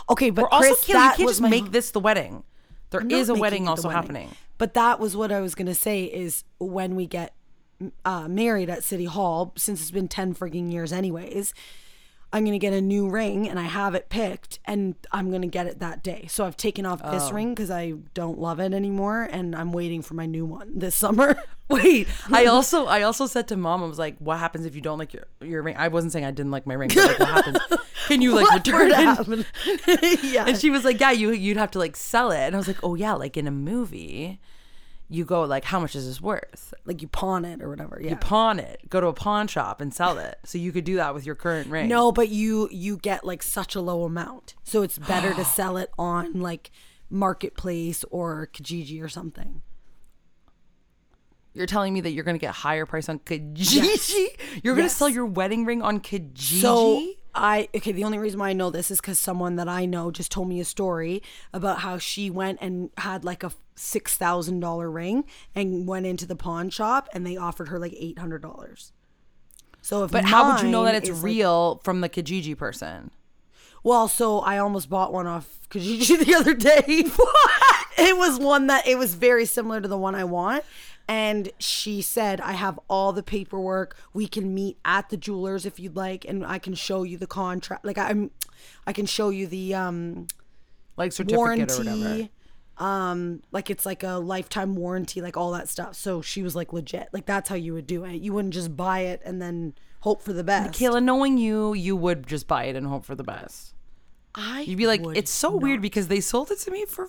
Okay, 0.09 0.29
but 0.29 0.43
Or 0.43 0.53
also, 0.53 0.67
Chris, 0.69 0.83
Kayla, 0.83 0.87
you 0.87 0.93
that 0.93 1.15
can't 1.17 1.25
was 1.27 1.39
just 1.39 1.49
make 1.49 1.71
this 1.71 1.91
the 1.91 1.99
wedding. 1.99 2.43
There 2.89 3.05
is 3.07 3.29
a 3.29 3.33
wedding 3.35 3.67
also 3.67 3.87
wedding. 3.87 4.01
happening. 4.01 4.29
But 4.57 4.73
that 4.75 4.99
was 4.99 5.15
what 5.15 5.31
I 5.31 5.39
was 5.41 5.55
gonna 5.55 5.73
say 5.75 6.03
is 6.03 6.43
when 6.59 6.95
we 6.95 7.07
get 7.07 7.33
uh, 8.05 8.27
married 8.27 8.69
at 8.69 8.83
City 8.83 9.05
Hall, 9.05 9.53
since 9.57 9.81
it's 9.81 9.91
been 9.91 10.07
ten 10.07 10.35
frigging 10.35 10.71
years 10.71 10.91
anyways. 10.93 11.53
I'm 12.33 12.45
gonna 12.45 12.59
get 12.59 12.71
a 12.73 12.79
new 12.81 13.09
ring 13.09 13.49
and 13.49 13.59
I 13.59 13.63
have 13.63 13.93
it 13.93 14.07
picked 14.09 14.59
and 14.65 14.95
I'm 15.11 15.31
gonna 15.31 15.47
get 15.47 15.67
it 15.67 15.79
that 15.79 16.01
day. 16.03 16.27
So 16.29 16.45
I've 16.45 16.55
taken 16.57 16.85
off 16.85 17.01
this 17.11 17.23
Oh. 17.29 17.33
ring 17.33 17.53
because 17.53 17.69
I 17.69 17.93
don't 18.13 18.39
love 18.39 18.59
it 18.59 18.73
anymore 18.73 19.27
and 19.31 19.53
I'm 19.55 19.73
waiting 19.73 20.01
for 20.01 20.13
my 20.13 20.25
new 20.25 20.45
one 20.45 20.71
this 20.79 20.95
summer. 20.95 21.35
Wait, 21.69 22.07
I 22.31 22.45
also 22.45 22.85
I 22.85 23.01
also 23.03 23.27
said 23.27 23.47
to 23.49 23.57
mom, 23.57 23.81
I 23.83 23.87
was 23.87 23.97
like, 23.99 24.17
"What 24.19 24.39
happens 24.39 24.65
if 24.65 24.75
you 24.75 24.81
don't 24.81 24.99
like 24.99 25.13
your 25.13 25.25
your 25.41 25.61
ring?" 25.61 25.75
I 25.77 25.87
wasn't 25.87 26.11
saying 26.13 26.25
I 26.25 26.31
didn't 26.31 26.51
like 26.51 26.65
my 26.67 26.73
ring, 26.73 26.89
but 26.93 27.07
like, 27.07 27.19
what 27.19 27.29
happens? 27.29 27.59
Can 28.07 28.21
you 28.21 28.33
like 28.33 28.43
What 28.45 28.55
return 28.67 28.91
it? 28.93 30.23
yeah. 30.23 30.45
And 30.47 30.57
she 30.57 30.69
was 30.69 30.83
like, 30.83 30.99
"Yeah, 30.99 31.11
you 31.11 31.31
you'd 31.31 31.55
have 31.57 31.71
to 31.71 31.79
like 31.79 31.95
sell 31.95 32.31
it." 32.31 32.39
And 32.39 32.55
I 32.55 32.57
was 32.57 32.67
like, 32.67 32.83
"Oh 32.83 32.95
yeah, 32.95 33.13
like 33.13 33.37
in 33.37 33.47
a 33.47 33.51
movie, 33.51 34.39
you 35.11 35.25
go 35.25 35.43
like, 35.43 35.65
how 35.65 35.79
much 35.79 35.95
is 35.95 36.07
this 36.07 36.21
worth? 36.21 36.73
like 36.85 37.01
you 37.01 37.07
pawn 37.07 37.43
it 37.45 37.61
or 37.61 37.69
whatever. 37.69 37.99
Yeah. 38.01 38.11
You 38.11 38.15
pawn 38.15 38.59
it, 38.59 38.89
go 38.89 38.99
to 39.01 39.07
a 39.07 39.13
pawn 39.13 39.47
shop 39.47 39.81
and 39.81 39.93
sell 39.93 40.17
it. 40.17 40.39
So 40.45 40.57
you 40.57 40.71
could 40.71 40.85
do 40.85 40.95
that 40.95 41.13
with 41.13 41.25
your 41.25 41.35
current 41.35 41.67
ring. 41.67 41.87
No, 41.89 42.11
but 42.11 42.29
you 42.29 42.69
you 42.71 42.97
get 42.97 43.23
like 43.25 43.43
such 43.43 43.75
a 43.75 43.81
low 43.81 44.03
amount. 44.05 44.55
So 44.63 44.81
it's 44.81 44.97
better 44.97 45.33
to 45.33 45.43
sell 45.57 45.77
it 45.77 45.91
on 45.99 46.39
like 46.39 46.71
marketplace 47.09 48.03
or 48.09 48.49
Kijiji 48.53 49.03
or 49.03 49.09
something. 49.09 49.61
you're 51.53 51.65
telling 51.67 51.93
me 51.93 51.99
that 52.01 52.11
you're 52.11 52.23
gonna 52.23 52.37
get 52.37 52.53
higher 52.53 52.85
price 52.85 53.09
on 53.09 53.19
Kijiji. 53.19 53.75
Yes. 53.83 54.13
You're 54.63 54.73
gonna 54.75 54.85
Yes. 54.85 54.95
sell 54.95 55.09
your 55.09 55.25
wedding 55.25 55.65
ring 55.65 55.81
on 55.81 55.99
Kijiji. 55.99 56.61
So 56.61 57.05
I 57.35 57.67
okay, 57.75 57.91
the 57.91 58.05
only 58.05 58.17
reason 58.19 58.39
why 58.39 58.49
I 58.49 58.53
know 58.53 58.69
this 58.69 58.89
is 58.91 59.01
cuz 59.01 59.19
someone 59.19 59.55
that 59.57 59.67
I 59.67 59.85
know 59.85 60.11
just 60.11 60.31
told 60.31 60.47
me 60.47 60.59
a 60.61 60.65
story 60.65 61.21
about 61.53 61.79
how 61.79 61.97
she 61.97 62.29
went 62.29 62.59
and 62.61 62.89
had 62.97 63.25
like 63.25 63.43
a 63.43 63.51
$6,000 63.81 64.93
ring 64.93 65.25
and 65.55 65.87
went 65.87 66.05
into 66.05 66.25
the 66.25 66.35
pawn 66.35 66.69
shop 66.69 67.09
and 67.13 67.25
they 67.25 67.35
offered 67.35 67.69
her 67.69 67.79
like 67.79 67.93
$800. 67.93 68.91
So 69.81 70.03
if 70.03 70.11
but 70.11 70.25
how 70.25 70.51
would 70.51 70.61
you 70.61 70.69
know 70.69 70.85
that 70.85 70.95
it's 70.95 71.09
is, 71.09 71.17
like- 71.17 71.25
real 71.25 71.81
from 71.83 72.01
the 72.01 72.09
Kijiji 72.09 72.55
person? 72.55 73.11
Well, 73.83 74.07
so 74.07 74.39
I 74.39 74.59
almost 74.59 74.89
bought 74.89 75.11
one 75.11 75.25
off 75.25 75.59
Kijiji 75.71 76.19
the 76.25 76.35
other 76.35 76.53
day. 76.53 76.83
it 77.97 78.17
was 78.17 78.37
one 78.39 78.67
that 78.67 78.85
it 78.87 78.99
was 78.99 79.15
very 79.15 79.45
similar 79.45 79.81
to 79.81 79.87
the 79.87 79.97
one 79.97 80.13
I 80.13 80.23
want. 80.23 80.63
And 81.07 81.51
she 81.57 82.03
said, 82.03 82.39
I 82.39 82.51
have 82.51 82.79
all 82.87 83.11
the 83.11 83.23
paperwork. 83.23 83.97
We 84.13 84.27
can 84.27 84.53
meet 84.53 84.77
at 84.85 85.09
the 85.09 85.17
jewelers 85.17 85.65
if 85.65 85.79
you'd 85.79 85.95
like, 85.95 86.25
and 86.25 86.45
I 86.45 86.59
can 86.59 86.75
show 86.75 87.01
you 87.01 87.17
the 87.17 87.27
contract. 87.27 87.83
Like 87.83 87.97
I'm 87.97 88.29
I 88.85 88.93
can 88.93 89.07
show 89.07 89.29
you 89.29 89.47
the 89.47 89.73
um 89.73 90.27
Like 90.97 91.11
certificate 91.11 91.71
or 91.71 91.77
whatever. 91.79 92.29
Um, 92.77 93.41
like 93.51 93.69
it's 93.69 93.85
like 93.85 94.03
a 94.03 94.13
lifetime 94.13 94.75
warranty, 94.75 95.21
like 95.21 95.37
all 95.37 95.51
that 95.51 95.69
stuff. 95.69 95.95
So 95.95 96.21
she 96.21 96.41
was 96.41 96.55
like 96.55 96.73
legit. 96.73 97.09
Like 97.11 97.25
that's 97.25 97.49
how 97.49 97.55
you 97.55 97.73
would 97.73 97.87
do 97.87 98.03
it. 98.05 98.21
You 98.21 98.33
wouldn't 98.33 98.53
just 98.53 98.75
buy 98.75 99.01
it 99.01 99.21
and 99.23 99.41
then 99.41 99.73
hope 100.01 100.21
for 100.21 100.33
the 100.33 100.43
best. 100.43 100.73
Kayla, 100.79 101.03
knowing 101.03 101.37
you, 101.37 101.73
you 101.73 101.95
would 101.95 102.27
just 102.27 102.47
buy 102.47 102.65
it 102.65 102.75
and 102.75 102.87
hope 102.87 103.05
for 103.05 103.15
the 103.15 103.23
best. 103.23 103.73
I 104.33 104.61
You'd 104.61 104.77
be 104.77 104.87
like, 104.87 105.01
would 105.01 105.17
it's 105.17 105.31
so 105.31 105.55
weird 105.55 105.81
because 105.81 106.07
they 106.07 106.21
sold 106.21 106.51
it 106.51 106.59
to 106.59 106.71
me 106.71 106.85
for 106.85 107.07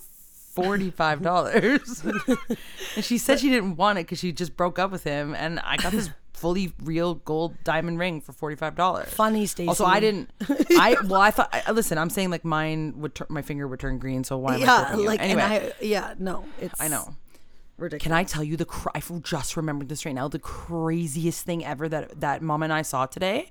forty-five 0.55 1.23
dollars. 1.23 2.03
and 2.97 3.05
she 3.05 3.17
said 3.19 3.41
she 3.41 3.49
didn't 3.49 3.77
want 3.77 3.99
it 3.99 4.03
because 4.03 4.19
she 4.19 4.33
just 4.33 4.57
broke 4.57 4.79
up 4.79 4.91
with 4.91 5.05
him, 5.05 5.35
and 5.35 5.61
I 5.61 5.77
got 5.77 5.93
this 5.93 6.11
fully 6.43 6.73
real 6.83 7.15
gold 7.15 7.55
diamond 7.65 7.99
ring 7.99 8.21
for 8.21 8.33
forty-five 8.33 8.75
dollars. 8.75 9.09
Funny, 9.09 9.47
Stacey. 9.47 9.69
Also, 9.69 9.85
I 9.87 10.01
didn't. 10.01 10.29
I 10.79 10.97
well, 11.07 11.21
I 11.21 11.31
thought. 11.31 11.49
I, 11.55 11.71
listen, 11.71 11.97
I'm 11.97 12.11
saying 12.11 12.29
like 12.31 12.45
mine 12.45 12.95
would. 12.99 13.15
Tur- 13.15 13.27
my 13.31 13.41
finger 13.41 13.67
would 13.67 13.81
turn 13.81 13.99
green. 13.99 14.25
So 14.25 14.37
why 14.37 14.57
am 14.57 14.63
I 14.63 14.65
Yeah, 14.65 14.97
you? 14.97 15.07
like 15.07 15.21
anyway? 15.23 15.41
and 15.43 15.53
I, 15.53 15.73
yeah, 15.81 16.15
no, 16.19 16.45
it's 16.61 16.79
I 16.81 16.89
know. 16.89 17.15
ridiculous. 17.79 18.03
Can 18.03 18.13
I 18.13 18.25
tell 18.25 18.45
you 18.45 18.57
the? 18.59 18.65
Cr- 18.67 18.91
I 18.95 19.01
just 19.23 19.57
remembered 19.57 19.89
this 19.89 20.05
right 20.05 20.15
now. 20.15 20.29
The 20.29 20.39
craziest 20.41 21.47
thing 21.47 21.65
ever 21.65 21.89
that 21.89 22.21
that 22.21 22.43
mom 22.43 22.63
and 22.63 22.73
I 22.73 22.83
saw 22.83 23.07
today. 23.07 23.51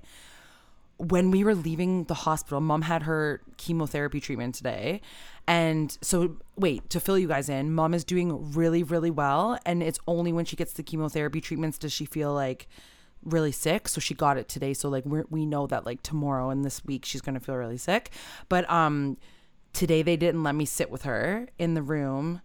When 1.08 1.32
we 1.32 1.42
were 1.42 1.54
leaving 1.54 2.04
the 2.04 2.14
hospital, 2.14 2.60
mom 2.60 2.82
had 2.82 3.02
her 3.02 3.40
chemotherapy 3.56 4.20
treatment 4.20 4.54
today. 4.54 5.00
And 5.48 5.96
so, 6.00 6.36
wait, 6.56 6.88
to 6.90 7.00
fill 7.00 7.18
you 7.18 7.26
guys 7.26 7.48
in, 7.48 7.74
mom 7.74 7.92
is 7.92 8.04
doing 8.04 8.52
really, 8.52 8.84
really 8.84 9.10
well. 9.10 9.58
And 9.66 9.82
it's 9.82 9.98
only 10.06 10.32
when 10.32 10.44
she 10.44 10.54
gets 10.54 10.74
the 10.74 10.84
chemotherapy 10.84 11.40
treatments 11.40 11.78
does 11.78 11.92
she 11.92 12.04
feel 12.04 12.32
like 12.32 12.68
really 13.24 13.50
sick. 13.50 13.88
So 13.88 14.00
she 14.00 14.14
got 14.14 14.36
it 14.36 14.48
today. 14.48 14.74
So, 14.74 14.88
like, 14.88 15.04
we're, 15.04 15.24
we 15.28 15.44
know 15.44 15.66
that, 15.66 15.84
like, 15.84 16.02
tomorrow 16.02 16.50
and 16.50 16.64
this 16.64 16.84
week 16.84 17.04
she's 17.04 17.20
going 17.20 17.34
to 17.34 17.40
feel 17.40 17.56
really 17.56 17.78
sick. 17.78 18.10
But, 18.48 18.70
um, 18.70 19.16
today 19.72 20.02
they 20.02 20.16
didn't 20.16 20.42
let 20.42 20.54
me 20.54 20.64
sit 20.64 20.90
with 20.90 21.02
her 21.02 21.48
in 21.58 21.74
the 21.74 21.82
room. 21.82 22.42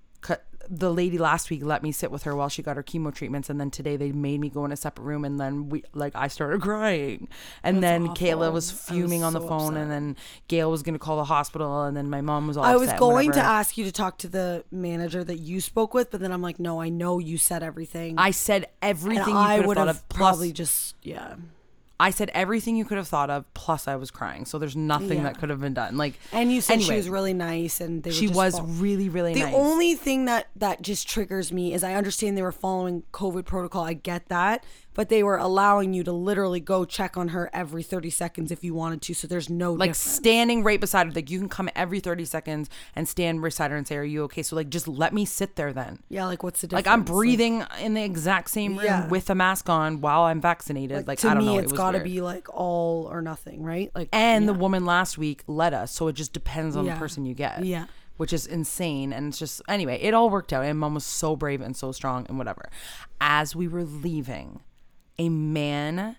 The 0.70 0.92
lady 0.92 1.18
last 1.18 1.50
week 1.50 1.64
let 1.64 1.84
me 1.84 1.92
sit 1.92 2.12
with 2.12 2.24
her 2.24 2.36
while 2.36 2.50
she 2.50 2.62
got 2.62 2.76
her 2.76 2.84
chemo 2.84 3.14
treatments, 3.14 3.50
and 3.50 3.60
then 3.60 3.72
today 3.72 3.96
they 3.96 4.12
made 4.12 4.40
me 4.40 4.50
go 4.50 4.66
in 4.66 4.72
a 4.72 4.76
separate 4.78 5.04
room, 5.04 5.26
and 5.26 5.40
then 5.40 5.70
we 5.70 5.84
like 5.94 6.14
I 6.16 6.28
started 6.28 6.62
crying, 6.68 7.28
and 7.64 7.82
then 7.82 8.08
Kayla 8.10 8.52
was 8.52 8.72
fuming 8.72 9.24
on 9.24 9.34
the 9.34 9.42
so 9.42 9.48
phone, 9.48 9.78
and 9.78 9.92
then 9.92 10.16
Gail 10.48 10.70
was 10.70 10.84
gonna 10.84 11.00
call 11.00 11.18
the 11.18 11.26
hospital, 11.26 11.84
and 11.84 11.96
then 11.96 12.10
my 12.10 12.22
mom 12.22 12.48
was 12.48 12.58
all. 12.58 12.64
I 12.64 12.76
was 12.76 12.90
upset, 12.90 13.00
going 13.00 13.32
to 13.34 13.42
ask 13.42 13.78
you 13.78 13.86
to 13.86 13.92
talk 13.92 14.18
to 14.20 14.28
the 14.28 14.64
manager 14.72 15.24
that 15.24 15.38
you 15.38 15.62
spoke 15.62 15.94
with, 15.94 16.12
but 16.12 16.20
then 16.20 16.32
I'm 16.32 16.42
like, 16.42 16.60
no, 16.60 16.82
I 16.82 16.90
know 16.90 17.20
you 17.20 17.38
said 17.38 17.64
everything. 17.64 18.16
I 18.18 18.32
said 18.32 18.68
everything 18.82 19.30
you 19.30 19.36
I 19.36 19.58
could 19.58 19.60
have 19.60 19.68
would 19.68 19.78
have. 19.78 20.10
Plus, 20.10 20.18
probably 20.18 20.52
just 20.52 20.96
yeah. 21.02 21.36
I 22.00 22.12
said 22.12 22.30
everything 22.36 22.76
you 22.76 22.86
could 22.86 22.98
have 22.98 23.08
thought 23.08 23.30
of. 23.32 23.52
Plus, 23.56 23.88
I 23.88 23.96
was 23.96 24.12
crying, 24.12 24.46
so 24.46 24.60
there's 24.60 24.76
nothing 24.76 25.18
Yeah. 25.18 25.24
that 25.24 25.40
could 25.40 25.50
have 25.50 25.60
been 25.60 25.74
done. 25.74 25.98
Like, 25.98 26.20
And 26.32 26.52
you 26.52 26.62
said 26.62 26.82
she 26.84 26.94
was 26.96 27.10
really 27.10 27.34
nice, 27.34 27.82
and 27.82 28.04
they 28.04 28.12
were 28.12 28.16
She 28.16 28.28
was 28.28 28.58
fol- 28.60 28.68
really, 28.68 29.10
really 29.10 29.34
The 29.34 29.40
nice. 29.46 29.56
only 29.56 29.96
thing 29.96 30.26
that 30.26 30.48
that 30.56 30.82
just 30.84 31.08
triggers 31.10 31.52
me 31.52 31.74
is 31.74 31.84
I 31.84 31.96
understand 31.96 32.38
they 32.38 32.44
were 32.44 32.52
following 32.52 33.04
COVID 33.14 33.46
protocol. 33.46 33.84
I 33.84 33.94
get 33.94 34.28
that, 34.30 34.64
but 34.98 35.08
they 35.08 35.24
were 35.24 35.38
allowing 35.38 35.94
you 35.94 36.04
to 36.04 36.12
literally 36.12 36.60
go 36.60 36.84
check 36.84 37.16
on 37.16 37.30
her 37.30 37.50
every 37.54 37.84
30 37.84 38.10
seconds 38.10 38.52
if 38.52 38.64
you 38.64 38.74
wanted 38.74 39.02
to. 39.04 39.14
So 39.14 39.28
there's 39.28 39.50
no 39.50 39.72
like 39.72 39.92
difference. 39.92 39.98
standing 40.00 40.64
right 40.64 40.82
beside 40.82 41.08
her. 41.08 41.14
Like 41.14 41.30
you 41.30 41.40
can 41.40 41.48
come 41.48 41.70
every 41.76 42.02
30 42.02 42.26
seconds 42.26 42.70
and 42.96 43.08
stand 43.08 43.42
beside 43.42 43.72
her 43.72 43.78
and 43.78 43.88
say, 43.88 43.96
Are 43.96 44.04
you 44.04 44.24
okay? 44.24 44.44
So 44.44 44.56
like 44.58 44.70
just 44.70 44.88
let 44.88 45.14
me 45.14 45.24
sit 45.24 45.56
there 45.56 45.72
then. 45.72 46.00
yeah, 46.10 46.26
like 46.26 46.44
what's 46.44 46.60
the 46.62 46.68
difference? 46.68 46.86
Like 46.88 46.94
I'm 46.94 47.04
breathing 47.04 47.64
in 47.80 47.94
the 47.94 48.04
exact 48.04 48.50
same 48.50 48.76
room 48.76 48.86
Yeah. 48.86 49.08
with 49.08 49.30
a 49.30 49.36
mask 49.36 49.70
on 49.70 50.02
while 50.02 50.24
I'm 50.24 50.42
vaccinated. 50.42 51.08
Like, 51.08 51.20
to 51.20 51.30
I 51.30 51.34
don't 51.36 51.46
me, 51.46 51.54
know. 51.54 51.60
it's 51.60 51.66
it 51.66 51.72
was 51.72 51.78
got 51.78 51.92
to 51.92 52.00
weird. 52.00 52.04
be 52.06 52.22
like 52.22 52.48
all 52.54 53.08
or 53.10 53.22
nothing, 53.22 53.62
right? 53.64 53.92
Like 53.96 54.10
And 54.12 54.50
the 54.50 54.54
woman 54.56 54.84
last 54.86 55.18
week 55.18 55.44
let 55.48 55.74
us, 55.76 55.92
so 55.92 56.08
it 56.08 56.14
just 56.14 56.34
depends 56.34 56.76
on 56.76 56.86
Yeah. 56.86 56.96
the 56.96 57.00
person 57.00 57.26
you 57.26 57.36
get. 57.36 57.64
Yeah. 57.64 57.86
Which 58.18 58.34
is 58.34 58.48
insane. 58.48 59.14
And 59.14 59.28
it's 59.28 59.38
just 59.38 59.62
anyway, 59.70 60.00
it 60.02 60.16
all 60.16 60.32
worked 60.32 60.52
out. 60.52 60.66
And 60.66 60.80
mom 60.80 60.96
was 60.96 61.06
so 61.06 61.36
brave 61.36 61.62
and 61.62 61.78
so 61.78 61.92
strong 61.92 62.26
and 62.28 62.40
whatever. 62.40 62.72
As 63.22 63.56
we 63.56 63.68
were 63.68 63.84
leaving, 63.84 64.62
a 65.20 65.30
man 65.30 66.18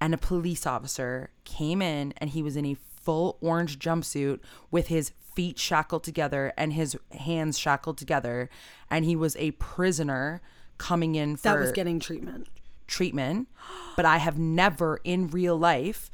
and 0.00 0.14
a 0.14 0.18
police 0.18 0.66
officer 0.66 1.30
came 1.44 1.80
in 1.80 2.12
and 2.18 2.30
he 2.30 2.42
was 2.42 2.56
in 2.56 2.66
a 2.66 2.74
full 2.74 3.38
orange 3.40 3.78
jumpsuit 3.78 4.40
with 4.70 4.88
his 4.88 5.12
feet 5.34 5.58
shackled 5.58 6.04
together 6.04 6.52
and 6.56 6.72
his 6.72 6.96
hands 7.12 7.58
shackled 7.58 7.98
together. 7.98 8.48
And 8.90 9.04
he 9.04 9.16
was 9.16 9.36
a 9.36 9.52
prisoner 9.52 10.40
coming 10.78 11.14
in 11.14 11.36
for 11.36 11.42
that 11.44 11.58
was 11.58 11.72
getting 11.72 12.00
treatment. 12.00 12.48
treatment, 12.86 13.48
but 13.96 14.04
I 14.04 14.18
have 14.18 14.38
never 14.38 15.00
in 15.04 15.28
real 15.28 15.56
life, 15.56 16.10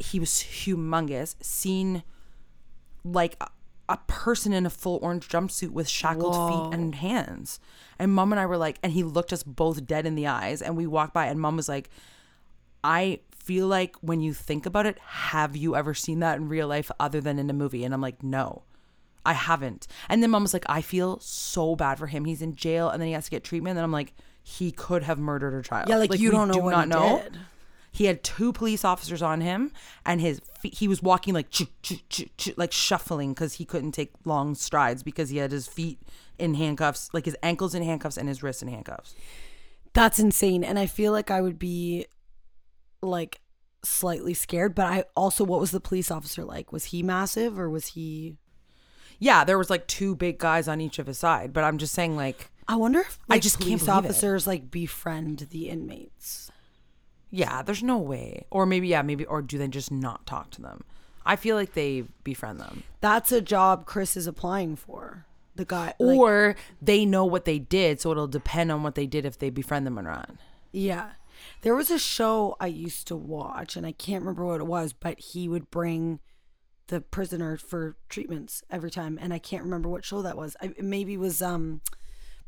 he 0.00 0.20
was 0.20 0.30
humongous, 0.30 1.34
seen 1.40 2.02
like 3.04 3.36
a, 3.88 3.94
a 3.94 3.98
person 4.06 4.52
in 4.52 4.66
a 4.66 4.70
full 4.70 4.98
orange 5.02 5.28
jumpsuit 5.28 5.70
with 5.70 5.88
shackled 5.88 6.34
feet 6.34 6.78
and 6.78 6.94
hands. 6.94 7.60
And 7.98 8.12
mom 8.12 8.32
and 8.32 8.40
I 8.40 8.46
were 8.46 8.56
like, 8.56 8.78
and 8.82 8.92
he 8.92 9.02
looked 9.02 9.32
us 9.32 9.42
both 9.42 9.86
dead 9.86 10.06
in 10.06 10.14
the 10.14 10.26
eyes, 10.26 10.62
and 10.62 10.76
we 10.76 10.86
walked 10.86 11.14
by, 11.14 11.26
and 11.26 11.40
mom 11.40 11.56
was 11.56 11.68
like, 11.68 11.90
I 12.84 13.20
feel 13.36 13.66
like 13.66 13.96
when 14.00 14.20
you 14.20 14.32
think 14.32 14.66
about 14.66 14.86
it, 14.86 14.98
have 14.98 15.56
you 15.56 15.76
ever 15.76 15.94
seen 15.94 16.20
that 16.20 16.38
in 16.38 16.48
real 16.48 16.68
life 16.68 16.90
other 17.00 17.20
than 17.20 17.38
in 17.38 17.50
a 17.50 17.52
movie? 17.52 17.84
And 17.84 17.92
I'm 17.92 18.00
like, 18.00 18.22
no. 18.22 18.62
I 19.24 19.34
haven't. 19.34 19.86
And 20.08 20.20
then 20.20 20.30
mom 20.30 20.42
was 20.42 20.52
like, 20.52 20.64
I 20.68 20.80
feel 20.80 21.20
so 21.20 21.76
bad 21.76 21.98
for 21.98 22.08
him. 22.08 22.24
He's 22.24 22.42
in 22.42 22.56
jail 22.56 22.88
and 22.88 23.00
then 23.00 23.06
he 23.06 23.12
has 23.14 23.26
to 23.26 23.30
get 23.30 23.44
treatment. 23.44 23.78
And 23.78 23.84
I'm 23.84 23.92
like, 23.92 24.14
he 24.42 24.72
could 24.72 25.04
have 25.04 25.16
murdered 25.18 25.52
her 25.52 25.62
child. 25.62 25.88
Yeah, 25.88 25.96
like, 25.96 26.18
you 26.18 26.32
don't 26.32 26.48
know 26.48 26.54
do 26.54 26.60
what 26.60 26.72
not 26.72 26.84
he 26.84 26.90
know. 26.90 27.22
did. 27.22 27.38
He 27.94 28.06
had 28.06 28.24
two 28.24 28.52
police 28.54 28.84
officers 28.84 29.20
on 29.20 29.42
him, 29.42 29.70
and 30.06 30.20
his 30.20 30.40
feet, 30.58 30.74
he 30.74 30.88
was 30.88 31.02
walking 31.02 31.34
like 31.34 31.50
choo, 31.50 31.66
choo, 31.82 31.98
choo, 32.08 32.26
choo, 32.38 32.54
like 32.56 32.72
shuffling 32.72 33.34
because 33.34 33.54
he 33.54 33.66
couldn't 33.66 33.92
take 33.92 34.12
long 34.24 34.54
strides 34.54 35.02
because 35.02 35.28
he 35.28 35.36
had 35.36 35.52
his 35.52 35.66
feet 35.66 36.00
in 36.38 36.54
handcuffs, 36.54 37.10
like 37.12 37.26
his 37.26 37.36
ankles 37.42 37.74
in 37.74 37.82
handcuffs 37.82 38.16
and 38.16 38.28
his 38.28 38.42
wrists 38.42 38.62
in 38.62 38.68
handcuffs. 38.68 39.14
That's 39.92 40.18
insane. 40.18 40.64
And 40.64 40.78
I 40.78 40.86
feel 40.86 41.12
like 41.12 41.30
I 41.30 41.42
would 41.42 41.58
be 41.58 42.06
like 43.02 43.40
slightly 43.84 44.32
scared, 44.32 44.74
but 44.74 44.86
I 44.86 45.04
also 45.14 45.44
what 45.44 45.60
was 45.60 45.70
the 45.70 45.80
police 45.80 46.10
officer 46.10 46.44
like? 46.44 46.72
Was 46.72 46.86
he 46.86 47.02
massive 47.02 47.58
or 47.58 47.68
was 47.68 47.88
he 47.88 48.36
Yeah, 49.18 49.44
there 49.44 49.58
was 49.58 49.68
like 49.68 49.86
two 49.86 50.14
big 50.16 50.38
guys 50.38 50.66
on 50.66 50.80
each 50.80 50.98
of 50.98 51.08
his 51.08 51.18
side, 51.18 51.52
but 51.52 51.62
I'm 51.62 51.76
just 51.76 51.92
saying 51.92 52.16
like 52.16 52.48
I 52.68 52.76
wonder 52.76 53.00
if 53.00 53.18
I 53.28 53.34
like, 53.34 53.42
just 53.42 53.58
can't 53.58 53.66
police 53.70 53.84
believe 53.84 54.04
it. 54.04 54.08
officers 54.08 54.46
like 54.46 54.70
befriend 54.70 55.48
the 55.50 55.68
inmates. 55.68 56.50
Yeah, 57.34 57.62
there's 57.62 57.82
no 57.82 57.96
way. 57.96 58.44
Or 58.50 58.66
maybe, 58.66 58.88
yeah, 58.88 59.00
maybe, 59.02 59.24
or 59.24 59.40
do 59.40 59.56
they 59.56 59.66
just 59.66 59.90
not 59.90 60.26
talk 60.26 60.50
to 60.50 60.62
them? 60.62 60.84
I 61.24 61.34
feel 61.36 61.56
like 61.56 61.72
they 61.72 62.04
befriend 62.24 62.60
them. 62.60 62.82
That's 63.00 63.32
a 63.32 63.40
job 63.40 63.86
Chris 63.86 64.16
is 64.16 64.26
applying 64.26 64.76
for. 64.76 65.24
The 65.54 65.64
guy 65.64 65.94
like, 65.98 66.18
Or 66.18 66.56
they 66.80 67.06
know 67.06 67.24
what 67.24 67.46
they 67.46 67.58
did, 67.58 68.00
so 68.00 68.10
it'll 68.10 68.28
depend 68.28 68.70
on 68.70 68.82
what 68.82 68.94
they 68.94 69.06
did 69.06 69.24
if 69.24 69.38
they 69.38 69.48
befriend 69.48 69.86
them 69.86 69.98
or 69.98 70.02
not. 70.02 70.30
Yeah. 70.72 71.12
There 71.62 71.74
was 71.74 71.90
a 71.90 71.98
show 71.98 72.56
I 72.60 72.66
used 72.66 73.06
to 73.08 73.16
watch, 73.16 73.76
and 73.76 73.86
I 73.86 73.92
can't 73.92 74.22
remember 74.22 74.44
what 74.44 74.60
it 74.60 74.66
was, 74.66 74.92
but 74.92 75.18
he 75.18 75.48
would 75.48 75.70
bring 75.70 76.20
the 76.88 77.00
prisoner 77.00 77.56
for 77.56 77.96
treatments 78.10 78.62
every 78.70 78.90
time, 78.90 79.18
and 79.20 79.32
I 79.32 79.38
can't 79.38 79.64
remember 79.64 79.88
what 79.88 80.04
show 80.04 80.20
that 80.20 80.36
was. 80.36 80.54
I, 80.60 80.66
it 80.66 80.84
maybe 80.84 81.16
was 81.16 81.40
um, 81.40 81.80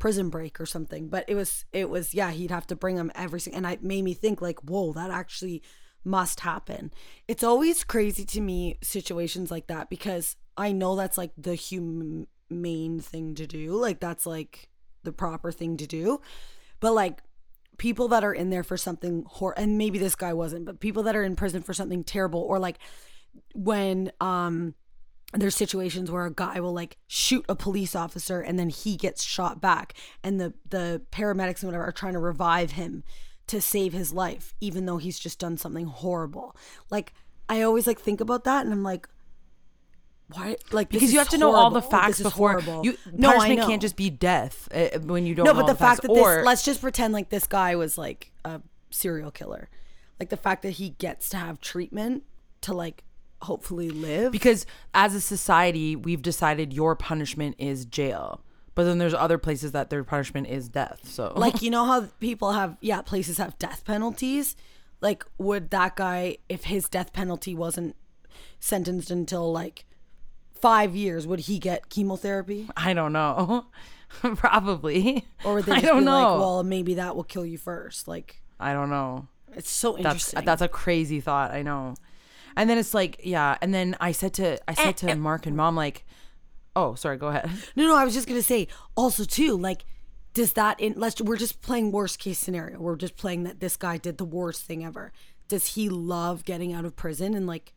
Prison 0.04 0.28
Break 0.28 0.60
or 0.60 0.66
something, 0.66 1.08
but 1.08 1.24
it 1.28 1.34
was 1.34 1.64
it 1.72 1.88
was 1.88 2.12
yeah. 2.12 2.30
He'd 2.30 2.50
have 2.50 2.66
to 2.66 2.76
bring 2.76 2.96
them 2.96 3.10
every 3.14 3.40
single, 3.40 3.64
and 3.64 3.72
it 3.72 3.82
made 3.82 4.04
me 4.04 4.12
think 4.12 4.42
like, 4.42 4.60
whoa, 4.60 4.92
that 4.92 5.10
actually 5.10 5.62
must 6.04 6.40
happen. 6.40 6.92
It's 7.26 7.42
always 7.42 7.84
crazy 7.84 8.26
to 8.26 8.42
me 8.42 8.76
situations 8.82 9.50
like 9.50 9.68
that 9.68 9.88
because 9.88 10.36
I 10.58 10.72
know 10.72 10.94
that's 10.94 11.16
like 11.16 11.30
the 11.38 11.54
humane 11.54 12.26
thing 13.00 13.34
to 13.36 13.46
do, 13.46 13.72
like 13.76 13.98
that's 13.98 14.26
like 14.26 14.68
the 15.04 15.12
proper 15.12 15.50
thing 15.50 15.78
to 15.78 15.86
do, 15.86 16.20
but 16.80 16.92
like 16.92 17.22
people 17.78 18.08
that 18.08 18.24
are 18.24 18.34
in 18.34 18.50
there 18.50 18.62
for 18.62 18.76
something 18.76 19.24
hor 19.26 19.54
and 19.56 19.78
maybe 19.78 19.98
this 19.98 20.14
guy 20.14 20.34
wasn't 20.34 20.66
but 20.66 20.80
people 20.80 21.04
that 21.04 21.16
are 21.16 21.24
in 21.24 21.34
prison 21.34 21.62
for 21.62 21.72
something 21.72 22.04
terrible 22.04 22.42
or 22.42 22.58
like 22.58 22.78
when 23.54 24.12
um 24.20 24.74
there's 25.40 25.56
situations 25.56 26.10
where 26.10 26.26
a 26.26 26.32
guy 26.32 26.60
will 26.60 26.72
like 26.72 26.96
shoot 27.06 27.44
a 27.48 27.54
police 27.56 27.94
officer 27.96 28.40
and 28.40 28.58
then 28.58 28.68
he 28.68 28.96
gets 28.96 29.22
shot 29.22 29.60
back 29.60 29.94
and 30.22 30.40
the 30.40 30.52
the 30.68 31.02
paramedics 31.10 31.62
and 31.62 31.64
whatever 31.64 31.84
are 31.84 31.92
trying 31.92 32.12
to 32.12 32.18
revive 32.18 32.72
him 32.72 33.02
to 33.46 33.60
save 33.60 33.92
his 33.92 34.12
life 34.12 34.54
even 34.60 34.86
though 34.86 34.96
he's 34.98 35.18
just 35.18 35.38
done 35.38 35.56
something 35.56 35.86
horrible 35.86 36.56
like 36.90 37.12
i 37.48 37.62
always 37.62 37.86
like 37.86 38.00
think 38.00 38.20
about 38.20 38.44
that 38.44 38.64
and 38.64 38.72
i'm 38.72 38.82
like 38.82 39.08
why 40.28 40.56
like 40.72 40.88
Because 40.88 41.12
you 41.12 41.18
have 41.18 41.28
to 41.30 41.38
know 41.38 41.54
all 41.54 41.70
the 41.70 41.82
facts 41.82 42.20
before 42.22 42.52
horrible. 42.52 42.84
you. 42.84 42.96
no, 43.12 43.28
I 43.28 43.32
punishment 43.36 43.68
can't 43.68 43.82
just 43.82 43.96
be 43.96 44.08
death 44.08 44.68
uh, 44.74 44.98
when 45.00 45.26
you 45.26 45.34
don't. 45.34 45.44
no, 45.44 45.52
know 45.52 45.60
but 45.60 45.66
the 45.66 45.74
fact 45.74 46.02
facts. 46.02 46.08
that 46.08 46.14
this, 46.14 46.44
let's 46.46 46.64
just 46.64 46.80
pretend 46.80 47.12
like 47.12 47.28
this 47.28 47.46
guy 47.46 47.76
was 47.76 47.98
like 47.98 48.32
a 48.44 48.62
serial 48.90 49.30
killer. 49.30 49.68
Like 50.18 50.30
the 50.30 50.38
fact 50.38 50.62
that 50.62 50.70
he 50.70 50.90
gets 50.90 51.28
to 51.30 51.36
have 51.36 51.60
treatment 51.60 52.22
to 52.62 52.72
like 52.72 53.04
hopefully 53.44 53.90
live. 53.90 54.32
because 54.32 54.66
as 54.92 55.14
a 55.14 55.20
society 55.20 55.96
we've 55.96 56.22
decided 56.22 56.72
your 56.72 56.94
punishment 56.96 57.56
is 57.58 57.84
jail, 57.84 58.40
but 58.74 58.84
then 58.84 58.98
there's 58.98 59.14
other 59.14 59.38
places 59.38 59.72
that 59.72 59.88
their 59.90 60.02
punishment 60.04 60.48
is 60.48 60.68
death. 60.68 61.00
So 61.04 61.32
like, 61.36 61.62
you 61.62 61.70
know 61.70 61.84
how 61.86 62.08
people 62.20 62.52
have, 62.52 62.76
yeah, 62.80 63.00
places 63.02 63.38
have 63.38 63.56
death 63.58 63.84
penalties? 63.84 64.56
Like, 65.00 65.24
would 65.38 65.70
that 65.70 65.96
guy, 65.96 66.38
if 66.48 66.64
his 66.64 66.88
death 66.88 67.12
penalty 67.12 67.54
wasn't 67.54 67.94
sentenced 68.58 69.10
until 69.10 69.52
like 69.52 69.84
five 70.54 70.96
years, 70.96 71.26
would 71.26 71.40
he 71.40 71.58
get 71.58 71.88
chemotherapy? 71.90 72.68
I 72.76 72.94
don't 72.94 73.12
know. 73.12 73.66
Probably. 74.36 75.26
Or 75.44 75.54
would 75.54 75.64
they 75.66 75.72
I 75.72 75.80
don't 75.80 76.00
be 76.00 76.04
know. 76.04 76.12
like, 76.32 76.40
well, 76.40 76.62
maybe 76.62 76.94
that 76.94 77.16
will 77.16 77.24
kill 77.24 77.44
you 77.44 77.58
first? 77.58 78.08
Like, 78.08 78.40
I 78.58 78.72
don't 78.72 78.90
know. 78.90 79.28
it's 79.54 79.70
so 79.70 79.92
That's 79.92 79.98
interesting. 80.06 80.44
that's 80.44 80.62
a 80.62 80.68
crazy 80.68 81.20
thought. 81.20 81.50
I 81.50 81.62
know. 81.62 81.94
And 82.56 82.68
then 82.70 82.78
it's 82.78 82.94
like, 82.94 83.20
yeah. 83.24 83.56
And 83.60 83.72
then 83.74 83.96
I 84.00 84.12
said 84.12 84.34
to 84.34 84.58
I 84.68 84.74
said 84.74 84.88
eh, 84.88 84.92
to 84.92 85.10
eh. 85.10 85.14
Mark 85.14 85.46
and 85.46 85.56
Mom 85.56 85.76
like, 85.76 86.04
Oh, 86.76 86.94
sorry. 86.94 87.16
Go 87.16 87.28
ahead. 87.28 87.50
No, 87.76 87.86
no, 87.86 87.96
I 87.96 88.04
was 88.04 88.14
just 88.14 88.28
gonna 88.28 88.42
say 88.42 88.68
also 88.96 89.24
too, 89.24 89.56
like, 89.56 89.84
does 90.32 90.54
that 90.54 90.80
in 90.80 90.94
let's 90.96 91.20
we're 91.20 91.36
just 91.36 91.62
playing 91.62 91.92
worst 91.92 92.18
case 92.18 92.38
scenario. 92.38 92.78
We're 92.78 92.96
just 92.96 93.16
playing 93.16 93.44
that 93.44 93.60
this 93.60 93.76
guy 93.76 93.98
did 93.98 94.18
the 94.18 94.24
worst 94.24 94.64
thing 94.64 94.84
ever. 94.84 95.12
Does 95.48 95.74
he 95.74 95.88
love 95.88 96.44
getting 96.44 96.72
out 96.72 96.84
of 96.84 96.96
prison 96.96 97.34
and 97.34 97.46
like 97.46 97.72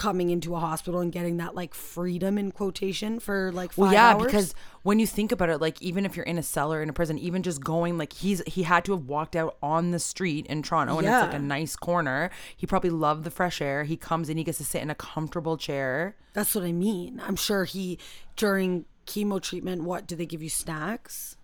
coming 0.00 0.30
into 0.30 0.56
a 0.56 0.58
hospital 0.58 1.00
and 1.00 1.12
getting 1.12 1.36
that 1.36 1.54
like 1.54 1.74
freedom 1.74 2.38
in 2.38 2.50
quotation 2.50 3.20
for 3.20 3.52
like 3.52 3.70
five 3.72 3.78
Well, 3.78 3.92
yeah, 3.92 4.14
hours? 4.14 4.24
because 4.24 4.54
when 4.82 4.98
you 4.98 5.06
think 5.06 5.30
about 5.30 5.50
it, 5.50 5.60
like 5.60 5.80
even 5.82 6.06
if 6.06 6.16
you're 6.16 6.24
in 6.24 6.38
a 6.38 6.42
cellar 6.42 6.82
in 6.82 6.88
a 6.88 6.92
prison, 6.94 7.18
even 7.18 7.42
just 7.42 7.62
going 7.62 7.98
like 7.98 8.14
he's 8.14 8.40
he 8.46 8.62
had 8.62 8.82
to 8.86 8.92
have 8.92 9.04
walked 9.04 9.36
out 9.36 9.58
on 9.62 9.90
the 9.90 9.98
street 9.98 10.46
in 10.46 10.62
Toronto 10.62 10.96
and 10.96 11.06
it's 11.06 11.20
like 11.26 11.34
a 11.34 11.38
nice 11.38 11.76
corner. 11.76 12.30
He 12.56 12.66
probably 12.66 12.88
loved 12.88 13.24
the 13.24 13.30
fresh 13.30 13.60
air. 13.60 13.84
He 13.84 13.98
comes 13.98 14.30
in, 14.30 14.38
he 14.38 14.44
gets 14.44 14.56
to 14.56 14.64
sit 14.64 14.80
in 14.80 14.88
a 14.88 14.94
comfortable 14.94 15.58
chair. 15.58 16.16
that's 16.32 16.54
what 16.54 16.64
I 16.64 16.72
mean. 16.72 17.20
I'm 17.22 17.36
sure 17.36 17.64
he 17.64 17.98
during 18.36 18.86
chemo 19.06 19.38
treatment, 19.38 19.82
what 19.82 20.06
do 20.06 20.16
they 20.16 20.24
give 20.24 20.42
you 20.42 20.48
snacks? 20.48 21.36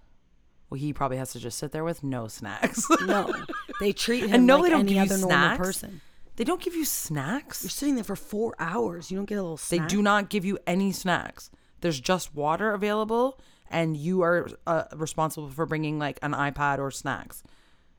Well, 0.71 0.81
he 0.81 0.95
probably 0.95 1.19
has 1.19 1.33
to 1.33 1.39
just 1.39 1.59
sit 1.59 1.73
there 1.73 1.85
with 1.85 2.03
no 2.03 2.27
snacks. 2.27 2.87
No, 3.05 3.35
they 3.81 3.93
treat 3.93 4.25
him 4.25 4.33
and 4.35 4.47
no, 4.47 4.57
like 4.57 4.65
they 4.65 4.71
don't 4.71 4.81
any 4.81 4.95
give 4.95 5.13
other 5.13 5.19
normal 5.19 5.59
person. 5.59 6.01
They 6.37 6.45
don't 6.45 6.61
give 6.61 6.75
you 6.75 6.85
snacks. 6.85 7.63
You're 7.63 7.71
sitting 7.71 7.95
there 7.95 8.05
for 8.05 8.17
four 8.17 8.55
hours. 8.59 9.11
You 9.11 9.17
don't 9.17 9.25
get 9.27 9.37
a 9.37 9.43
little 9.43 9.57
snack. 9.57 9.89
They 9.89 9.95
do 9.95 10.03
not 10.03 10.29
give 10.29 10.45
you 10.45 10.59
any 10.67 10.93
snacks. 10.93 11.51
There's 11.81 11.99
just 11.99 12.35
water 12.35 12.73
available, 12.73 13.41
and 13.71 13.97
you 13.97 14.23
are 14.23 14.49
uh, 14.67 14.85
responsible 14.95 15.49
for 15.51 15.67
bringing 15.67 15.99
like 15.99 16.19
an 16.23 16.33
iPad 16.33 16.79
or 16.79 16.91
snacks. 16.91 17.43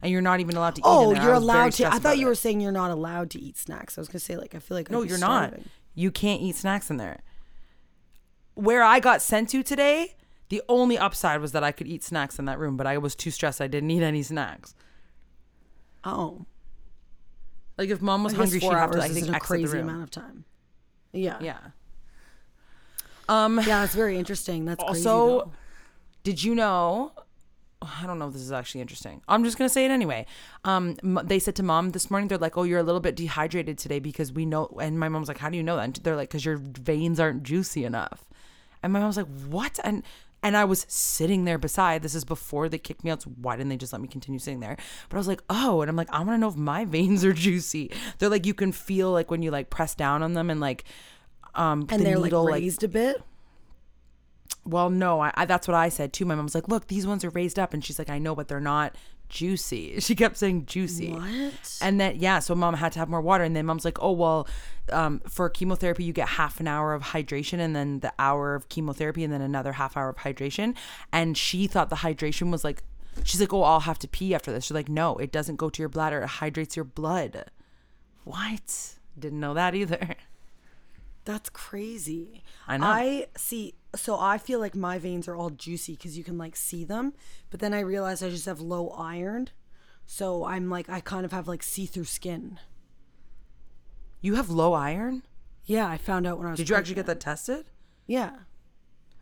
And 0.02 0.12
you're 0.12 0.22
not 0.22 0.40
even 0.40 0.56
allowed 0.56 0.76
to 0.76 0.82
eat. 0.82 0.86
Oh, 0.86 1.10
in 1.10 1.16
there. 1.16 1.24
I 1.24 1.26
you're 1.26 1.34
allowed 1.34 1.72
to. 1.74 1.88
I 1.88 1.98
thought 1.98 2.20
you 2.20 2.28
it. 2.28 2.30
were 2.30 2.36
saying 2.36 2.62
you're 2.62 2.72
not 2.72 2.92
allowed 2.92 3.32
to 3.32 3.42
eat 3.42 3.58
snacks. 3.58 3.98
I 3.98 4.02
was 4.02 4.08
gonna 4.08 4.20
say 4.20 4.38
like 4.38 4.54
I 4.54 4.60
feel 4.60 4.78
like 4.78 4.92
No, 4.92 5.02
you're 5.02 5.18
not. 5.18 5.56
You 5.96 6.12
can't 6.12 6.42
eat 6.42 6.56
snacks 6.56 6.92
in 6.92 6.98
there. 6.98 7.24
Where 8.54 8.84
I 8.84 9.00
got 9.00 9.24
sent 9.24 9.50
to 9.50 9.64
today, 9.64 10.16
the 10.50 10.62
only 10.70 10.98
upside 10.98 11.42
was 11.42 11.52
that 11.54 11.64
I 11.64 11.72
could 11.72 11.88
eat 11.88 12.04
snacks 12.04 12.38
in 12.38 12.46
that 12.46 12.60
room, 12.60 12.78
but 12.78 12.86
I 12.86 13.00
was 13.00 13.16
too 13.16 13.32
stressed. 13.32 13.60
I 13.62 13.68
didn't 13.68 13.90
eat 13.90 14.04
any 14.04 14.22
snacks. 14.22 14.76
Oh, 16.04 16.46
Like 17.78 17.90
if 17.90 18.02
mom 18.02 18.24
was 18.24 18.34
hungry, 18.34 18.60
four 18.60 18.78
have 18.78 18.92
to, 18.92 19.02
I 19.02 19.10
think, 19.10 19.30
a 19.30 19.40
crazy 19.40 19.80
amount 19.80 20.04
of 20.04 20.12
time. 20.12 20.46
Yeah, 21.14 21.38
Yeah. 21.42 21.58
Um. 23.30 23.60
yeah. 23.66 23.84
It's 23.84 23.96
very 23.96 24.18
interesting. 24.18 24.66
That's 24.66 24.84
crazy. 24.84 25.08
Also, 25.08 25.40
though. 25.40 25.52
did 26.24 26.44
you 26.44 26.56
know? 26.56 27.12
I 27.82 28.08
don't 28.08 28.18
know 28.18 28.28
if 28.28 28.34
this 28.34 28.42
is 28.42 28.52
actually 28.52 28.82
interesting. 28.82 29.22
I'm 29.28 29.44
just 29.44 29.58
gonna 29.58 29.70
say 29.70 29.86
it 29.86 29.92
anyway. 29.92 30.26
Um, 30.64 30.98
they 31.24 31.38
said 31.38 31.56
to 31.58 31.64
mom 31.64 31.92
this 31.92 32.10
morning, 32.10 32.28
they're 32.28 32.38
like, 32.40 32.58
"Oh, 32.58 32.64
you're 32.64 32.80
a 32.80 32.84
little 32.84 33.02
bit 33.02 33.16
dehydrated 33.16 33.78
today 33.78 34.00
because 34.00 34.32
we 34.32 34.46
know." 34.46 34.76
And 34.82 35.00
my 35.00 35.10
mom's 35.10 35.28
like, 35.28 35.38
"How 35.38 35.50
do 35.50 35.58
you 35.58 35.64
know 35.64 35.76
that?" 35.76 35.84
And 35.84 35.96
they're 35.98 36.16
like, 36.16 36.30
"Cause 36.32 36.44
your 36.44 36.58
veins 36.58 37.20
aren't 37.20 37.44
juicy 37.44 37.86
enough." 37.86 38.26
And 38.82 38.92
my 38.94 39.00
mom's 39.00 39.18
like, 39.18 39.28
"What?" 39.48 39.80
And 39.84 40.04
and 40.44 40.56
I 40.56 40.66
was 40.66 40.86
sitting 40.88 41.46
there 41.46 41.58
beside. 41.58 42.04
This 42.04 42.16
is 42.16 42.24
before 42.24 42.70
they 42.70 42.78
kicked 42.78 43.04
me 43.04 43.12
out. 43.12 43.24
So 43.24 43.32
why 43.42 43.56
didn't 43.56 43.70
they 43.70 43.78
just 43.78 43.92
let 43.92 44.02
me 44.02 44.08
continue 44.08 44.40
sitting 44.40 44.60
there? 44.60 44.78
But 45.10 45.18
I 45.18 45.20
was 45.20 45.28
like, 45.28 45.42
"Oh," 45.50 45.82
and 45.82 45.90
I'm 45.90 45.96
like, 45.96 46.12
"I 46.12 46.20
want 46.20 46.32
to 46.32 46.38
know 46.38 46.48
if 46.50 46.56
my 46.56 46.86
veins 46.98 47.26
are 47.26 47.34
juicy." 47.34 47.92
They're 48.20 48.30
like, 48.30 48.46
you 48.46 48.54
can 48.54 48.72
feel 48.72 49.12
like 49.12 49.32
when 49.32 49.42
you 49.42 49.52
like 49.52 49.70
press 49.70 49.96
down 49.96 50.24
on 50.24 50.34
them 50.34 50.50
and 50.50 50.60
like, 50.60 50.84
um, 51.56 51.88
and 51.90 52.02
the 52.02 52.06
they're 52.06 52.20
needle 52.20 52.44
like 52.44 52.52
like 52.52 52.62
raised 52.62 52.84
a 52.84 52.88
bit. 52.88 53.22
well, 54.66 54.90
no, 54.90 55.20
I, 55.22 55.32
I 55.36 55.46
that's 55.46 55.68
what 55.68 55.76
I 55.76 55.90
said 55.90 56.14
too. 56.14 56.26
My 56.26 56.36
mom's 56.36 56.56
like, 56.56 56.68
"Look, 56.68 56.88
these 56.88 57.08
ones 57.08 57.24
are 57.26 57.30
raised 57.32 57.58
up," 57.58 57.74
and 57.74 57.84
she's 57.84 57.98
like, 58.00 58.10
"I 58.10 58.20
know, 58.20 58.36
but 58.36 58.48
they're 58.48 58.60
not 58.60 58.96
juicy." 59.30 60.00
She 60.08 60.16
kept 60.16 60.38
saying 60.38 60.66
juicy. 60.66 61.12
What? 61.12 61.78
And 61.82 62.00
then 62.00 62.16
yeah, 62.20 62.40
so 62.40 62.56
mom 62.56 62.76
had 62.76 62.92
to 62.94 63.00
have 63.00 63.10
more 63.10 63.22
water, 63.22 63.44
and 63.44 63.56
then 63.56 63.66
mom's 63.66 63.86
like, 63.86 64.02
"Oh 64.02 64.12
well, 64.12 64.48
um, 64.92 65.22
for 65.28 65.50
chemotherapy 65.50 66.04
you 66.04 66.14
get 66.14 66.30
half 66.30 66.60
an 66.60 66.68
hour 66.68 66.94
of 66.94 67.04
hydration, 67.04 67.60
and 67.60 67.76
then 67.76 68.00
the 68.00 68.14
hour 68.20 68.56
of 68.56 68.70
chemotherapy, 68.70 69.24
and 69.24 69.34
then 69.34 69.42
another 69.42 69.74
half 69.74 69.98
hour 69.98 70.10
of 70.10 70.18
hydration." 70.18 70.76
And 71.12 71.38
she 71.38 71.68
thought 71.68 71.90
the 71.90 71.98
hydration 71.98 72.52
was 72.52 72.64
like, 72.64 72.84
she's 73.24 73.40
like, 73.40 73.54
"Oh, 73.54 73.64
I'll 73.64 73.82
have 73.82 74.00
to 74.00 74.08
pee 74.08 74.34
after 74.34 74.52
this." 74.52 74.66
She's 74.66 74.76
like, 74.76 74.90
"No, 74.90 75.18
it 75.18 75.32
doesn't 75.32 75.58
go 75.58 75.70
to 75.70 75.82
your 75.82 75.90
bladder; 75.90 76.22
it 76.22 76.28
hydrates 76.28 76.76
your 76.76 76.86
blood." 76.86 77.46
What? 78.24 78.96
Didn't 79.18 79.40
know 79.40 79.54
that 79.54 79.74
either. 79.74 80.16
That's 81.26 81.50
crazy. 81.50 82.44
I 82.68 82.78
know. 82.78 82.86
I 82.88 83.28
see. 83.36 83.74
So 83.98 84.20
I 84.20 84.38
feel 84.38 84.60
like 84.60 84.76
my 84.76 84.98
veins 84.98 85.28
are 85.28 85.36
all 85.36 85.50
juicy 85.50 85.94
because 85.94 86.18
you 86.18 86.24
can 86.24 86.38
like 86.38 86.56
see 86.56 86.84
them, 86.84 87.14
but 87.50 87.60
then 87.60 87.74
I 87.74 87.80
realize 87.80 88.24
I 88.24 88.30
just 88.30 88.46
have 88.46 88.62
low 88.62 88.90
iron, 88.90 89.50
so 90.06 90.46
I'm 90.46 90.70
like 90.70 90.90
I 90.90 91.00
kind 91.00 91.26
of 91.26 91.32
have 91.32 91.48
like 91.48 91.64
see-through 91.64 92.06
skin. 92.06 92.60
You 94.22 94.36
have 94.36 94.50
low 94.50 94.74
iron? 94.74 95.24
Yeah, 95.66 95.88
I 95.88 95.98
found 95.98 96.26
out 96.26 96.38
when 96.38 96.48
I 96.48 96.52
was. 96.52 96.58
Did 96.58 96.70
you 96.70 96.76
actually 96.76 96.96
get 96.96 97.06
pregnant. 97.06 97.20
that 97.20 97.30
tested? 97.30 97.66
Yeah. 98.08 98.32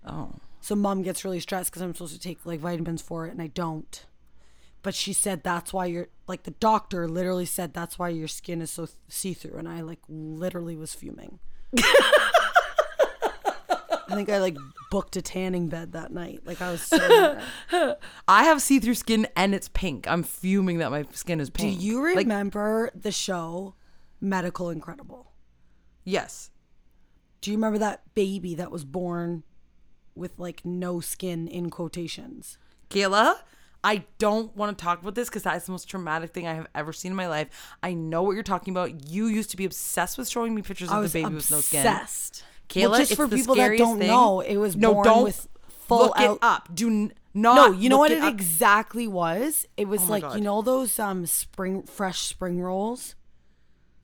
Oh. 0.06 0.34
So 0.62 0.76
mom 0.76 1.02
gets 1.02 1.24
really 1.24 1.40
stressed 1.40 1.72
because 1.72 1.82
I'm 1.82 1.94
supposed 1.94 2.14
to 2.14 2.20
take 2.20 2.46
like 2.46 2.60
vitamins 2.60 3.02
for 3.02 3.28
it 3.28 3.32
and 3.32 3.42
I 3.42 3.48
don't. 3.48 4.06
But 4.82 4.96
she 4.96 5.14
said 5.14 5.44
that's 5.44 5.74
why 5.74 5.88
you're 5.88 6.08
like 6.28 6.44
the 6.44 6.52
doctor 6.52 7.08
literally 7.08 7.46
said 7.46 7.74
that's 7.74 7.98
why 7.98 8.10
your 8.10 8.28
skin 8.28 8.62
is 8.62 8.72
so 8.72 8.88
see 9.08 9.34
through 9.34 9.58
and 9.58 9.68
I 9.68 9.82
like 9.82 10.00
literally 10.08 10.76
was 10.76 10.94
fuming. 10.94 11.40
I 14.16 14.18
think 14.18 14.30
I 14.30 14.40
like 14.40 14.58
booked 14.92 15.16
a 15.18 15.22
tanning 15.22 15.68
bed 15.70 15.92
that 15.94 16.12
night. 16.12 16.42
Like 16.46 16.62
I 16.62 16.72
was 16.72 16.82
so 16.82 16.98
mad. 17.72 17.98
I 18.28 18.44
have 18.46 18.62
see-through 18.62 18.96
skin 18.96 19.28
and 19.36 19.54
it's 19.56 19.70
pink. 19.70 20.08
I'm 20.08 20.24
fuming 20.24 20.78
that 20.80 20.92
my 20.92 21.06
skin 21.12 21.40
is 21.40 21.50
pink. 21.50 21.80
Do 21.80 21.86
you 21.86 22.04
Like, 22.04 22.18
remember 22.18 22.92
the 22.96 23.12
show 23.12 23.76
Medical 24.22 24.70
Incredible? 24.70 25.32
yes. 26.04 26.52
Do 27.42 27.52
you 27.52 27.58
remember 27.58 27.78
that 27.78 28.02
baby 28.16 28.56
that 28.56 28.72
was 28.72 28.84
born 28.84 29.44
with 30.16 30.40
like 30.40 30.66
no 30.66 31.00
skin 31.00 31.48
in 31.48 31.70
quotations? 31.70 32.58
Kayla, 32.90 33.36
I 33.84 34.06
don't 34.18 34.56
want 34.58 34.76
to 34.76 34.84
talk 34.84 35.00
about 35.02 35.14
this 35.14 35.30
because 35.30 35.44
that's 35.44 35.68
the 35.68 35.72
most 35.72 35.88
traumatic 35.88 36.32
thing 36.32 36.48
I 36.48 36.56
have 36.56 36.66
ever 36.74 36.92
seen 36.92 37.12
in 37.12 37.16
my 37.16 37.28
life. 37.28 37.50
I 37.84 37.94
know 37.94 38.24
what 38.24 38.32
you're 38.32 38.42
talking 38.42 38.74
about. 38.74 39.08
You 39.12 39.28
used 39.28 39.52
to 39.52 39.58
be 39.58 39.66
obsessed 39.66 40.18
with 40.18 40.28
showing 40.28 40.56
me 40.56 40.64
pictures 40.64 40.90
I 40.90 40.98
of 40.98 41.04
the 41.12 41.22
baby 41.22 41.36
with 41.36 41.52
no 41.52 41.60
skin. 41.60 41.82
obsessed. 41.86 42.44
Kayla, 42.70 42.90
well, 42.92 43.00
just 43.00 43.16
for 43.16 43.28
people 43.28 43.56
that 43.56 43.78
don't 43.78 44.00
thing. 44.00 44.08
know, 44.08 44.42
it 44.42 44.58
was 44.58 44.76
no, 44.76 44.94
born 44.94 45.06
don't 45.06 45.24
with 45.24 45.48
full 45.88 46.00
look 46.00 46.20
out. 46.20 46.36
it 46.36 46.40
up. 46.42 46.70
Do 46.76 46.88
n- 46.88 47.14
not. 47.34 47.56
No, 47.56 47.72
you 47.78 47.90
know 47.90 47.98
what 47.98 48.12
it, 48.12 48.22
up. 48.22 48.34
exactly 48.34 49.08
was? 49.08 49.66
It 49.78 49.88
was 49.88 50.02
Oh 50.04 50.12
like 50.12 50.24
God. 50.24 50.36
you 50.36 50.42
know 50.42 50.62
those 50.62 50.98
um 51.00 51.26
spring 51.26 51.84
fresh 51.84 52.20
spring 52.22 52.62
rolls, 52.62 53.16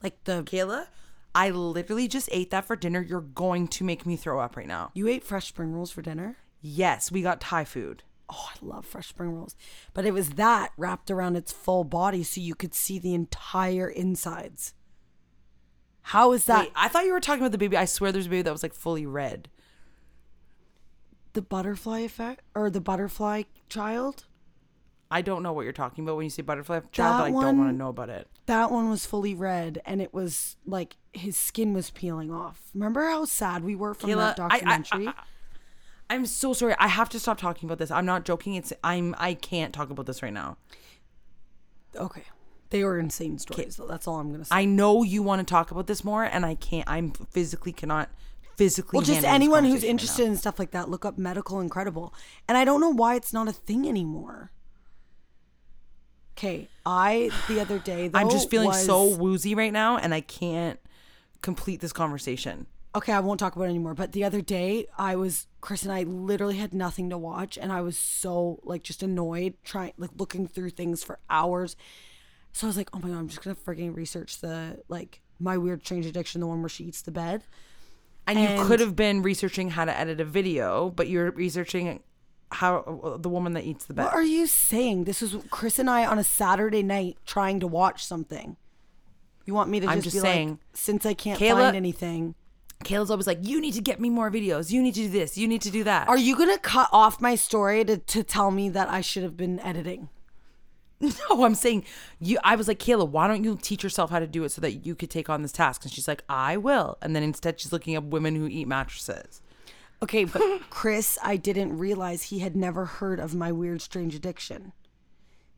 like 0.02 0.22
the 0.24 0.42
Kayla, 0.42 0.86
I 1.34 1.50
literally 1.50 2.08
just 2.08 2.28
ate 2.32 2.50
that 2.50 2.64
for 2.66 2.76
dinner. 2.76 3.00
You're 3.00 3.20
going 3.20 3.68
to 3.68 3.84
make 3.84 4.04
me 4.06 4.16
throw 4.16 4.38
up 4.40 4.56
right 4.56 4.66
now. 4.66 4.90
you 4.94 5.08
ate 5.08 5.24
fresh 5.24 5.48
spring 5.48 5.72
rolls 5.72 5.90
for 5.90 6.02
dinner. 6.02 6.36
Yes, 6.60 7.10
we 7.10 7.22
got 7.22 7.40
Thai 7.40 7.64
food. 7.64 8.02
Oh, 8.30 8.48
I 8.50 8.56
love 8.64 8.86
fresh 8.86 9.08
spring 9.08 9.30
rolls, 9.32 9.56
but 9.92 10.06
it 10.06 10.12
was 10.14 10.30
that 10.30 10.70
wrapped 10.78 11.10
around 11.10 11.36
its 11.36 11.52
full 11.52 11.84
body 11.84 12.22
so 12.22 12.40
you 12.40 12.54
could 12.54 12.72
see 12.74 12.98
the 12.98 13.14
entire 13.14 13.88
insides. 13.88 14.72
How 16.02 16.32
is 16.32 16.44
that 16.46 16.60
Wait, 16.66 16.72
I 16.74 16.88
thought 16.88 17.04
you 17.04 17.12
were 17.12 17.20
talking 17.20 17.42
about 17.42 17.52
the 17.52 17.58
baby. 17.58 17.76
I 17.76 17.84
swear 17.84 18.10
there's 18.12 18.26
a 18.26 18.30
baby 18.30 18.42
that 18.42 18.52
was 18.52 18.62
like 18.62 18.74
fully 18.74 19.06
red. 19.06 19.48
the 21.34 21.42
butterfly 21.42 22.00
effect 22.00 22.42
or 22.54 22.68
the 22.70 22.80
butterfly 22.80 23.44
child? 23.68 24.24
I 25.10 25.20
don't 25.22 25.42
know 25.42 25.52
what 25.52 25.62
you're 25.62 25.72
talking 25.72 26.04
about 26.04 26.16
when 26.16 26.24
you 26.24 26.30
say 26.30 26.42
butterfly 26.42 26.80
child, 26.90 26.90
but 26.92 27.18
That 27.18 27.24
I 27.24 27.30
don't 27.30 27.58
want 27.58 27.70
to 27.70 27.76
know 27.76 27.88
about 27.88 28.08
it. 28.08 28.28
That 28.46 28.70
one 28.70 28.88
was 28.90 29.06
fully 29.06 29.34
red 29.34 29.80
and 29.84 30.00
it 30.02 30.12
was 30.12 30.56
like 30.66 30.96
his 31.12 31.36
skin 31.36 31.72
was 31.74 31.90
peeling 31.90 32.30
off. 32.32 32.62
Remember 32.74 33.08
how 33.08 33.24
sad 33.26 33.62
we 33.62 33.74
were 33.76 33.94
from 33.94 34.10
Kayla, 34.10 34.36
that 34.36 34.40
I- 34.40 34.44
I- 34.44 34.48
documentary? 34.60 35.08
I- 35.08 35.14
I'm 36.10 36.26
so 36.26 36.52
sorry. 36.52 36.74
I 36.78 36.88
have 36.88 37.08
to 37.10 37.20
stop 37.20 37.38
talking 37.38 37.66
about 37.68 37.78
this. 37.78 37.90
I'm 37.90 38.04
not 38.04 38.24
joking. 38.24 38.54
It's 38.54 38.72
I'm 38.84 39.14
I 39.18 39.32
can't 39.34 39.72
talk 39.72 39.88
about 39.90 40.04
this 40.06 40.22
right 40.22 40.32
now. 40.32 40.56
okay. 41.96 42.24
They 42.72 42.84
were 42.84 42.98
insane 42.98 43.38
stories 43.38 43.76
though. 43.76 43.86
That's 43.86 44.08
all 44.08 44.16
I'm 44.16 44.32
gonna 44.32 44.46
say. 44.46 44.56
I 44.56 44.64
know 44.64 45.02
you 45.02 45.22
want 45.22 45.46
to 45.46 45.50
talk 45.50 45.70
about 45.70 45.86
this 45.86 46.02
more, 46.02 46.24
and 46.24 46.46
I 46.46 46.54
can't. 46.54 46.88
I'm 46.88 47.10
physically 47.10 47.70
cannot 47.70 48.08
physically. 48.56 48.96
well, 48.96 49.04
just 49.04 49.16
handle 49.16 49.30
this 49.30 49.34
anyone 49.34 49.64
who's 49.64 49.72
conversation 49.72 49.88
right 49.88 49.90
interested 49.90 50.24
now. 50.24 50.30
in 50.30 50.36
stuff 50.38 50.58
like 50.58 50.70
that, 50.70 50.88
look 50.88 51.04
up 51.04 51.18
medical 51.18 51.60
incredible. 51.60 52.14
And 52.48 52.56
I 52.56 52.64
don't 52.64 52.80
know 52.80 52.88
why 52.88 53.14
it's 53.14 53.32
not 53.34 53.46
a 53.46 53.52
thing 53.52 53.86
anymore. 53.86 54.52
Okay, 56.38 56.70
I 56.86 57.30
the 57.46 57.60
other 57.60 57.78
day 57.78 58.08
though 58.08 58.18
I'm 58.18 58.30
just 58.30 58.48
feeling 58.48 58.72
so 58.72 59.16
woozy 59.16 59.54
right 59.54 59.72
now, 59.72 59.98
and 59.98 60.14
I 60.14 60.22
can't 60.22 60.80
complete 61.42 61.82
this 61.82 61.92
conversation. 61.92 62.66
okay, 62.94 63.12
I 63.12 63.20
won't 63.20 63.38
talk 63.38 63.54
about 63.54 63.66
it 63.66 63.70
anymore. 63.70 63.92
But 63.92 64.12
the 64.12 64.24
other 64.24 64.40
day, 64.40 64.86
I 64.96 65.14
was 65.14 65.46
Chris 65.60 65.82
and 65.82 65.92
I 65.92 66.04
literally 66.04 66.56
had 66.56 66.72
nothing 66.72 67.10
to 67.10 67.18
watch, 67.18 67.58
and 67.58 67.70
I 67.70 67.82
was 67.82 67.98
so 67.98 68.60
like 68.62 68.82
just 68.82 69.02
annoyed, 69.02 69.54
trying 69.62 69.92
like 69.98 70.12
looking 70.16 70.46
through 70.48 70.70
things 70.70 71.04
for 71.04 71.18
hours. 71.28 71.76
So 72.52 72.66
I 72.66 72.68
was 72.68 72.76
like, 72.76 72.90
oh 72.92 72.98
my 72.98 73.08
god, 73.08 73.18
I'm 73.18 73.28
just 73.28 73.42
gonna 73.42 73.56
freaking 73.56 73.94
research 73.94 74.40
the 74.40 74.82
like 74.88 75.20
my 75.40 75.58
weird 75.58 75.84
strange 75.84 76.06
addiction, 76.06 76.40
the 76.40 76.46
one 76.46 76.62
where 76.62 76.68
she 76.68 76.84
eats 76.84 77.02
the 77.02 77.10
bed. 77.10 77.42
And, 78.26 78.38
you 78.38 78.64
could 78.66 78.78
have 78.78 78.94
been 78.94 79.22
researching 79.22 79.70
how 79.70 79.84
to 79.84 79.98
edit 79.98 80.20
a 80.20 80.24
video, 80.24 80.90
but 80.90 81.08
you're 81.08 81.32
researching 81.32 82.04
how 82.52 83.18
the 83.20 83.28
woman 83.28 83.54
that 83.54 83.64
eats 83.64 83.86
the 83.86 83.94
bed. 83.94 84.04
What 84.04 84.14
are 84.14 84.22
you 84.22 84.46
saying? 84.46 85.04
This 85.04 85.20
was 85.20 85.36
Chris 85.50 85.78
and 85.80 85.90
I 85.90 86.06
on 86.06 86.18
a 86.18 86.24
Saturday 86.24 86.84
night 86.84 87.16
trying 87.26 87.58
to 87.60 87.66
watch 87.66 88.06
something. 88.06 88.56
You 89.44 89.54
want 89.54 89.70
me 89.70 89.80
to 89.80 89.88
I'm 89.88 90.00
just, 90.00 90.04
just 90.04 90.16
be 90.16 90.20
saying, 90.20 90.50
like, 90.50 90.58
since 90.72 91.04
I 91.04 91.14
can't 91.14 91.40
Kayla- 91.40 91.62
find 91.62 91.76
anything, 91.76 92.36
Kayla's 92.84 93.10
always 93.10 93.26
like, 93.26 93.38
you 93.42 93.60
need 93.60 93.74
to 93.74 93.80
get 93.80 94.00
me 94.00 94.08
more 94.08 94.30
videos. 94.30 94.70
You 94.70 94.82
need 94.82 94.94
to 94.94 95.02
do 95.02 95.08
this. 95.08 95.36
You 95.36 95.48
need 95.48 95.62
to 95.62 95.70
do 95.70 95.82
that. 95.84 96.08
Are 96.08 96.18
you 96.18 96.36
gonna 96.36 96.58
cut 96.58 96.88
off 96.92 97.20
my 97.20 97.34
story 97.34 97.84
to, 97.84 97.96
to 97.96 98.22
tell 98.22 98.52
me 98.52 98.68
that 98.68 98.88
I 98.88 99.00
should 99.00 99.24
have 99.24 99.36
been 99.36 99.58
editing? 99.60 100.10
No, 101.30 101.44
I'm 101.44 101.54
saying 101.56 101.84
you. 102.20 102.38
I 102.44 102.54
was 102.56 102.68
like, 102.68 102.78
Kayla, 102.78 103.08
why 103.08 103.26
don't 103.26 103.42
you 103.44 103.58
teach 103.60 103.82
yourself 103.82 104.10
how 104.10 104.20
to 104.20 104.26
do 104.26 104.44
it 104.44 104.50
so 104.50 104.60
that 104.60 104.86
you 104.86 104.94
could 104.94 105.10
take 105.10 105.28
on 105.28 105.42
this 105.42 105.50
task? 105.52 105.82
And 105.84 105.92
she's 105.92 106.06
like, 106.06 106.22
I 106.28 106.56
will. 106.56 106.96
And 107.02 107.14
then 107.16 107.22
instead, 107.24 107.60
she's 107.60 107.72
looking 107.72 107.96
up 107.96 108.04
women 108.04 108.36
who 108.36 108.46
eat 108.46 108.68
mattresses. 108.68 109.40
Okay, 110.02 110.24
but 110.24 110.40
Chris, 110.70 111.18
I 111.22 111.36
didn't 111.36 111.76
realize 111.76 112.24
he 112.24 112.38
had 112.38 112.54
never 112.56 112.84
heard 112.84 113.18
of 113.20 113.34
my 113.34 113.50
weird 113.52 113.82
strange 113.82 114.14
addiction. 114.14 114.72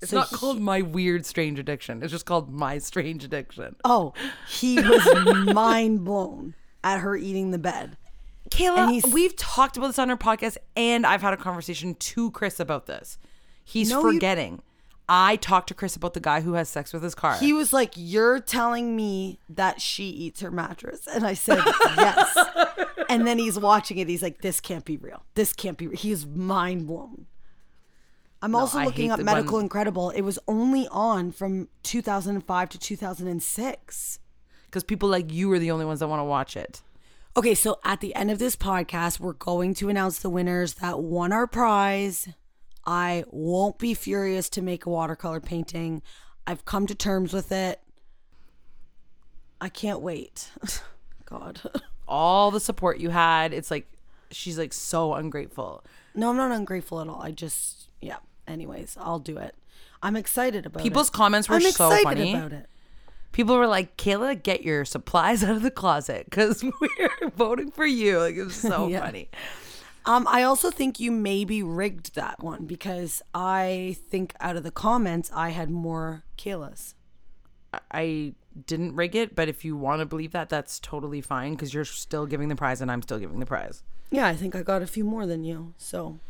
It's 0.00 0.10
So 0.10 0.18
not 0.18 0.28
he- 0.30 0.36
called 0.36 0.60
my 0.60 0.80
weird 0.82 1.24
strange 1.26 1.58
addiction. 1.58 2.02
It's 2.02 2.12
just 2.12 2.26
called 2.26 2.50
my 2.52 2.78
strange 2.78 3.22
addiction. 3.24 3.76
Oh, 3.84 4.12
he 4.48 4.76
was 4.80 5.06
mind 5.54 6.04
blown 6.04 6.54
at 6.82 7.00
her 7.00 7.16
eating 7.16 7.50
the 7.50 7.58
bed. 7.58 7.96
Kayla, 8.50 9.10
we've 9.12 9.34
talked 9.36 9.76
about 9.78 9.86
this 9.88 9.98
on 9.98 10.10
our 10.10 10.16
podcast, 10.18 10.58
and 10.76 11.06
I've 11.06 11.22
had 11.22 11.32
a 11.32 11.38
conversation 11.38 11.94
to 11.94 12.30
Chris 12.30 12.60
about 12.60 12.86
this. 12.86 13.18
He's 13.64 13.90
No, 13.90 14.04
you- 14.06 14.12
forgetting. 14.14 14.62
I 15.08 15.36
talked 15.36 15.68
to 15.68 15.74
Chris 15.74 15.96
about 15.96 16.14
the 16.14 16.20
guy 16.20 16.40
who 16.40 16.54
has 16.54 16.68
sex 16.68 16.92
with 16.92 17.02
his 17.02 17.14
car. 17.14 17.36
He 17.36 17.52
was 17.52 17.72
like, 17.72 17.92
You're 17.96 18.40
telling 18.40 18.96
me 18.96 19.38
that 19.48 19.80
she 19.80 20.04
eats 20.04 20.40
her 20.40 20.50
mattress. 20.50 21.06
And 21.06 21.26
I 21.26 21.34
said, 21.34 21.62
Yes. 21.96 22.38
and 23.10 23.26
then 23.26 23.38
he's 23.38 23.58
watching 23.58 23.98
it. 23.98 24.08
He's 24.08 24.22
like, 24.22 24.40
This 24.40 24.60
can't 24.60 24.84
be 24.84 24.96
real. 24.96 25.22
This 25.34 25.52
can't 25.52 25.76
be 25.76 25.88
real. 25.88 25.98
He's 25.98 26.26
mind 26.26 26.86
blown. 26.86 27.26
I'm 28.40 28.54
also 28.54 28.78
I 28.78 28.84
looking 28.84 29.10
up 29.10 29.20
Medical 29.20 29.54
one- 29.54 29.62
Incredible. 29.64 30.10
It 30.10 30.22
was 30.22 30.38
only 30.48 30.86
on 30.90 31.32
from 31.32 31.68
2005 31.82 32.68
to 32.70 32.78
2006. 32.78 34.18
because 34.66 34.84
people 34.84 35.08
like 35.08 35.32
you 35.32 35.50
are 35.52 35.58
the 35.58 35.70
only 35.70 35.84
ones 35.86 36.00
that 36.00 36.08
want 36.08 36.20
to 36.20 36.24
watch 36.24 36.56
it. 36.56 36.82
Okay, 37.36 37.54
so 37.54 37.78
at 37.84 38.00
the 38.00 38.14
end 38.14 38.30
of 38.30 38.38
this 38.38 38.54
podcast, 38.54 39.18
we're 39.18 39.32
going 39.32 39.74
to 39.74 39.88
announce 39.88 40.18
the 40.20 40.30
winners 40.30 40.74
that 40.74 41.00
won 41.00 41.32
our 41.32 41.46
prize. 41.46 42.28
I 42.86 43.24
won't 43.30 43.78
be 43.78 43.94
furious 43.94 44.48
to 44.50 44.62
make 44.62 44.84
a 44.86 44.90
watercolor 44.90 45.40
painting. 45.40 46.02
I've 46.46 46.64
come 46.64 46.86
to 46.86 46.94
terms 46.94 47.32
with 47.32 47.50
it. 47.52 47.80
I 49.60 49.68
can't 49.68 50.00
wait. 50.00 50.50
God. 51.24 51.60
All 52.08 52.50
the 52.50 52.60
support 52.60 52.98
you 52.98 53.10
had, 53.10 53.52
it's 53.54 53.70
like 53.70 53.86
she's 54.30 54.58
like 54.58 54.72
so 54.72 55.14
ungrateful. 55.14 55.82
No, 56.14 56.30
I'm 56.30 56.36
not 56.36 56.50
ungrateful 56.52 57.00
at 57.00 57.08
all. 57.08 57.22
I 57.22 57.30
just, 57.30 57.88
yeah. 58.02 58.18
Anyways, 58.46 58.96
I'll 59.00 59.18
do 59.18 59.38
it. 59.38 59.54
I'm 60.02 60.16
excited 60.16 60.66
about 60.66 60.80
it. 60.80 60.82
People's 60.82 61.08
it. 61.08 61.12
comments 61.14 61.48
were 61.48 61.54
I'm 61.56 61.62
so 61.62 61.68
excited 61.90 62.02
funny. 62.04 62.34
about 62.34 62.52
it. 62.52 62.66
People 63.32 63.56
were 63.56 63.66
like, 63.66 63.96
"Kayla, 63.96 64.40
get 64.40 64.62
your 64.62 64.84
supplies 64.84 65.42
out 65.44 65.56
of 65.56 65.62
the 65.62 65.70
closet 65.70 66.26
because 66.28 66.62
we're 66.62 67.30
voting 67.34 67.70
for 67.70 67.86
you." 67.86 68.18
Like 68.20 68.36
it 68.36 68.44
was 68.44 68.54
so 68.54 68.86
Yeah. 68.86 69.00
funny. 69.00 69.28
Um, 70.06 70.26
I 70.28 70.42
also 70.42 70.70
think 70.70 71.00
you 71.00 71.10
maybe 71.10 71.62
rigged 71.62 72.14
that 72.14 72.42
one 72.42 72.66
because 72.66 73.22
I 73.34 73.96
think 74.08 74.34
out 74.40 74.56
of 74.56 74.62
the 74.62 74.70
comments 74.70 75.30
I 75.34 75.50
had 75.50 75.70
more 75.70 76.24
Kayla's. 76.36 76.94
I 77.90 78.34
didn't 78.66 78.94
rig 78.94 79.16
it, 79.16 79.34
but 79.34 79.48
if 79.48 79.64
you 79.64 79.76
want 79.76 80.00
to 80.00 80.06
believe 80.06 80.32
that, 80.32 80.48
that's 80.48 80.78
totally 80.78 81.20
fine 81.20 81.54
because 81.54 81.74
you're 81.74 81.84
still 81.84 82.26
giving 82.26 82.48
the 82.48 82.54
prize 82.56 82.80
and 82.80 82.90
I'm 82.90 83.02
still 83.02 83.18
giving 83.18 83.40
the 83.40 83.46
prize. 83.46 83.82
Yeah, 84.10 84.26
I 84.26 84.36
think 84.36 84.54
I 84.54 84.62
got 84.62 84.82
a 84.82 84.86
few 84.86 85.04
more 85.04 85.26
than 85.26 85.42
you. 85.42 85.74
So 85.76 86.20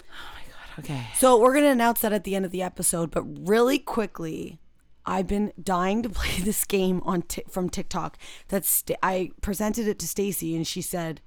Oh 0.00 0.30
my 0.34 0.42
God. 0.52 0.84
Okay. 0.84 1.06
So 1.16 1.38
we're 1.38 1.54
gonna 1.54 1.70
announce 1.70 2.00
that 2.00 2.12
at 2.12 2.24
the 2.24 2.34
end 2.34 2.44
of 2.44 2.50
the 2.50 2.62
episode, 2.62 3.10
but 3.10 3.22
really 3.48 3.78
quickly, 3.78 4.58
I've 5.06 5.26
been 5.26 5.52
dying 5.62 6.02
to 6.02 6.08
play 6.08 6.38
this 6.42 6.64
game 6.64 7.02
on 7.04 7.22
Ti- 7.22 7.44
from 7.48 7.68
TikTok. 7.68 8.18
That's 8.48 8.68
st- 8.68 8.98
I 9.02 9.30
presented 9.42 9.86
it 9.86 9.98
to 10.00 10.08
Stacey, 10.08 10.56
and 10.56 10.66
she 10.66 10.82
said, 10.82 11.20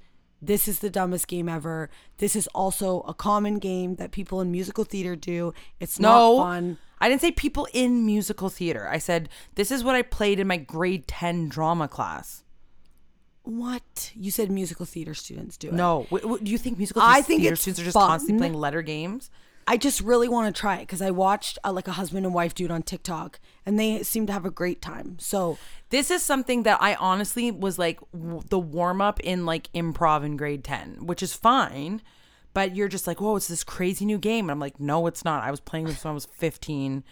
"This 0.45 0.67
is 0.67 0.79
the 0.79 0.89
dumbest 0.89 1.27
game 1.27 1.47
ever. 1.49 1.89
This 2.17 2.35
is 2.35 2.47
also 2.47 3.01
a 3.01 3.13
common 3.13 3.59
game 3.59 3.95
that 3.95 4.11
people 4.11 4.41
in 4.41 4.51
musical 4.51 4.83
theater 4.83 5.15
do. 5.15 5.53
It's 5.79 5.99
No, 5.99 6.37
not 6.37 6.43
fun." 6.43 6.77
I 6.99 7.09
didn't 7.09 7.21
say 7.21 7.31
people 7.31 7.67
in 7.73 8.05
musical 8.05 8.49
theater. 8.49 8.87
I 8.89 8.97
said 8.97 9.29
this 9.55 9.71
is 9.71 9.83
what 9.83 9.95
I 9.95 10.01
played 10.03 10.39
in 10.39 10.47
my 10.47 10.57
grade 10.57 11.07
ten 11.07 11.49
drama 11.49 11.87
class. 11.87 12.43
What 13.43 14.11
you 14.15 14.31
said? 14.31 14.49
Musical 14.49 14.85
theater 14.85 15.13
students 15.13 15.57
do 15.57 15.67
it. 15.67 15.73
No, 15.73 16.07
do 16.11 16.49
you 16.49 16.57
think 16.57 16.77
musical 16.77 17.01
I 17.01 17.15
theater 17.15 17.27
think 17.27 17.43
it's 17.43 17.61
students 17.61 17.81
are 17.81 17.83
just 17.83 17.93
fun. 17.95 18.07
constantly 18.07 18.39
playing 18.39 18.53
letter 18.53 18.81
games? 18.81 19.29
I 19.67 19.75
just 19.77 19.99
really 20.01 20.29
want 20.29 20.53
to 20.53 20.57
try 20.59 20.77
it 20.77 20.81
because 20.81 21.01
I 21.01 21.11
watched 21.11 21.57
uh, 21.63 21.71
like 21.73 21.87
a 21.87 21.93
husband 21.93 22.25
and 22.25 22.33
wife 22.33 22.53
do 22.55 22.65
it 22.65 22.71
on 22.71 22.83
TikTok, 22.83 23.39
and 23.65 23.79
they 23.79 24.03
seem 24.03 24.25
to 24.27 24.33
have 24.33 24.45
a 24.45 24.51
great 24.51 24.81
time. 24.81 25.17
So 25.19 25.57
This 25.89 26.11
is 26.11 26.23
something 26.23 26.63
that 26.63 26.81
I 26.81 26.95
honestly 26.95 27.51
was 27.51 27.77
like 27.79 27.99
w- 28.11 28.41
the 28.49 28.59
warm 28.59 29.01
up 29.01 29.19
in 29.19 29.45
like 29.45 29.71
improv 29.73 30.23
in 30.23 30.37
grade 30.37 30.63
10, 30.63 31.05
which 31.05 31.21
is 31.23 31.33
fine. 31.33 32.01
But 32.53 32.75
you're 32.75 32.87
just 32.87 33.07
like, 33.07 33.19
whoa, 33.19 33.35
it's 33.35 33.47
this 33.47 33.63
crazy 33.63 34.05
new 34.05 34.17
game. 34.19 34.45
And 34.45 34.51
I'm 34.51 34.59
like, 34.59 34.79
no, 34.79 35.07
it's 35.07 35.25
not. 35.25 35.43
I 35.43 35.49
was 35.51 35.59
playing 35.59 35.85
this 35.85 36.03
when 36.03 36.11
I 36.11 36.13
was 36.13 36.25
15 36.37 37.03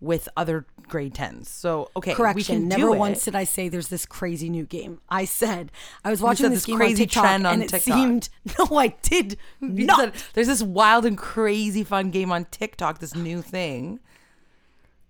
with 0.00 0.28
other 0.36 0.64
grade 0.86 1.14
10s. 1.14 1.46
So, 1.46 1.90
okay. 1.96 2.12
we 2.12 2.16
correction. 2.16 2.68
Never 2.68 2.94
it. 2.94 2.98
once 2.98 3.24
did 3.24 3.34
I 3.34 3.42
say 3.42 3.68
there's 3.68 3.88
this 3.88 4.06
crazy 4.06 4.48
new 4.48 4.64
game. 4.64 5.00
I 5.08 5.24
said 5.24 5.72
I 6.04 6.10
was 6.10 6.22
watching 6.22 6.50
this, 6.50 6.64
this 6.66 6.76
crazy 6.76 7.02
on 7.02 7.08
TikTok, 7.08 7.24
trend 7.24 7.46
on 7.48 7.54
and 7.54 7.62
it 7.64 7.68
TikTok. 7.70 7.94
seemed 7.94 8.28
no, 8.70 8.78
I 8.78 8.88
did 9.02 9.36
not. 9.60 9.98
said, 9.98 10.12
there's 10.34 10.46
this 10.46 10.62
wild 10.62 11.04
and 11.04 11.18
crazy 11.18 11.82
fun 11.82 12.10
game 12.10 12.30
on 12.30 12.44
TikTok, 12.46 13.00
this 13.00 13.16
new 13.16 13.42
thing. 13.42 13.98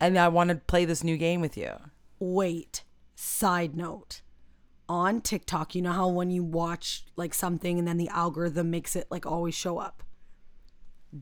And 0.01 0.19
I 0.19 0.29
want 0.29 0.51
to 0.51 0.57
play 0.57 0.85
this 0.85 1.03
new 1.03 1.17
game 1.17 1.41
with 1.41 1.57
you. 1.57 1.73
Wait. 2.19 2.85
Side 3.15 3.77
note. 3.77 4.23
On 4.89 5.21
TikTok, 5.21 5.75
you 5.75 5.83
know 5.83 5.93
how 5.93 6.09
when 6.09 6.31
you 6.31 6.43
watch 6.43 7.05
like 7.17 7.35
something 7.35 7.79
and 7.79 7.87
then 7.87 7.99
the 7.99 8.09
algorithm 8.09 8.71
makes 8.71 8.97
it 8.97 9.07
like 9.11 9.27
always 9.27 9.55
show 9.55 9.79
up. 9.79 10.03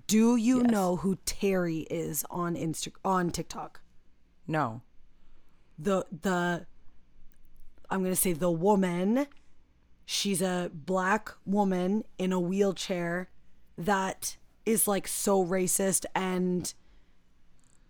Do 0.06 0.36
you 0.36 0.62
know 0.62 0.96
who 0.96 1.16
Terry 1.24 1.80
is 1.90 2.24
on 2.30 2.54
Insta 2.54 2.92
on 3.04 3.30
TikTok? 3.30 3.80
No. 4.46 4.82
the 5.78 6.06
the 6.22 6.66
I'm 7.90 8.02
gonna 8.02 8.16
say 8.16 8.32
the 8.32 8.50
woman. 8.50 9.26
She's 10.04 10.42
a 10.42 10.70
black 10.72 11.30
woman 11.44 12.04
in 12.18 12.32
a 12.32 12.38
wheelchair 12.38 13.30
that 13.76 14.36
is 14.64 14.86
like 14.86 15.08
so 15.08 15.44
racist 15.44 16.04
and 16.14 16.72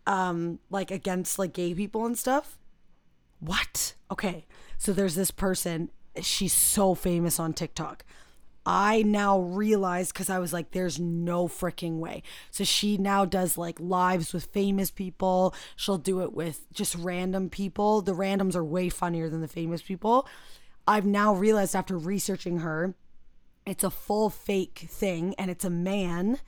um 0.07 0.59
like 0.71 0.91
against 0.91 1.39
like 1.39 1.53
gay 1.53 1.75
people 1.75 2.07
and 2.07 2.19
stuff. 2.19 2.59
What? 3.41 3.95
Okay. 4.11 4.47
So 4.79 4.93
there's 4.93 5.15
this 5.15 5.31
person, 5.31 5.91
she's 6.21 6.53
so 6.53 6.95
famous 6.95 7.39
on 7.41 7.53
TikTok. 7.53 8.05
I 8.69 9.03
now 9.03 9.39
realize 9.39 10.11
because 10.11 10.29
I 10.29 10.41
was 10.41 10.53
like, 10.53 10.73
there's 10.73 10.99
no 10.99 11.47
freaking 11.47 11.99
way. 11.99 12.25
So 12.51 12.65
she 12.65 12.97
now 12.99 13.25
does 13.25 13.57
like 13.57 13.79
lives 13.79 14.33
with 14.33 14.47
famous 14.47 14.91
people. 14.91 15.55
She'll 15.77 15.99
do 15.99 16.21
it 16.23 16.33
with 16.33 16.67
just 16.73 16.97
random 16.97 17.49
people. 17.49 18.03
The 18.03 18.15
randoms 18.15 18.57
are 18.57 18.65
way 18.65 18.89
funnier 18.89 19.29
than 19.29 19.41
the 19.41 19.49
famous 19.49 19.83
people. 19.83 20.27
I've 20.89 21.07
now 21.07 21.33
realized 21.33 21.77
after 21.77 21.97
researching 21.97 22.59
her, 22.59 22.95
it's 23.65 23.85
a 23.85 23.91
full 23.91 24.31
fake 24.31 24.87
thing 24.89 25.35
and 25.39 25.49
it's 25.49 25.65
a 25.65 25.71
man. 25.71 26.41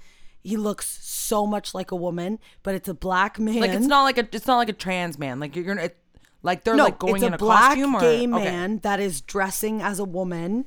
He 0.42 0.56
looks 0.56 0.86
so 1.04 1.46
much 1.46 1.74
like 1.74 1.90
a 1.90 1.96
woman, 1.96 2.38
but 2.62 2.74
it's 2.74 2.88
a 2.88 2.94
black 2.94 3.38
man. 3.38 3.60
Like 3.60 3.72
it's 3.72 3.86
not 3.86 4.02
like 4.04 4.18
a 4.18 4.28
it's 4.32 4.46
not 4.46 4.56
like 4.56 4.68
a 4.68 4.72
trans 4.74 5.18
man. 5.18 5.40
Like 5.40 5.54
you're 5.56 5.64
gonna 5.64 5.82
it, 5.82 5.96
like 6.42 6.64
they're 6.64 6.76
no, 6.76 6.84
like 6.84 6.98
going 6.98 7.16
it's 7.16 7.24
a 7.24 7.26
in 7.28 7.34
a 7.34 7.38
black 7.38 7.70
costume 7.76 7.94
or 7.96 8.00
gay 8.00 8.16
okay. 8.18 8.26
man 8.26 8.78
that 8.78 9.00
is 9.00 9.20
dressing 9.20 9.82
as 9.82 9.98
a 9.98 10.04
woman 10.04 10.64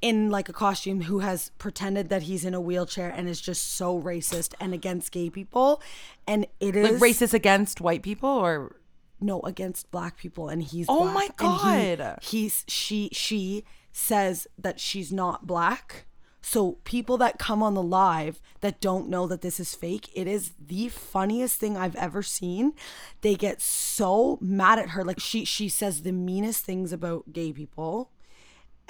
in 0.00 0.30
like 0.30 0.48
a 0.48 0.52
costume 0.52 1.02
who 1.02 1.20
has 1.20 1.50
pretended 1.58 2.08
that 2.08 2.22
he's 2.22 2.44
in 2.44 2.54
a 2.54 2.60
wheelchair 2.60 3.08
and 3.08 3.28
is 3.28 3.40
just 3.40 3.74
so 3.74 4.00
racist 4.00 4.54
and 4.60 4.72
against 4.72 5.10
gay 5.10 5.28
people 5.28 5.82
and 6.26 6.46
it 6.60 6.76
is 6.76 7.00
like 7.00 7.10
racist 7.12 7.34
against 7.34 7.80
white 7.80 8.02
people 8.02 8.28
or 8.28 8.76
no 9.20 9.40
against 9.40 9.90
black 9.90 10.16
people 10.16 10.48
and 10.48 10.62
he's 10.62 10.86
Oh 10.88 11.10
black, 11.10 11.14
my 11.40 11.48
and 11.48 11.90
he- 11.90 11.96
God. 11.96 12.18
he's 12.22 12.64
she 12.68 13.08
she 13.12 13.64
says 13.90 14.46
that 14.56 14.78
she's 14.78 15.10
not 15.12 15.46
black 15.48 16.06
so 16.50 16.78
people 16.84 17.16
that 17.18 17.38
come 17.38 17.62
on 17.62 17.74
the 17.74 17.82
live 17.82 18.40
that 18.60 18.80
don't 18.80 19.08
know 19.08 19.26
that 19.26 19.42
this 19.42 19.60
is 19.60 19.74
fake 19.74 20.08
it 20.14 20.26
is 20.26 20.52
the 20.74 20.88
funniest 20.88 21.60
thing 21.60 21.76
i've 21.76 21.96
ever 21.96 22.22
seen. 22.22 22.72
They 23.20 23.34
get 23.34 23.60
so 23.60 24.38
mad 24.40 24.78
at 24.78 24.90
her. 24.90 25.04
Like 25.04 25.20
she 25.20 25.44
she 25.44 25.68
says 25.68 26.02
the 26.02 26.12
meanest 26.12 26.64
things 26.64 26.92
about 26.92 27.32
gay 27.32 27.52
people. 27.52 28.10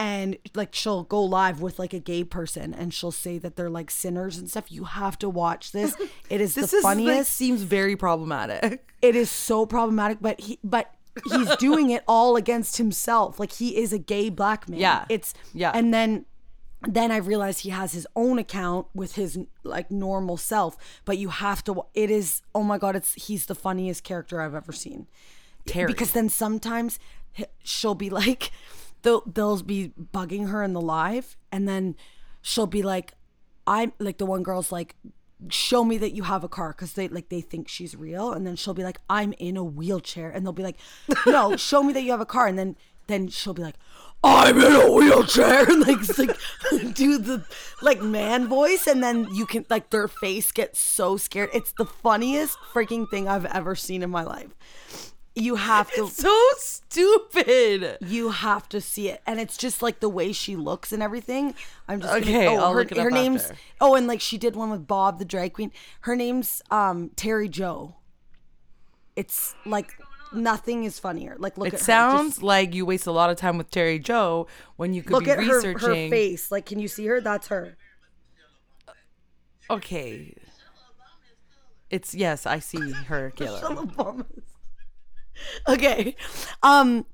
And 0.00 0.36
like 0.54 0.72
she'll 0.74 1.02
go 1.02 1.20
live 1.24 1.60
with 1.60 1.78
like 1.78 1.92
a 1.92 1.98
gay 1.98 2.22
person 2.22 2.72
and 2.72 2.94
she'll 2.94 3.10
say 3.10 3.38
that 3.38 3.56
they're 3.56 3.70
like 3.70 3.90
sinners 3.90 4.38
and 4.38 4.48
stuff. 4.48 4.70
You 4.70 4.84
have 4.84 5.18
to 5.18 5.28
watch 5.28 5.72
this. 5.72 5.96
It 6.30 6.40
is 6.40 6.54
this 6.54 6.70
the 6.70 6.76
is 6.78 6.82
funniest 6.82 7.16
like 7.18 7.26
seems 7.26 7.62
very 7.62 7.96
problematic. 7.96 8.86
it 9.02 9.16
is 9.16 9.30
so 9.30 9.66
problematic 9.66 10.18
but 10.20 10.40
he 10.40 10.58
but 10.62 10.94
he's 11.32 11.56
doing 11.56 11.90
it 11.90 12.04
all 12.06 12.36
against 12.36 12.76
himself. 12.76 13.40
Like 13.40 13.52
he 13.52 13.76
is 13.76 13.92
a 13.92 13.98
gay 13.98 14.28
black 14.30 14.68
man. 14.68 14.78
Yeah. 14.78 15.04
it's 15.08 15.34
Yeah. 15.54 15.72
and 15.74 15.92
then 15.92 16.26
then 16.82 17.10
i 17.10 17.16
realized 17.16 17.60
he 17.60 17.70
has 17.70 17.92
his 17.92 18.06
own 18.14 18.38
account 18.38 18.86
with 18.94 19.16
his 19.16 19.38
like 19.64 19.90
normal 19.90 20.36
self 20.36 20.76
but 21.04 21.18
you 21.18 21.28
have 21.28 21.64
to 21.64 21.82
it 21.94 22.10
is 22.10 22.42
oh 22.54 22.62
my 22.62 22.78
god 22.78 22.94
it's 22.94 23.14
he's 23.14 23.46
the 23.46 23.54
funniest 23.54 24.04
character 24.04 24.40
i've 24.40 24.54
ever 24.54 24.72
seen 24.72 25.06
Terry. 25.66 25.86
because 25.86 26.12
then 26.12 26.28
sometimes 26.28 26.98
she'll 27.62 27.94
be 27.94 28.10
like 28.10 28.50
they'll 29.02 29.22
they'll 29.26 29.62
be 29.62 29.92
bugging 30.12 30.48
her 30.48 30.62
in 30.62 30.72
the 30.72 30.80
live, 30.80 31.36
and 31.52 31.68
then 31.68 31.96
she'll 32.42 32.66
be 32.66 32.82
like, 32.82 33.14
"I'm 33.66 33.92
like 33.98 34.18
the 34.18 34.26
one 34.26 34.42
girl's 34.42 34.72
like." 34.72 34.96
show 35.50 35.84
me 35.84 35.96
that 35.96 36.10
you 36.10 36.24
have 36.24 36.42
a 36.42 36.48
car 36.48 36.70
because 36.70 36.94
they 36.94 37.06
like 37.06 37.28
they 37.28 37.40
think 37.40 37.68
she's 37.68 37.94
real 37.94 38.32
and 38.32 38.44
then 38.44 38.56
she'll 38.56 38.74
be 38.74 38.82
like 38.82 38.98
i'm 39.08 39.32
in 39.38 39.56
a 39.56 39.62
wheelchair 39.62 40.28
and 40.30 40.44
they'll 40.44 40.52
be 40.52 40.64
like 40.64 40.76
no 41.28 41.54
show 41.68 41.80
me 41.80 41.92
that 41.92 42.02
you 42.02 42.10
have 42.10 42.20
a 42.20 42.26
car 42.26 42.48
and 42.48 42.58
then 42.58 42.74
then 43.06 43.28
she'll 43.28 43.54
be 43.54 43.62
like 43.62 43.76
i'm 44.24 44.58
in 44.58 44.72
a 44.72 44.90
wheelchair. 44.92 45.64
And 45.70 45.86
like, 45.86 45.98
it's 46.00 46.18
like 46.18 46.36
do 46.94 47.18
the 47.18 47.44
like 47.82 48.02
man 48.02 48.48
voice 48.48 48.86
and 48.86 49.02
then 49.02 49.28
you 49.32 49.46
can 49.46 49.64
like 49.70 49.90
their 49.90 50.08
face 50.08 50.50
gets 50.52 50.80
so 50.80 51.16
scared. 51.16 51.50
It's 51.54 51.72
the 51.72 51.84
funniest 51.86 52.58
freaking 52.72 53.08
thing 53.08 53.28
i've 53.28 53.44
ever 53.46 53.74
seen 53.76 54.02
in 54.02 54.10
my 54.10 54.24
life. 54.24 54.50
You 55.36 55.54
have 55.54 55.92
to 55.92 56.08
So 56.08 56.36
stupid. 56.56 57.98
you 58.00 58.30
have 58.30 58.68
to 58.70 58.80
see 58.80 59.08
it. 59.08 59.22
And 59.24 59.38
it's 59.38 59.56
just 59.56 59.82
like 59.82 60.00
the 60.00 60.08
way 60.08 60.32
she 60.32 60.56
looks 60.56 60.90
and 60.92 61.00
everything. 61.00 61.54
I'm 61.86 62.00
just 62.00 62.12
Okay, 62.12 62.46
gonna, 62.46 62.56
oh, 62.56 62.64
I'll 62.64 62.72
her, 62.72 62.78
look 62.80 62.90
it 62.90 62.98
her 62.98 63.10
name's 63.12 63.44
after. 63.44 63.56
oh 63.80 63.94
and 63.94 64.08
like 64.08 64.20
she 64.20 64.36
did 64.36 64.56
one 64.56 64.70
with 64.70 64.88
bob 64.88 65.20
the 65.20 65.24
drag 65.24 65.52
queen. 65.52 65.70
Her 66.00 66.16
name's 66.16 66.60
um 66.72 67.10
terry 67.14 67.48
joe. 67.48 67.94
It's 69.14 69.54
like 69.64 69.92
nothing 70.32 70.84
is 70.84 70.98
funnier 70.98 71.36
like 71.38 71.56
look 71.58 71.68
It 71.68 71.74
at 71.74 71.80
her. 71.80 71.84
sounds 71.84 72.30
Just 72.34 72.42
like 72.42 72.74
you 72.74 72.84
waste 72.86 73.06
a 73.06 73.12
lot 73.12 73.30
of 73.30 73.36
time 73.36 73.56
with 73.58 73.70
Terry 73.70 73.98
Joe 73.98 74.46
when 74.76 74.92
you 74.94 75.02
could 75.02 75.12
look 75.12 75.24
be 75.24 75.30
at 75.30 75.38
her, 75.38 75.56
researching. 75.56 75.88
her 75.88 75.94
face 76.10 76.50
like 76.50 76.66
can 76.66 76.78
you 76.78 76.88
see 76.88 77.06
her 77.06 77.20
that's 77.20 77.48
her 77.48 77.76
Okay. 79.70 80.34
It's 81.90 82.14
yes, 82.14 82.46
I 82.46 82.58
see 82.58 82.90
her, 82.92 83.32
Kayla. 83.36 84.24
okay 85.68 86.16
um 86.62 87.06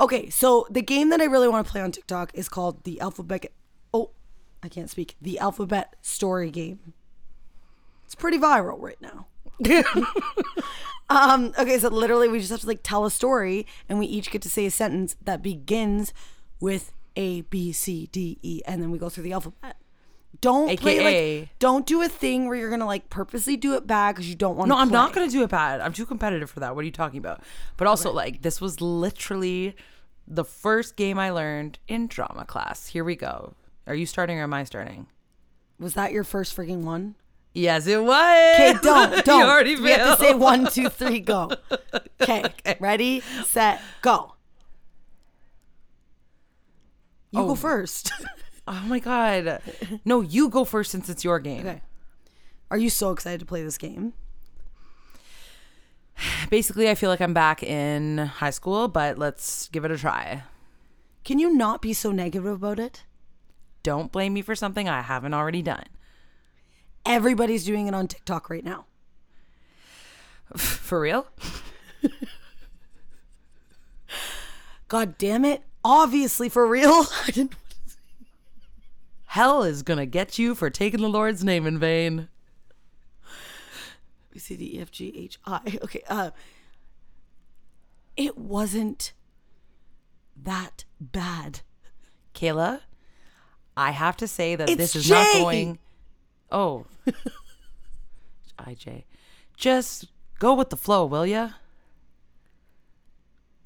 okay 0.00 0.28
so 0.28 0.66
the 0.70 0.82
game 0.82 1.08
that 1.10 1.20
i 1.20 1.24
really 1.24 1.46
want 1.46 1.64
to 1.64 1.70
play 1.70 1.80
on 1.80 1.92
tiktok 1.92 2.32
is 2.34 2.48
called 2.48 2.82
the 2.82 3.00
alphabet 3.00 3.46
oh 3.94 4.10
i 4.60 4.68
can't 4.68 4.90
speak 4.90 5.14
the 5.22 5.38
alphabet 5.38 5.94
story 6.02 6.50
game 6.50 6.94
it's 8.04 8.16
pretty 8.16 8.38
viral 8.38 8.80
right 8.80 9.00
now 9.00 9.26
um 11.10 11.52
okay 11.58 11.78
so 11.78 11.88
literally 11.88 12.28
we 12.28 12.38
just 12.38 12.50
have 12.50 12.60
to 12.60 12.66
like 12.66 12.80
tell 12.82 13.04
a 13.04 13.10
story 13.10 13.66
and 13.88 13.98
we 13.98 14.06
each 14.06 14.30
get 14.30 14.42
to 14.42 14.50
say 14.50 14.66
a 14.66 14.70
sentence 14.70 15.16
that 15.22 15.42
begins 15.42 16.12
with 16.60 16.92
a 17.16 17.42
b 17.42 17.72
c 17.72 18.08
d 18.12 18.38
e 18.42 18.62
and 18.66 18.82
then 18.82 18.90
we 18.90 18.98
go 18.98 19.08
through 19.08 19.24
the 19.24 19.32
alphabet 19.32 19.76
don't 20.40 20.78
play 20.80 21.40
like 21.40 21.48
don't 21.58 21.86
do 21.86 22.02
a 22.02 22.08
thing 22.08 22.46
where 22.46 22.56
you're 22.56 22.70
gonna 22.70 22.86
like 22.86 23.10
purposely 23.10 23.56
do 23.56 23.74
it 23.74 23.86
bad 23.86 24.14
because 24.14 24.28
you 24.28 24.34
don't 24.34 24.56
want 24.56 24.68
to. 24.68 24.74
No, 24.74 24.80
I'm 24.80 24.88
not 24.88 25.12
gonna 25.12 25.28
do 25.28 25.42
it 25.42 25.50
bad. 25.50 25.80
I'm 25.80 25.92
too 25.92 26.06
competitive 26.06 26.48
for 26.48 26.60
that. 26.60 26.74
What 26.74 26.82
are 26.82 26.84
you 26.86 26.92
talking 26.92 27.18
about? 27.18 27.42
But 27.76 27.88
also, 27.88 28.12
like, 28.12 28.42
this 28.42 28.60
was 28.60 28.80
literally 28.80 29.76
the 30.26 30.44
first 30.44 30.96
game 30.96 31.18
I 31.18 31.30
learned 31.30 31.78
in 31.88 32.06
drama 32.06 32.44
class. 32.46 32.86
Here 32.86 33.04
we 33.04 33.16
go. 33.16 33.54
Are 33.86 33.94
you 33.94 34.06
starting 34.06 34.38
or 34.38 34.44
am 34.44 34.54
I 34.54 34.64
starting? 34.64 35.08
was 35.80 35.94
that 35.94 36.12
your 36.12 36.22
first 36.24 36.54
freaking 36.54 36.82
one 36.82 37.14
Yes, 37.52 37.86
it 37.86 38.02
was. 38.02 38.54
Okay, 38.54 38.74
don't, 38.82 39.24
don't. 39.24 39.38
you 39.40 39.44
already 39.44 39.76
we 39.76 39.90
have 39.90 40.18
to 40.18 40.24
say 40.24 40.34
one, 40.34 40.66
two, 40.66 40.88
three, 40.88 41.20
go. 41.20 41.50
Okay, 42.22 42.44
ready, 42.80 43.20
set, 43.46 43.80
go. 44.02 44.34
You 47.30 47.40
go 47.40 47.50
oh. 47.50 47.54
first. 47.54 48.12
Oh 48.68 48.84
my 48.86 49.00
god. 49.00 49.60
No, 50.04 50.20
you 50.20 50.48
go 50.48 50.64
first 50.64 50.92
since 50.92 51.08
it's 51.08 51.24
your 51.24 51.40
game. 51.40 51.66
okay. 51.66 51.82
Are 52.70 52.78
you 52.78 52.88
so 52.88 53.10
excited 53.10 53.40
to 53.40 53.46
play 53.46 53.64
this 53.64 53.78
game? 53.78 54.12
Basically, 56.50 56.88
I 56.88 56.94
feel 56.94 57.10
like 57.10 57.20
I'm 57.20 57.34
back 57.34 57.64
in 57.64 58.18
high 58.18 58.50
school, 58.50 58.86
but 58.86 59.18
let's 59.18 59.66
give 59.68 59.84
it 59.84 59.90
a 59.90 59.96
try. 59.96 60.44
Can 61.24 61.40
you 61.40 61.52
not 61.52 61.82
be 61.82 61.92
so 61.92 62.12
negative 62.12 62.46
about 62.46 62.78
it? 62.78 63.02
Don't 63.82 64.12
blame 64.12 64.34
me 64.34 64.42
for 64.42 64.54
something 64.54 64.88
I 64.88 65.00
haven't 65.00 65.34
already 65.34 65.62
done. 65.62 65.86
Everybody's 67.06 67.64
doing 67.64 67.86
it 67.86 67.94
on 67.94 68.08
TikTok 68.08 68.50
right 68.50 68.64
now. 68.64 68.86
For 70.56 71.00
real? 71.00 71.26
God 74.88 75.16
damn 75.18 75.44
it. 75.44 75.62
Obviously, 75.84 76.48
for 76.48 76.66
real. 76.66 77.06
I 77.26 77.30
didn't. 77.30 77.54
Hell 79.26 79.62
is 79.62 79.82
gonna 79.82 80.06
get 80.06 80.38
you 80.38 80.56
for 80.56 80.70
taking 80.70 81.00
the 81.00 81.08
Lord's 81.08 81.44
name 81.44 81.64
in 81.66 81.78
vain. 81.78 82.28
B, 84.30 84.38
C, 84.40 84.56
D, 84.56 84.76
E, 84.76 84.80
F, 84.80 84.90
G, 84.90 85.12
H, 85.16 85.38
I. 85.46 85.78
Okay. 85.84 86.02
Uh, 86.08 86.30
it 88.16 88.36
wasn't 88.36 89.12
that 90.36 90.84
bad. 91.00 91.60
Kayla, 92.34 92.80
I 93.76 93.92
have 93.92 94.16
to 94.18 94.26
say 94.26 94.56
that 94.56 94.68
It's 94.68 94.78
this 94.78 94.96
is 94.96 95.10
not 95.10 95.32
going. 95.34 95.78
Oh, 96.52 96.86
IJ, 98.58 99.04
just 99.56 100.06
go 100.38 100.54
with 100.54 100.70
the 100.70 100.76
flow, 100.76 101.06
will 101.06 101.26
ya? 101.26 101.50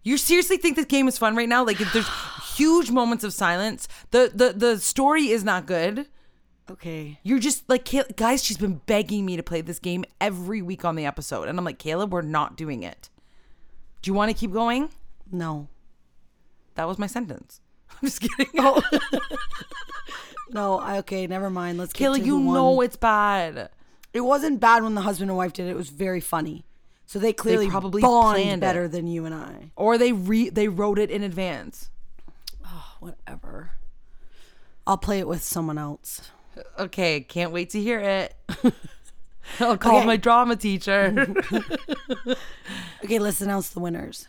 You 0.02 0.18
seriously 0.18 0.58
think 0.58 0.76
this 0.76 0.84
game 0.84 1.08
is 1.08 1.16
fun 1.16 1.34
right 1.34 1.48
now? 1.48 1.64
Like, 1.64 1.80
if 1.80 1.92
there's 1.92 2.08
huge 2.56 2.90
moments 2.90 3.24
of 3.24 3.32
silence. 3.32 3.88
the 4.10 4.30
the 4.34 4.52
The 4.52 4.78
story 4.78 5.28
is 5.28 5.42
not 5.44 5.66
good. 5.66 6.06
Okay. 6.70 7.18
You're 7.22 7.38
just 7.38 7.68
like, 7.68 7.88
guys. 8.16 8.42
She's 8.44 8.56
been 8.56 8.80
begging 8.86 9.26
me 9.26 9.36
to 9.36 9.42
play 9.42 9.60
this 9.60 9.78
game 9.78 10.04
every 10.20 10.62
week 10.62 10.84
on 10.84 10.96
the 10.96 11.06
episode, 11.06 11.48
and 11.48 11.58
I'm 11.58 11.64
like, 11.64 11.78
Kayla, 11.78 12.08
we're 12.08 12.22
not 12.22 12.56
doing 12.56 12.82
it. 12.82 13.10
Do 14.02 14.10
you 14.10 14.14
want 14.14 14.30
to 14.30 14.36
keep 14.36 14.52
going? 14.52 14.90
No. 15.30 15.68
That 16.74 16.86
was 16.86 16.98
my 16.98 17.06
sentence. 17.06 17.60
I'm 17.90 18.08
just 18.08 18.20
kidding. 18.20 18.52
Oh. 18.58 18.82
No, 20.54 20.78
I, 20.78 20.98
okay, 20.98 21.26
never 21.26 21.50
mind. 21.50 21.76
Let's 21.78 21.92
get 21.92 22.12
to 22.14 22.18
you 22.20 22.38
who 22.38 22.46
won. 22.46 22.54
know 22.54 22.80
it's 22.80 22.96
bad. 22.96 23.68
It 24.14 24.20
wasn't 24.20 24.60
bad 24.60 24.82
when 24.84 24.94
the 24.94 25.00
husband 25.02 25.28
and 25.30 25.36
wife 25.36 25.52
did 25.52 25.66
it. 25.66 25.70
It 25.70 25.76
was 25.76 25.90
very 25.90 26.20
funny. 26.20 26.64
So 27.06 27.18
they 27.18 27.32
clearly 27.34 27.68
probably 27.68 28.00
bond 28.00 28.36
planned 28.36 28.62
it. 28.62 28.66
better 28.66 28.88
than 28.88 29.06
you 29.06 29.26
and 29.26 29.34
I. 29.34 29.70
or 29.76 29.98
they 29.98 30.12
re 30.12 30.48
they 30.48 30.68
wrote 30.68 30.98
it 30.98 31.10
in 31.10 31.22
advance. 31.22 31.90
Oh, 32.66 32.86
Whatever. 33.00 33.72
I'll 34.86 34.96
play 34.98 35.18
it 35.18 35.26
with 35.28 35.42
someone 35.42 35.76
else. 35.76 36.30
Okay, 36.78 37.20
can't 37.20 37.50
wait 37.52 37.70
to 37.70 37.80
hear 37.80 37.98
it. 38.00 38.34
I'll 39.60 39.76
call 39.76 39.96
Okay. 39.98 40.06
my 40.06 40.16
drama 40.16 40.56
teacher. 40.56 41.34
Okay, 43.04 43.18
let's 43.18 43.42
announce 43.42 43.68
the 43.68 43.80
winners. 43.80 44.28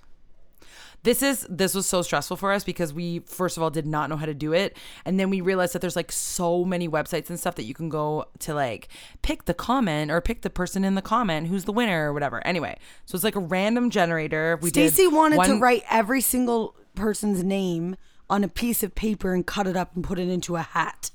This 1.06 1.22
is 1.22 1.46
this 1.50 1.76
was 1.76 1.86
so 1.86 2.02
stressful 2.02 2.36
for 2.38 2.52
us 2.52 2.64
because 2.64 2.92
we 2.92 3.20
first 3.20 3.58
of 3.58 3.64
all 3.64 3.70
did 3.70 3.86
not 3.86 4.10
know 4.10 4.18
how 4.18 4.26
to 4.26 4.34
do 4.34 4.54
it 4.54 4.76
and 5.06 5.20
then 5.20 5.30
we 5.30 5.40
realized 5.40 5.74
that 5.74 5.80
there's 5.82 5.96
like 5.96 6.12
so 6.12 6.66
many 6.66 6.90
websites 6.90 7.30
and 7.30 7.40
stuff 7.40 7.54
that 7.56 7.64
you 7.64 7.76
can 7.76 7.90
go 7.90 8.26
to 8.40 8.56
like 8.56 8.88
pick 9.22 9.46
the 9.46 9.54
comment 9.54 10.10
or 10.10 10.20
pick 10.20 10.42
the 10.42 10.50
person 10.50 10.84
in 10.84 10.96
the 10.96 11.04
comment 11.04 11.48
who's 11.48 11.66
the 11.66 11.72
winner 11.72 12.10
or 12.10 12.14
whatever. 12.14 12.46
Anyway, 12.46 12.78
so 13.06 13.16
it's 13.16 13.24
like 13.24 13.36
a 13.36 13.40
random 13.40 13.92
generator. 13.92 14.58
We 14.62 14.70
Stacey 14.70 15.08
wanted 15.08 15.44
to 15.44 15.60
write 15.60 15.84
every 15.92 16.22
single 16.22 16.76
person's 16.96 17.44
name 17.44 17.98
on 18.30 18.44
a 18.44 18.48
piece 18.48 18.82
of 18.82 18.96
paper 18.96 19.34
and 19.34 19.46
cut 19.46 19.68
it 19.68 19.78
up 19.78 19.96
and 19.96 20.04
put 20.04 20.18
it 20.18 20.28
into 20.28 20.56
a 20.56 20.62
hat. 20.62 21.12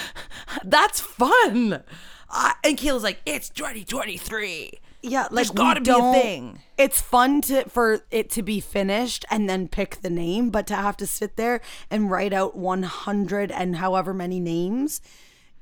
That's 0.64 1.00
fun. 1.00 1.82
I, 2.28 2.54
and 2.62 2.76
Kayla's 2.76 3.02
like, 3.02 3.20
it's 3.24 3.48
2023. 3.48 4.80
Yeah, 5.02 5.22
like 5.22 5.32
There's 5.32 5.50
gotta 5.50 5.80
be 5.80 5.90
a 5.90 6.12
thing. 6.12 6.60
It's 6.76 7.00
fun 7.00 7.40
to 7.42 7.68
for 7.68 8.00
it 8.10 8.30
to 8.30 8.42
be 8.42 8.60
finished 8.60 9.24
and 9.30 9.48
then 9.48 9.68
pick 9.68 10.02
the 10.02 10.10
name, 10.10 10.50
but 10.50 10.66
to 10.68 10.74
have 10.74 10.96
to 10.98 11.06
sit 11.06 11.36
there 11.36 11.60
and 11.90 12.10
write 12.10 12.32
out 12.32 12.56
100 12.56 13.50
and 13.50 13.76
however 13.76 14.12
many 14.12 14.40
names 14.40 15.00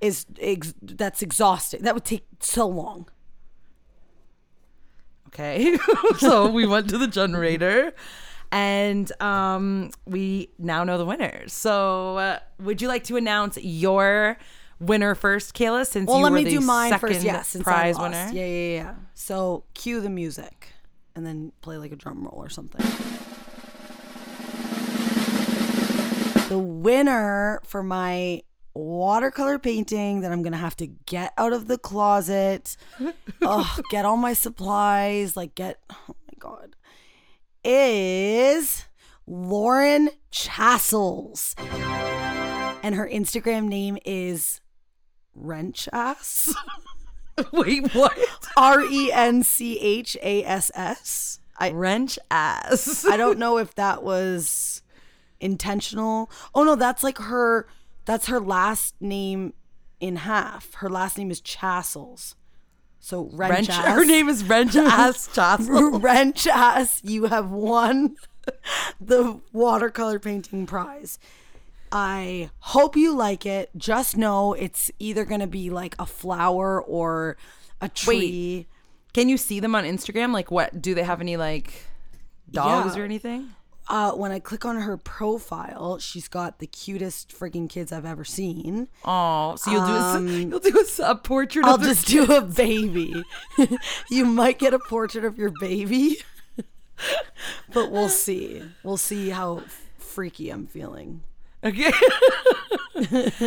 is 0.00 0.26
ex- 0.40 0.74
that's 0.82 1.22
exhausting. 1.22 1.82
That 1.82 1.94
would 1.94 2.04
take 2.04 2.26
so 2.40 2.66
long. 2.66 3.08
Okay. 5.28 5.78
so 6.18 6.50
we 6.50 6.66
went 6.66 6.88
to 6.90 6.98
the 6.98 7.06
generator 7.06 7.92
and 8.50 9.10
um, 9.20 9.90
we 10.06 10.50
now 10.58 10.84
know 10.84 10.98
the 10.98 11.04
winners. 11.04 11.52
So 11.52 12.16
uh, 12.16 12.38
would 12.60 12.80
you 12.80 12.88
like 12.88 13.04
to 13.04 13.16
announce 13.16 13.58
your 13.58 14.38
winner 14.80 15.14
first, 15.14 15.54
Kayla, 15.54 15.86
since 15.86 16.06
Well, 16.08 16.18
you 16.18 16.24
let 16.24 16.32
were 16.32 16.38
me 16.38 16.44
the 16.44 16.50
do 16.50 16.60
mine 16.60 16.90
second 16.90 17.08
first. 17.08 17.22
Yeah, 17.24 17.42
since 17.42 17.64
prize 17.64 17.96
I 17.96 18.00
lost. 18.00 18.12
winner? 18.12 18.30
Yeah, 18.32 18.46
yeah, 18.46 18.74
yeah. 18.74 18.94
So 19.14 19.64
cue 19.74 20.00
the 20.00 20.10
music, 20.10 20.68
and 21.14 21.26
then 21.26 21.52
play 21.60 21.76
like 21.76 21.92
a 21.92 21.96
drum 21.96 22.22
roll 22.24 22.42
or 22.42 22.48
something. 22.48 22.84
The 26.48 26.58
winner 26.58 27.60
for 27.64 27.82
my 27.82 28.42
watercolor 28.72 29.58
painting 29.58 30.20
that 30.22 30.32
I'm 30.32 30.42
gonna 30.42 30.56
have 30.56 30.76
to 30.76 30.86
get 30.86 31.32
out 31.36 31.52
of 31.52 31.66
the 31.68 31.76
closet. 31.76 32.76
oh, 33.42 33.78
get 33.90 34.04
all 34.06 34.16
my 34.16 34.32
supplies. 34.32 35.36
Like 35.36 35.54
get. 35.54 35.78
Oh 35.90 35.96
my 36.08 36.34
god. 36.38 36.74
Is 37.64 38.86
Lauren 39.26 40.08
Chassels, 40.32 41.54
and 42.82 42.94
her 42.94 43.06
Instagram 43.06 43.68
name 43.68 43.98
is 44.06 44.60
wrench 45.34 45.88
ass. 45.92 46.54
Wait, 47.52 47.94
what? 47.94 48.18
R 48.56 48.82
E 48.82 49.12
N 49.12 49.42
C 49.42 49.78
H 49.78 50.16
A 50.22 50.44
S 50.44 50.70
S. 50.74 51.40
I 51.58 51.70
Wrench 51.70 52.18
ass. 52.30 53.04
I 53.04 53.16
don't 53.16 53.38
know 53.38 53.58
if 53.58 53.74
that 53.74 54.02
was 54.02 54.82
intentional. 55.40 56.30
Oh 56.54 56.64
no, 56.64 56.74
that's 56.76 57.02
like 57.02 57.18
her. 57.18 57.66
That's 58.04 58.26
her 58.26 58.40
last 58.40 58.94
name 59.00 59.54
in 60.00 60.16
half. 60.16 60.74
Her 60.74 60.88
last 60.88 61.18
name 61.18 61.30
is 61.30 61.40
Chassels. 61.40 62.34
So 63.00 63.30
Wrench. 63.32 63.68
Wrench. 63.68 63.84
Her 63.86 64.04
name 64.04 64.28
is 64.28 64.44
Wrench 64.44 64.76
Ass 64.76 65.28
Chassel. 65.32 66.02
Wrench 66.02 66.46
ass. 66.46 67.00
You 67.04 67.26
have 67.26 67.50
won 67.50 68.16
the 69.00 69.40
watercolor 69.52 70.18
painting 70.18 70.66
prize. 70.66 71.18
I 71.92 72.50
hope 72.60 72.96
you 72.96 73.14
like 73.14 73.46
it. 73.46 73.70
Just 73.76 74.16
know 74.16 74.52
it's 74.52 74.90
either 74.98 75.24
going 75.24 75.40
to 75.40 75.46
be 75.46 75.70
like 75.70 75.94
a 75.98 76.06
flower 76.06 76.80
or 76.82 77.36
a 77.80 77.88
tree. 77.88 78.66
Can 79.14 79.28
you 79.28 79.36
see 79.36 79.60
them 79.60 79.74
on 79.74 79.84
Instagram? 79.84 80.32
Like, 80.32 80.50
what 80.50 80.80
do 80.82 80.94
they 80.94 81.02
have 81.04 81.20
any 81.20 81.36
like 81.36 81.72
dogs 82.50 82.96
Yeah. 82.96 83.02
or 83.02 83.04
anything? 83.04 83.50
Uh, 83.90 84.12
when 84.12 84.30
I 84.30 84.38
click 84.38 84.66
on 84.66 84.76
her 84.82 84.98
profile, 84.98 85.98
she's 85.98 86.28
got 86.28 86.58
the 86.58 86.66
cutest 86.66 87.30
freaking 87.30 87.70
kids 87.70 87.90
I've 87.90 88.04
ever 88.04 88.22
seen. 88.22 88.88
Oh, 89.02 89.56
so 89.56 89.70
you'll 89.70 89.86
do 89.86 89.92
a, 89.94 90.20
you'll 90.50 90.58
do 90.60 90.84
a, 91.00 91.10
a 91.10 91.14
portrait. 91.14 91.64
I'll 91.64 91.78
just 91.78 92.06
do 92.06 92.24
a 92.24 92.42
baby. 92.42 93.24
you 94.10 94.26
might 94.26 94.58
get 94.58 94.74
a 94.74 94.78
portrait 94.78 95.24
of 95.24 95.38
your 95.38 95.52
baby, 95.58 96.18
but 97.72 97.90
we'll 97.90 98.10
see. 98.10 98.62
We'll 98.82 98.98
see 98.98 99.30
how 99.30 99.62
freaky 99.96 100.50
I'm 100.50 100.66
feeling. 100.66 101.22
Okay. 101.64 101.92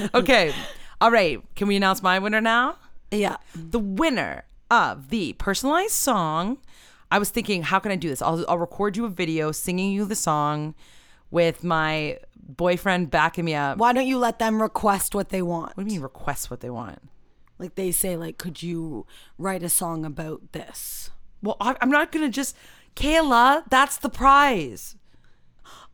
okay. 0.13 0.53
All 0.99 1.11
right. 1.11 1.41
Can 1.55 1.67
we 1.67 1.75
announce 1.75 2.03
my 2.03 2.19
winner 2.19 2.41
now? 2.41 2.75
Yeah. 3.11 3.37
The 3.55 3.79
winner 3.79 4.43
of 4.69 5.09
the 5.09 5.33
personalized 5.33 5.93
song. 5.93 6.57
I 7.09 7.19
was 7.19 7.29
thinking, 7.29 7.63
how 7.63 7.79
can 7.79 7.91
I 7.91 7.95
do 7.95 8.09
this? 8.09 8.21
I'll, 8.21 8.45
I'll 8.47 8.57
record 8.57 8.95
you 8.95 9.05
a 9.05 9.09
video 9.09 9.51
singing 9.51 9.91
you 9.91 10.05
the 10.05 10.15
song 10.15 10.75
with 11.29 11.63
my 11.63 12.19
boyfriend 12.35 13.11
backing 13.11 13.45
me 13.45 13.55
up. 13.55 13.77
Why 13.77 13.93
don't 13.93 14.07
you 14.07 14.17
let 14.17 14.39
them 14.39 14.61
request 14.61 15.13
what 15.13 15.29
they 15.29 15.41
want? 15.41 15.75
What 15.75 15.85
do 15.85 15.93
you 15.93 15.99
mean 15.99 16.03
request 16.03 16.49
what 16.49 16.61
they 16.61 16.69
want? 16.69 16.99
Like 17.59 17.75
they 17.75 17.91
say, 17.91 18.15
like, 18.15 18.37
could 18.37 18.63
you 18.63 19.05
write 19.37 19.61
a 19.61 19.69
song 19.69 20.05
about 20.05 20.51
this? 20.53 21.11
Well, 21.43 21.57
I, 21.59 21.75
I'm 21.81 21.89
not 21.89 22.11
gonna 22.11 22.29
just 22.29 22.55
Kayla. 22.95 23.63
That's 23.69 23.97
the 23.97 24.09
prize. 24.09 24.95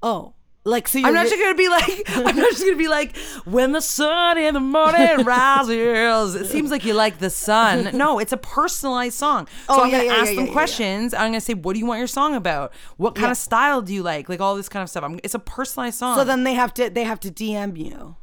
Oh, 0.01 0.34
like 0.68 0.88
so 0.88 0.99
I'm 1.03 1.13
not 1.13 1.28
just 1.28 1.39
gonna 1.41 1.55
be 1.55 1.70
like. 1.70 2.03
I'm 2.09 2.36
not 2.36 2.49
just 2.51 2.61
gonna 2.63 2.76
be 2.76 2.88
like 2.89 3.15
when 3.45 3.72
the 3.72 3.82
sun 3.82 4.38
in 4.38 4.53
the 4.53 4.59
morning 4.59 5.24
rises. 5.26 6.36
It 6.36 6.47
seems 6.47 6.72
like 6.72 6.84
you 6.86 6.93
like 6.93 7.20
the 7.20 7.30
sun. 7.30 7.91
No, 7.97 8.20
it's 8.20 8.34
a 8.34 8.38
personalized 8.38 9.18
song. 9.18 9.47
So 9.47 9.51
Oh, 9.70 9.84
I'm 9.84 9.89
yeah, 9.89 9.97
gonna 9.99 10.09
yeah, 10.09 10.22
ask 10.22 10.34
yeah, 10.34 10.36
them 10.43 10.51
questions. 10.51 11.13
I'm 11.13 11.32
gonna 11.32 11.41
say, 11.41 11.53
what 11.53 11.74
do 11.74 11.80
you 11.80 11.86
want 11.86 11.99
your 11.99 12.07
song 12.07 12.36
about? 12.36 12.74
What 12.97 13.15
kind 13.15 13.32
of 13.32 13.38
style 13.38 13.82
do 13.82 13.93
you 13.93 14.03
like? 14.03 14.28
Like 14.30 14.39
all 14.41 14.55
this 14.55 14.70
kind 14.70 14.84
of 14.84 14.89
stuff. 14.89 15.03
I'm, 15.03 15.20
it's 15.24 15.34
a 15.34 15.39
personalized 15.39 15.97
song. 15.97 16.15
so 16.18 16.24
then 16.24 16.43
they 16.43 16.53
have 16.53 16.74
to 16.76 16.89
they 16.89 17.03
have 17.05 17.20
to 17.22 17.32
DM 17.32 17.78
you. 17.78 18.18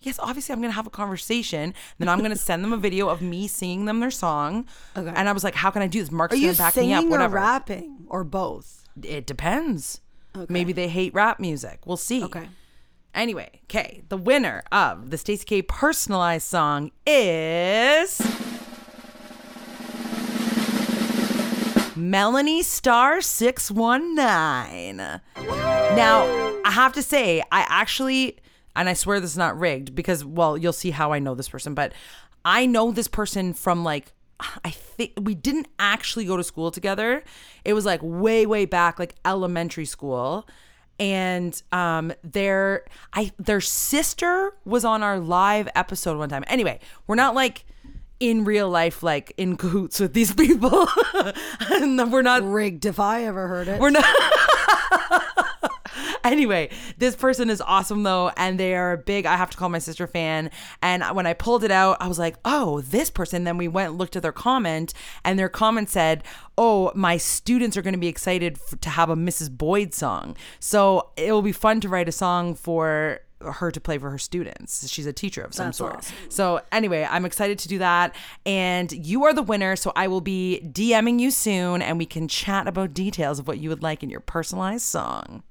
yes, 0.00 0.18
obviously 0.20 0.52
I'm 0.54 0.60
gonna 0.60 0.72
have 0.72 0.86
a 0.86 0.90
conversation. 0.90 1.72
Then 1.98 2.08
I'm 2.08 2.20
gonna 2.20 2.36
send 2.36 2.64
them 2.64 2.72
a 2.72 2.76
video 2.76 3.08
of 3.08 3.22
me 3.22 3.46
singing 3.46 3.84
them 3.84 4.00
their 4.00 4.10
song. 4.10 4.66
Okay. 4.96 5.12
And 5.14 5.28
I 5.28 5.32
was 5.32 5.44
like, 5.44 5.54
how 5.54 5.70
can 5.70 5.82
I 5.82 5.86
do 5.86 6.00
this? 6.00 6.10
Mark's 6.10 6.34
Are 6.34 6.36
you 6.36 6.48
gonna 6.48 6.58
back 6.58 6.76
me 6.76 6.92
up. 6.92 6.98
singing 6.98 7.08
or 7.08 7.10
Whatever. 7.12 7.36
rapping 7.36 8.06
or 8.08 8.24
both? 8.24 8.84
It 9.02 9.26
depends. 9.26 10.00
Maybe 10.48 10.72
they 10.72 10.88
hate 10.88 11.14
rap 11.14 11.40
music. 11.40 11.80
We'll 11.86 11.96
see. 11.96 12.24
Okay. 12.24 12.48
Anyway, 13.14 13.60
okay, 13.64 14.02
the 14.10 14.16
winner 14.18 14.62
of 14.70 15.10
the 15.10 15.16
Stacey 15.16 15.44
K 15.46 15.62
personalized 15.62 16.46
song 16.46 16.90
is 17.06 18.20
Melanie 21.96 22.62
Star 22.62 23.22
619. 23.22 24.96
Now, 24.96 26.24
I 26.64 26.70
have 26.70 26.92
to 26.92 27.02
say, 27.02 27.40
I 27.50 27.64
actually, 27.68 28.36
and 28.74 28.86
I 28.86 28.92
swear 28.92 29.18
this 29.18 29.30
is 29.30 29.38
not 29.38 29.58
rigged 29.58 29.94
because, 29.94 30.22
well, 30.22 30.58
you'll 30.58 30.74
see 30.74 30.90
how 30.90 31.12
I 31.12 31.18
know 31.18 31.34
this 31.34 31.48
person, 31.48 31.72
but 31.72 31.94
I 32.44 32.66
know 32.66 32.92
this 32.92 33.08
person 33.08 33.54
from 33.54 33.82
like, 33.82 34.12
I 34.64 34.70
think 34.70 35.12
we 35.20 35.34
didn't 35.34 35.68
actually 35.78 36.24
go 36.26 36.36
to 36.36 36.44
school 36.44 36.70
together. 36.70 37.24
It 37.64 37.72
was 37.72 37.84
like 37.86 38.00
way, 38.02 38.44
way 38.46 38.64
back, 38.66 38.98
like 38.98 39.14
elementary 39.24 39.86
school. 39.86 40.46
And 40.98 41.60
um 41.72 42.12
their 42.22 42.84
I 43.12 43.32
their 43.38 43.60
sister 43.60 44.52
was 44.64 44.84
on 44.84 45.02
our 45.02 45.18
live 45.18 45.68
episode 45.74 46.16
one 46.18 46.28
time. 46.28 46.44
Anyway, 46.46 46.80
we're 47.06 47.16
not 47.16 47.34
like 47.34 47.64
in 48.18 48.44
real 48.44 48.70
life 48.70 49.02
like 49.02 49.32
in 49.36 49.56
cahoots 49.56 50.00
with 50.00 50.14
these 50.14 50.32
people. 50.44 50.86
and 51.70 52.12
we're 52.12 52.22
not 52.22 52.42
Rigged 52.44 52.86
if 52.86 52.98
I 52.98 53.24
ever 53.24 53.46
heard 53.48 53.68
it. 53.68 53.80
we're 53.80 53.90
not. 53.90 54.04
anyway, 56.26 56.70
this 56.98 57.16
person 57.16 57.50
is 57.50 57.60
awesome 57.60 58.02
though, 58.02 58.30
and 58.36 58.58
they 58.60 58.74
are 58.74 58.92
a 58.92 58.98
big. 58.98 59.26
I 59.26 59.36
have 59.36 59.50
to 59.50 59.56
call 59.56 59.68
my 59.68 59.78
sister 59.78 60.06
fan. 60.06 60.50
And 60.82 61.02
when 61.14 61.26
I 61.26 61.32
pulled 61.32 61.64
it 61.64 61.70
out, 61.70 61.96
I 62.00 62.08
was 62.08 62.18
like, 62.18 62.36
"Oh, 62.44 62.80
this 62.82 63.10
person." 63.10 63.44
Then 63.44 63.56
we 63.56 63.68
went 63.68 63.90
and 63.90 63.98
looked 63.98 64.16
at 64.16 64.22
their 64.22 64.32
comment, 64.32 64.92
and 65.24 65.38
their 65.38 65.48
comment 65.48 65.88
said, 65.88 66.22
"Oh, 66.58 66.92
my 66.94 67.16
students 67.16 67.76
are 67.76 67.82
going 67.82 67.94
to 67.94 67.98
be 68.00 68.08
excited 68.08 68.58
f- 68.72 68.80
to 68.80 68.90
have 68.90 69.10
a 69.10 69.16
Mrs. 69.16 69.50
Boyd 69.50 69.94
song. 69.94 70.36
So 70.60 71.10
it 71.16 71.32
will 71.32 71.42
be 71.42 71.52
fun 71.52 71.80
to 71.80 71.88
write 71.88 72.08
a 72.08 72.12
song 72.12 72.54
for." 72.54 73.20
her 73.42 73.70
to 73.70 73.78
play 73.82 73.98
for 73.98 74.10
her 74.10 74.16
students. 74.18 74.88
She's 74.88 75.04
a 75.04 75.12
teacher 75.12 75.42
of 75.42 75.52
some 75.52 75.66
That's 75.66 75.76
sort. 75.76 75.96
awesome. 75.96 76.16
So 76.30 76.62
anyway, 76.72 77.06
I'm 77.08 77.26
excited 77.26 77.58
to 77.60 77.68
do 77.68 77.78
that. 77.78 78.16
And 78.46 78.90
you 78.90 79.24
are 79.24 79.34
the 79.34 79.42
winner. 79.42 79.76
So 79.76 79.92
I 79.94 80.08
will 80.08 80.22
be 80.22 80.62
DMing 80.64 81.20
you 81.20 81.30
soon 81.30 81.82
and 81.82 81.98
we 81.98 82.06
can 82.06 82.28
chat 82.28 82.66
about 82.66 82.94
details 82.94 83.38
of 83.38 83.46
what 83.46 83.58
you 83.58 83.68
would 83.68 83.82
like 83.82 84.02
in 84.02 84.08
your 84.08 84.20
personalized 84.20 84.86
song. 84.86 85.42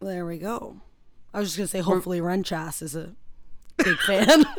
There 0.00 0.24
we 0.26 0.38
go. 0.38 0.80
I 1.32 1.40
was 1.40 1.48
just 1.48 1.58
gonna 1.58 1.68
say, 1.68 1.80
hopefully, 1.80 2.20
Renchas 2.20 2.82
is 2.82 2.96
a 2.96 3.14
big 3.76 3.98
fan. 3.98 4.44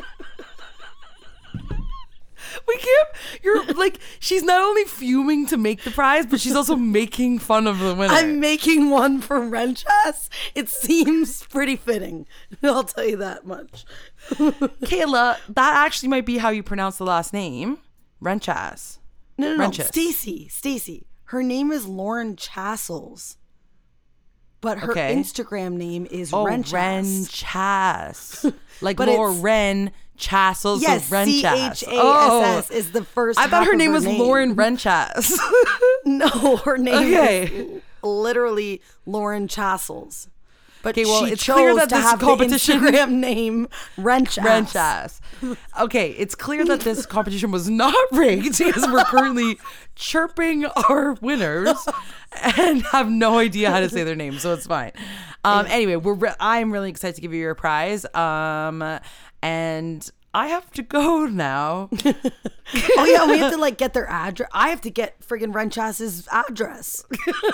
We 2.66 2.76
can't 2.76 3.08
you're 3.42 3.64
like 3.74 3.98
she's 4.20 4.42
not 4.42 4.62
only 4.62 4.84
fuming 4.84 5.46
to 5.46 5.56
make 5.56 5.82
the 5.84 5.90
prize, 5.90 6.26
but 6.26 6.40
she's 6.40 6.54
also 6.54 6.76
making 6.76 7.38
fun 7.38 7.66
of 7.66 7.78
the 7.78 7.94
winner. 7.94 8.12
I'm 8.12 8.40
making 8.40 8.90
one 8.90 9.20
for 9.20 9.40
Renchas. 9.40 10.28
It 10.54 10.68
seems 10.68 11.44
pretty 11.44 11.76
fitting. 11.76 12.26
I'll 12.62 12.84
tell 12.84 13.06
you 13.06 13.16
that 13.16 13.46
much. 13.46 13.84
Kayla, 14.30 15.38
that 15.48 15.86
actually 15.86 16.08
might 16.08 16.26
be 16.26 16.38
how 16.38 16.50
you 16.50 16.62
pronounce 16.62 16.98
the 16.98 17.04
last 17.04 17.32
name. 17.32 17.78
Renchas. 18.22 18.98
No, 19.38 19.56
no, 19.56 19.66
no. 19.66 19.70
Stacey. 19.70 20.48
Stacey. 20.48 21.06
Her 21.26 21.42
name 21.42 21.72
is 21.72 21.86
Lauren 21.86 22.36
Chassels, 22.36 23.36
but 24.62 24.78
her 24.78 24.92
Okay. 24.92 25.14
Instagram 25.14 25.74
name 25.74 26.06
is 26.10 26.32
Oh, 26.32 26.46
Renchas. 26.46 26.72
Ren 26.72 27.24
Chas. 27.26 28.46
Like 28.80 28.96
But 28.96 29.06
Laura 29.08 29.30
it's- 29.30 29.42
Ren 29.44 29.92
Chassel. 30.18 30.80
Yes, 30.80 31.06
so 31.06 31.12
Ren 31.14 31.26
C 31.26 31.42
Chas. 31.42 31.82
H 31.84 31.88
A 31.88 31.92
S 31.92 31.92
S 31.92 32.68
oh. 32.72 32.74
is 32.76 32.90
the 32.92 33.04
first. 33.04 33.38
I 33.38 33.46
thought 33.46 33.66
her 33.66 33.76
name 33.76 33.92
was 33.92 34.04
name. 34.04 34.18
Lauren 34.20 34.56
Renchas. 34.56 35.38
No, 36.04 36.56
her 36.64 36.78
name 36.78 36.94
Okay. 36.94 37.44
is 37.44 37.82
literally 38.02 38.82
Lauren 39.06 39.46
Chassels. 39.46 40.26
But 40.82 40.90
Okay, 40.98 41.04
well, 41.04 41.26
she 41.26 41.32
it's 41.32 41.42
chose 41.44 41.54
clear 41.56 41.74
that 41.76 41.88
to 41.90 41.94
this 41.94 42.04
have 42.04 42.18
competition- 42.20 42.82
the 42.84 42.90
Instagram 42.90 43.10
name 43.20 43.68
Renchas. 43.96 44.42
Renchas. 45.42 45.56
Okay, 45.80 46.10
it's 46.12 46.34
clear 46.34 46.64
that 46.64 46.80
this 46.80 47.04
competition 47.06 47.50
was 47.50 47.68
not 47.70 47.94
rigged 48.12 48.58
because 48.58 48.86
we're 48.90 49.04
currently 49.04 49.58
chirping 49.96 50.66
our 50.88 51.14
winners 51.14 51.88
and 52.56 52.82
have 52.92 53.08
no 53.10 53.38
idea 53.38 53.70
how 53.70 53.80
to 53.80 53.88
say 53.88 54.04
their 54.04 54.14
names, 54.16 54.42
so 54.42 54.52
it's 54.54 54.66
fine. 54.66 54.92
Um, 55.44 55.66
anyway, 55.68 55.96
we're 55.96 56.14
re- 56.14 56.34
I'm 56.38 56.72
really 56.72 56.90
excited 56.90 57.16
to 57.16 57.20
give 57.22 57.32
you 57.32 57.40
your 57.40 57.54
prize. 57.56 58.04
Um, 58.14 59.00
and 59.42 60.08
I 60.34 60.48
have 60.48 60.70
to 60.72 60.82
go 60.82 61.26
now. 61.26 61.90
Oh 62.96 63.04
yeah, 63.04 63.26
we 63.26 63.36
have 63.38 63.52
to 63.52 63.58
like 63.58 63.76
get 63.76 63.92
their 63.92 64.08
address. 64.08 64.48
I 64.54 64.70
have 64.70 64.80
to 64.82 64.90
get 64.90 65.20
friggin' 65.20 65.52
Renchas's 65.52 66.26
address. 66.32 67.04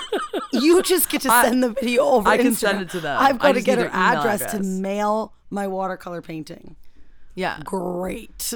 you 0.53 0.81
just 0.81 1.09
get 1.09 1.21
to 1.23 1.29
I- 1.31 1.43
send 1.43 1.61
the 1.61 1.71
video 1.71 2.03
over. 2.05 2.29
I 2.29 2.37
can 2.37 2.47
Instagram. 2.53 2.55
send 2.57 2.81
it 2.83 2.89
to 2.91 2.99
them. 3.01 3.17
I've 3.19 3.37
got 3.37 3.53
to 3.53 3.61
get 3.61 3.79
her 3.79 3.87
email 3.87 4.19
address, 4.19 4.51
to 4.53 4.59
mail 4.63 5.33
my 5.49 5.67
watercolor 5.67 6.21
painting. 6.21 6.77
Yeah, 7.35 7.59
Great. 7.65 8.53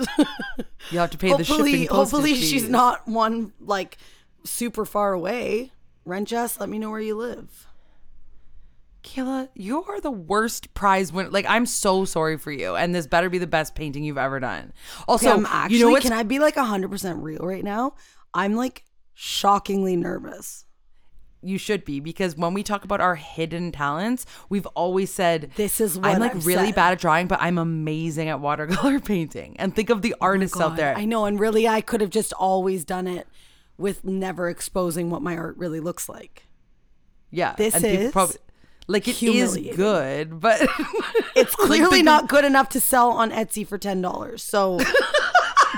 you 0.89 0.99
have 0.99 1.11
to 1.11 1.17
pay 1.17 1.36
the 1.36 1.43
shipping. 1.43 1.88
hopefully 1.88 2.36
she's 2.36 2.69
not 2.69 3.05
one 3.07 3.51
like 3.59 3.97
super 4.45 4.86
far 4.86 5.11
away. 5.11 5.74
Renchas, 6.07 6.59
let 6.61 6.69
me 6.69 6.80
know 6.80 6.91
where 6.91 7.01
you 7.01 7.15
live. 7.15 7.67
Kayla, 9.04 9.49
you 9.54 9.84
are 9.84 9.99
the 10.01 10.12
worst 10.12 10.74
prize 10.74 11.12
winner. 11.12 11.30
Like, 11.30 11.45
I'm 11.47 11.66
so 11.66 12.06
sorry 12.06 12.38
for 12.38 12.51
you, 12.51 12.76
and 12.76 12.95
this 12.95 13.06
better 13.08 13.30
be 13.30 13.38
the 13.38 13.47
best 13.47 13.76
painting 13.76 14.04
you've 14.04 14.18
ever 14.18 14.39
done. 14.39 14.74
Also, 15.08 15.28
Okay, 15.30 15.38
I'm 15.38 15.45
actually. 15.45 15.78
you 15.80 15.89
know 15.91 15.99
can 15.99 16.14
I 16.14 16.24
be 16.24 16.39
like 16.39 16.56
hundred 16.56 16.89
percent 16.91 17.22
real 17.22 17.41
right 17.41 17.64
now? 17.64 17.95
I'm 18.34 18.56
like 18.56 18.86
shockingly 19.14 19.95
nervous. 19.95 20.66
you 21.45 21.58
should 21.58 21.84
be 21.86 21.99
because 21.99 22.38
when 22.38 22.54
we 22.54 22.64
talk 22.64 22.84
about 22.86 23.01
our 23.01 23.16
hidden 23.16 23.72
talents, 23.72 24.26
we've 24.49 24.66
always 24.68 25.14
said 25.14 25.51
This 25.58 25.82
is 25.82 25.99
what 25.99 26.08
I'm 26.12 26.20
like 26.22 26.36
I've 26.36 26.45
really 26.45 26.68
said. 26.68 26.76
bad 26.76 26.93
at 26.93 26.99
drawing, 26.99 27.28
but 27.28 27.39
I'm 27.41 27.58
amazing 27.58 28.30
at 28.30 28.39
watercolor 28.39 28.99
painting. 29.14 29.56
And 29.60 29.76
think 29.76 29.89
of 29.89 30.01
the 30.01 30.14
oh 30.16 30.18
artists 30.22 30.60
out 30.60 30.78
there. 30.78 30.95
I 30.97 31.04
know, 31.06 31.26
and 31.26 31.38
really, 31.39 31.68
I 31.68 31.82
could 31.82 31.99
have 32.01 32.10
just 32.10 32.32
always 32.34 32.86
done 32.86 33.08
it 33.08 33.28
with 33.78 34.06
never 34.06 34.49
exposing 34.49 35.10
what 35.10 35.22
my 35.22 35.36
art 35.36 35.58
really 35.58 35.80
looks 35.82 36.08
like. 36.08 36.43
yeah, 37.30 37.56
This 37.58 37.76
and 37.76 37.84
is 37.86 38.12
probably 38.12 38.38
Like 38.88 39.07
it 39.07 39.21
is 39.23 39.57
good, 39.75 40.39
but 40.39 40.61
It's 41.36 41.55
clearly 41.67 42.03
not 42.03 42.27
good 42.27 42.45
enough 42.45 42.69
to 42.69 42.79
sell 42.79 43.11
on 43.11 43.31
Etsy 43.31 43.65
for 43.65 43.77
ten 43.77 44.01
dollars. 44.01 44.43
So 44.43 44.79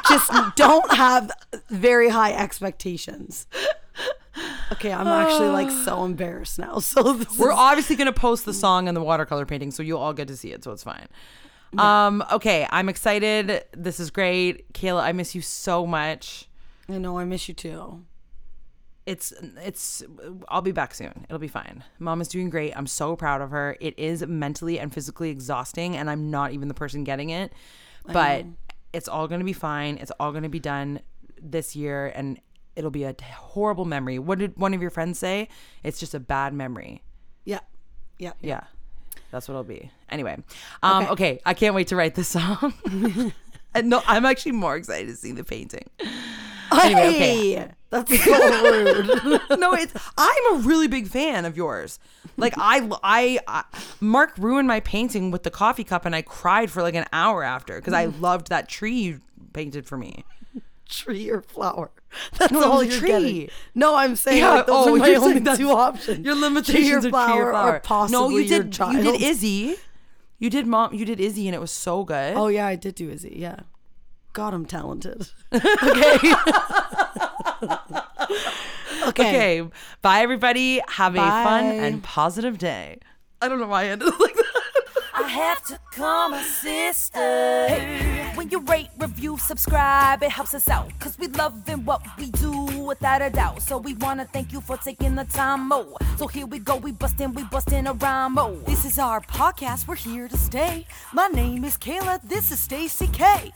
just 0.10 0.32
don't 0.56 0.92
have 0.94 1.32
very 1.70 2.10
high 2.10 2.34
expectations. 2.34 3.48
Okay, 4.72 4.92
I'm 4.92 5.08
actually 5.08 5.50
like 5.50 5.72
so 5.72 6.04
embarrassed 6.06 6.60
now. 6.60 6.80
So 6.86 7.14
this 7.14 7.38
We're 7.38 7.52
is, 7.52 7.58
obviously 7.58 7.96
going 7.96 8.12
to 8.12 8.20
post 8.20 8.46
the 8.46 8.54
song 8.54 8.88
and 8.88 8.96
the 8.96 9.02
watercolor 9.02 9.46
painting, 9.46 9.72
so 9.72 9.84
you'll 9.84 10.00
all 10.00 10.14
get 10.14 10.28
to 10.28 10.38
see 10.38 10.52
it, 10.52 10.64
so 10.64 10.72
it's 10.72 10.84
fine. 10.84 11.08
Um, 11.78 12.24
okay, 12.32 12.66
I'm 12.70 12.88
excited. 12.88 13.66
This 13.72 14.00
is 14.00 14.10
great. 14.10 14.72
Kayla, 14.74 15.04
I 15.04 15.12
miss 15.12 15.36
you 15.36 15.42
so 15.42 15.86
much. 15.86 16.48
I 16.88 16.98
know 16.98 17.18
I 17.18 17.26
miss 17.26 17.50
you 17.50 17.54
too. 17.54 18.04
It's 19.06 19.34
it's 19.64 20.04
I'll 20.48 20.62
be 20.62 20.72
back 20.72 20.96
soon. 20.96 21.26
It'll 21.30 21.40
be 21.40 21.48
fine. 21.48 21.84
Mom 22.00 22.22
is 22.22 22.28
doing 22.28 22.50
great. 22.50 22.76
I'm 22.76 22.88
so 22.88 23.16
proud 23.16 23.42
of 23.42 23.52
her. 23.52 23.78
It 23.80 23.98
is 24.00 24.26
mentally 24.26 24.80
and 24.80 24.92
physically 24.92 25.30
exhausting 25.30 25.96
and 25.96 26.10
I'm 26.10 26.32
not 26.32 26.54
even 26.54 26.68
the 26.68 26.74
person 26.74 27.04
getting 27.04 27.30
it. 27.30 27.54
But 28.08 28.46
it's 28.94 29.08
all 29.08 29.28
going 29.28 29.40
to 29.40 29.46
be 29.46 29.54
fine. 29.54 29.98
It's 29.98 30.12
all 30.20 30.32
going 30.32 30.44
to 30.44 30.50
be 30.50 30.60
done 30.60 31.02
this 31.42 31.76
year 31.76 32.12
and 32.16 32.40
it'll 32.76 32.92
be 32.92 33.04
a 33.04 33.16
horrible 33.34 33.86
memory. 33.86 34.20
What 34.20 34.40
did 34.40 34.58
one 34.58 34.74
of 34.74 34.82
your 34.82 34.92
friends 34.92 35.20
say? 35.20 35.50
It's 35.84 36.00
just 36.00 36.14
a 36.14 36.20
bad 36.20 36.54
memory. 36.54 37.04
Yeah, 37.44 37.60
yeah, 38.18 38.34
Yeah. 38.42 38.64
That's 39.32 39.50
what 39.50 39.54
it'll 39.54 39.64
be. 39.64 39.92
Anyway. 40.10 40.38
Um, 40.82 41.08
okay. 41.08 41.42
I 41.46 41.54
can't 41.54 41.76
wait 41.76 41.88
to 41.88 41.96
write 41.98 42.16
this 42.16 42.30
song. 42.30 42.74
and 43.74 43.90
no, 43.90 44.02
I'm 44.08 44.26
actually 44.26 44.54
more 44.54 44.78
excited 44.78 45.08
to 45.08 45.16
see 45.16 45.34
the 45.34 45.44
painting. 45.44 45.90
Anyway, 46.72 47.02
okay. 47.08 47.68
That's 47.90 48.24
so 48.26 48.64
rude. 48.64 49.42
no, 49.60 49.74
it's 49.74 49.94
I'm 50.18 50.56
a 50.56 50.58
really 50.60 50.88
big 50.88 51.08
fan 51.08 51.46
of 51.46 51.56
yours. 51.56 52.00
Like 52.38 52.54
I, 52.58 52.90
I, 53.04 53.40
I 53.48 53.64
Mark 54.02 54.34
ruined 54.38 54.68
my 54.68 54.80
painting 54.82 55.32
with 55.32 55.44
the 55.44 55.52
coffee 55.52 55.84
cup, 55.84 56.06
and 56.06 56.16
I 56.16 56.22
cried 56.22 56.70
for 56.72 56.82
like 56.82 56.96
an 56.96 57.06
hour 57.14 57.44
after 57.44 57.76
because 57.76 57.94
I 57.94 58.08
mm. 58.08 58.20
loved 58.22 58.50
that 58.50 58.68
tree 58.68 59.00
you 59.00 59.22
painted 59.54 59.86
for 59.86 59.98
me. 59.98 60.26
tree 60.90 61.30
or 61.30 61.42
flower. 61.42 61.92
That's 62.38 62.52
No, 62.52 62.64
all 62.72 62.78
was 62.80 62.88
a 62.88 62.92
you're 62.92 63.00
tree. 63.00 63.08
getting. 63.10 63.50
No, 63.74 63.96
I'm 63.96 64.16
saying 64.16 64.40
Yeah, 64.40 64.52
like, 64.56 64.68
those 64.68 64.88
oh, 64.88 64.96
are 64.96 64.98
my 64.98 65.16
only 65.16 65.58
two 65.58 65.70
options. 65.70 66.26
Your 66.26 66.36
tree 66.36 66.44
or 66.44 66.50
limitations 66.50 67.06
are 67.06 67.10
flower, 67.10 67.32
tree 67.32 67.42
or 67.42 67.52
flower. 67.52 67.76
or 67.76 67.80
possibly 67.80 68.20
no, 68.20 68.30
you 68.30 68.40
your 68.40 68.64
did. 68.64 68.74
child. 68.74 68.94
You 68.96 69.04
did 69.04 69.22
Izzy. 69.22 69.76
You 70.40 70.50
did 70.50 70.68
mom. 70.68 70.94
You 70.94 71.06
did 71.06 71.20
Izzy, 71.22 71.48
and 71.48 71.56
it 71.56 71.60
was 71.60 71.72
so 71.72 72.04
good. 72.04 72.36
Oh 72.36 72.48
yeah, 72.48 72.68
I 72.68 72.76
did 72.76 72.96
do 72.96 73.10
Izzy. 73.10 73.36
Yeah, 73.38 73.62
God, 74.36 74.54
I'm 74.54 74.66
talented. 74.66 75.30
okay. 75.54 75.64
okay. 79.08 79.08
Okay. 79.08 79.64
Bye, 80.02 80.20
everybody. 80.20 80.82
Have 80.90 81.16
a 81.16 81.20
fun 81.20 81.64
and 81.64 82.04
positive 82.04 82.58
day. 82.58 83.00
I 83.42 83.48
don't 83.48 83.62
know 83.62 83.68
why 83.68 83.84
I 83.84 83.86
ended 83.86 84.10
it 84.10 84.20
like 84.20 84.36
that. 84.36 84.62
I 85.14 85.24
have 85.30 85.64
to 85.68 85.80
call 85.94 86.28
my 86.28 86.42
sister. 86.44 87.18
Hey, 87.18 88.30
when 88.36 88.50
you 88.50 88.60
rate, 88.60 88.90
review, 88.98 89.38
subscribe, 89.38 90.22
it 90.22 90.32
helps 90.32 90.54
us 90.54 90.68
out. 90.68 90.92
Cause 91.00 91.18
we 91.18 91.28
love 91.28 91.56
loving 91.56 91.86
what 91.86 92.02
we 92.18 92.30
do 92.32 92.52
without 92.82 93.22
a 93.22 93.30
doubt. 93.30 93.62
So 93.62 93.78
we 93.78 93.94
wanna 93.94 94.26
thank 94.26 94.52
you 94.52 94.60
for 94.60 94.76
taking 94.76 95.16
the 95.16 95.24
time, 95.24 95.70
mo. 95.70 95.96
So 96.18 96.28
here 96.28 96.46
we 96.46 96.60
go, 96.60 96.76
we 96.76 96.92
bustin', 96.92 97.34
we 97.34 97.46
bustin' 97.46 97.88
a 97.88 97.94
rhyme, 97.94 98.34
mo. 98.34 98.56
This 98.68 98.84
is 98.84 99.00
our 99.00 99.22
podcast, 99.22 99.88
we're 99.88 99.96
here 99.96 100.28
to 100.28 100.38
stay. 100.38 100.86
My 101.14 101.28
name 101.28 101.64
is 101.64 101.78
Kayla, 101.78 102.22
this 102.22 102.52
is 102.52 102.60
Stacey 102.60 103.08
K. 103.08 103.54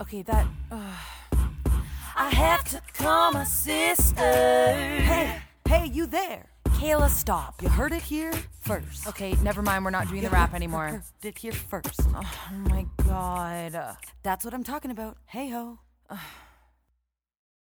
Okay, 0.00 0.22
that. 0.22 0.46
Uh, 0.72 0.96
I 2.16 2.30
have 2.30 2.64
to 2.70 2.80
call 2.94 3.32
my 3.32 3.44
sister. 3.44 4.16
Hey, 4.16 5.42
hey, 5.68 5.86
you 5.86 6.06
there? 6.06 6.46
Kayla, 6.64 7.10
stop. 7.10 7.62
You 7.62 7.68
heard 7.68 7.92
it 7.92 8.00
here 8.00 8.32
first. 8.60 9.06
Okay, 9.06 9.36
never 9.42 9.60
mind. 9.60 9.84
We're 9.84 9.90
not 9.90 10.08
doing 10.08 10.22
the 10.22 10.30
rap 10.30 10.54
anymore. 10.54 10.88
Heard 10.88 11.02
it 11.22 11.36
here 11.38 11.52
first. 11.52 12.00
Oh 12.14 12.22
my 12.70 12.86
god. 13.06 13.96
That's 14.22 14.44
what 14.44 14.54
I'm 14.54 14.64
talking 14.64 14.90
about. 14.90 15.18
Hey 15.26 15.50
ho. 15.50 15.78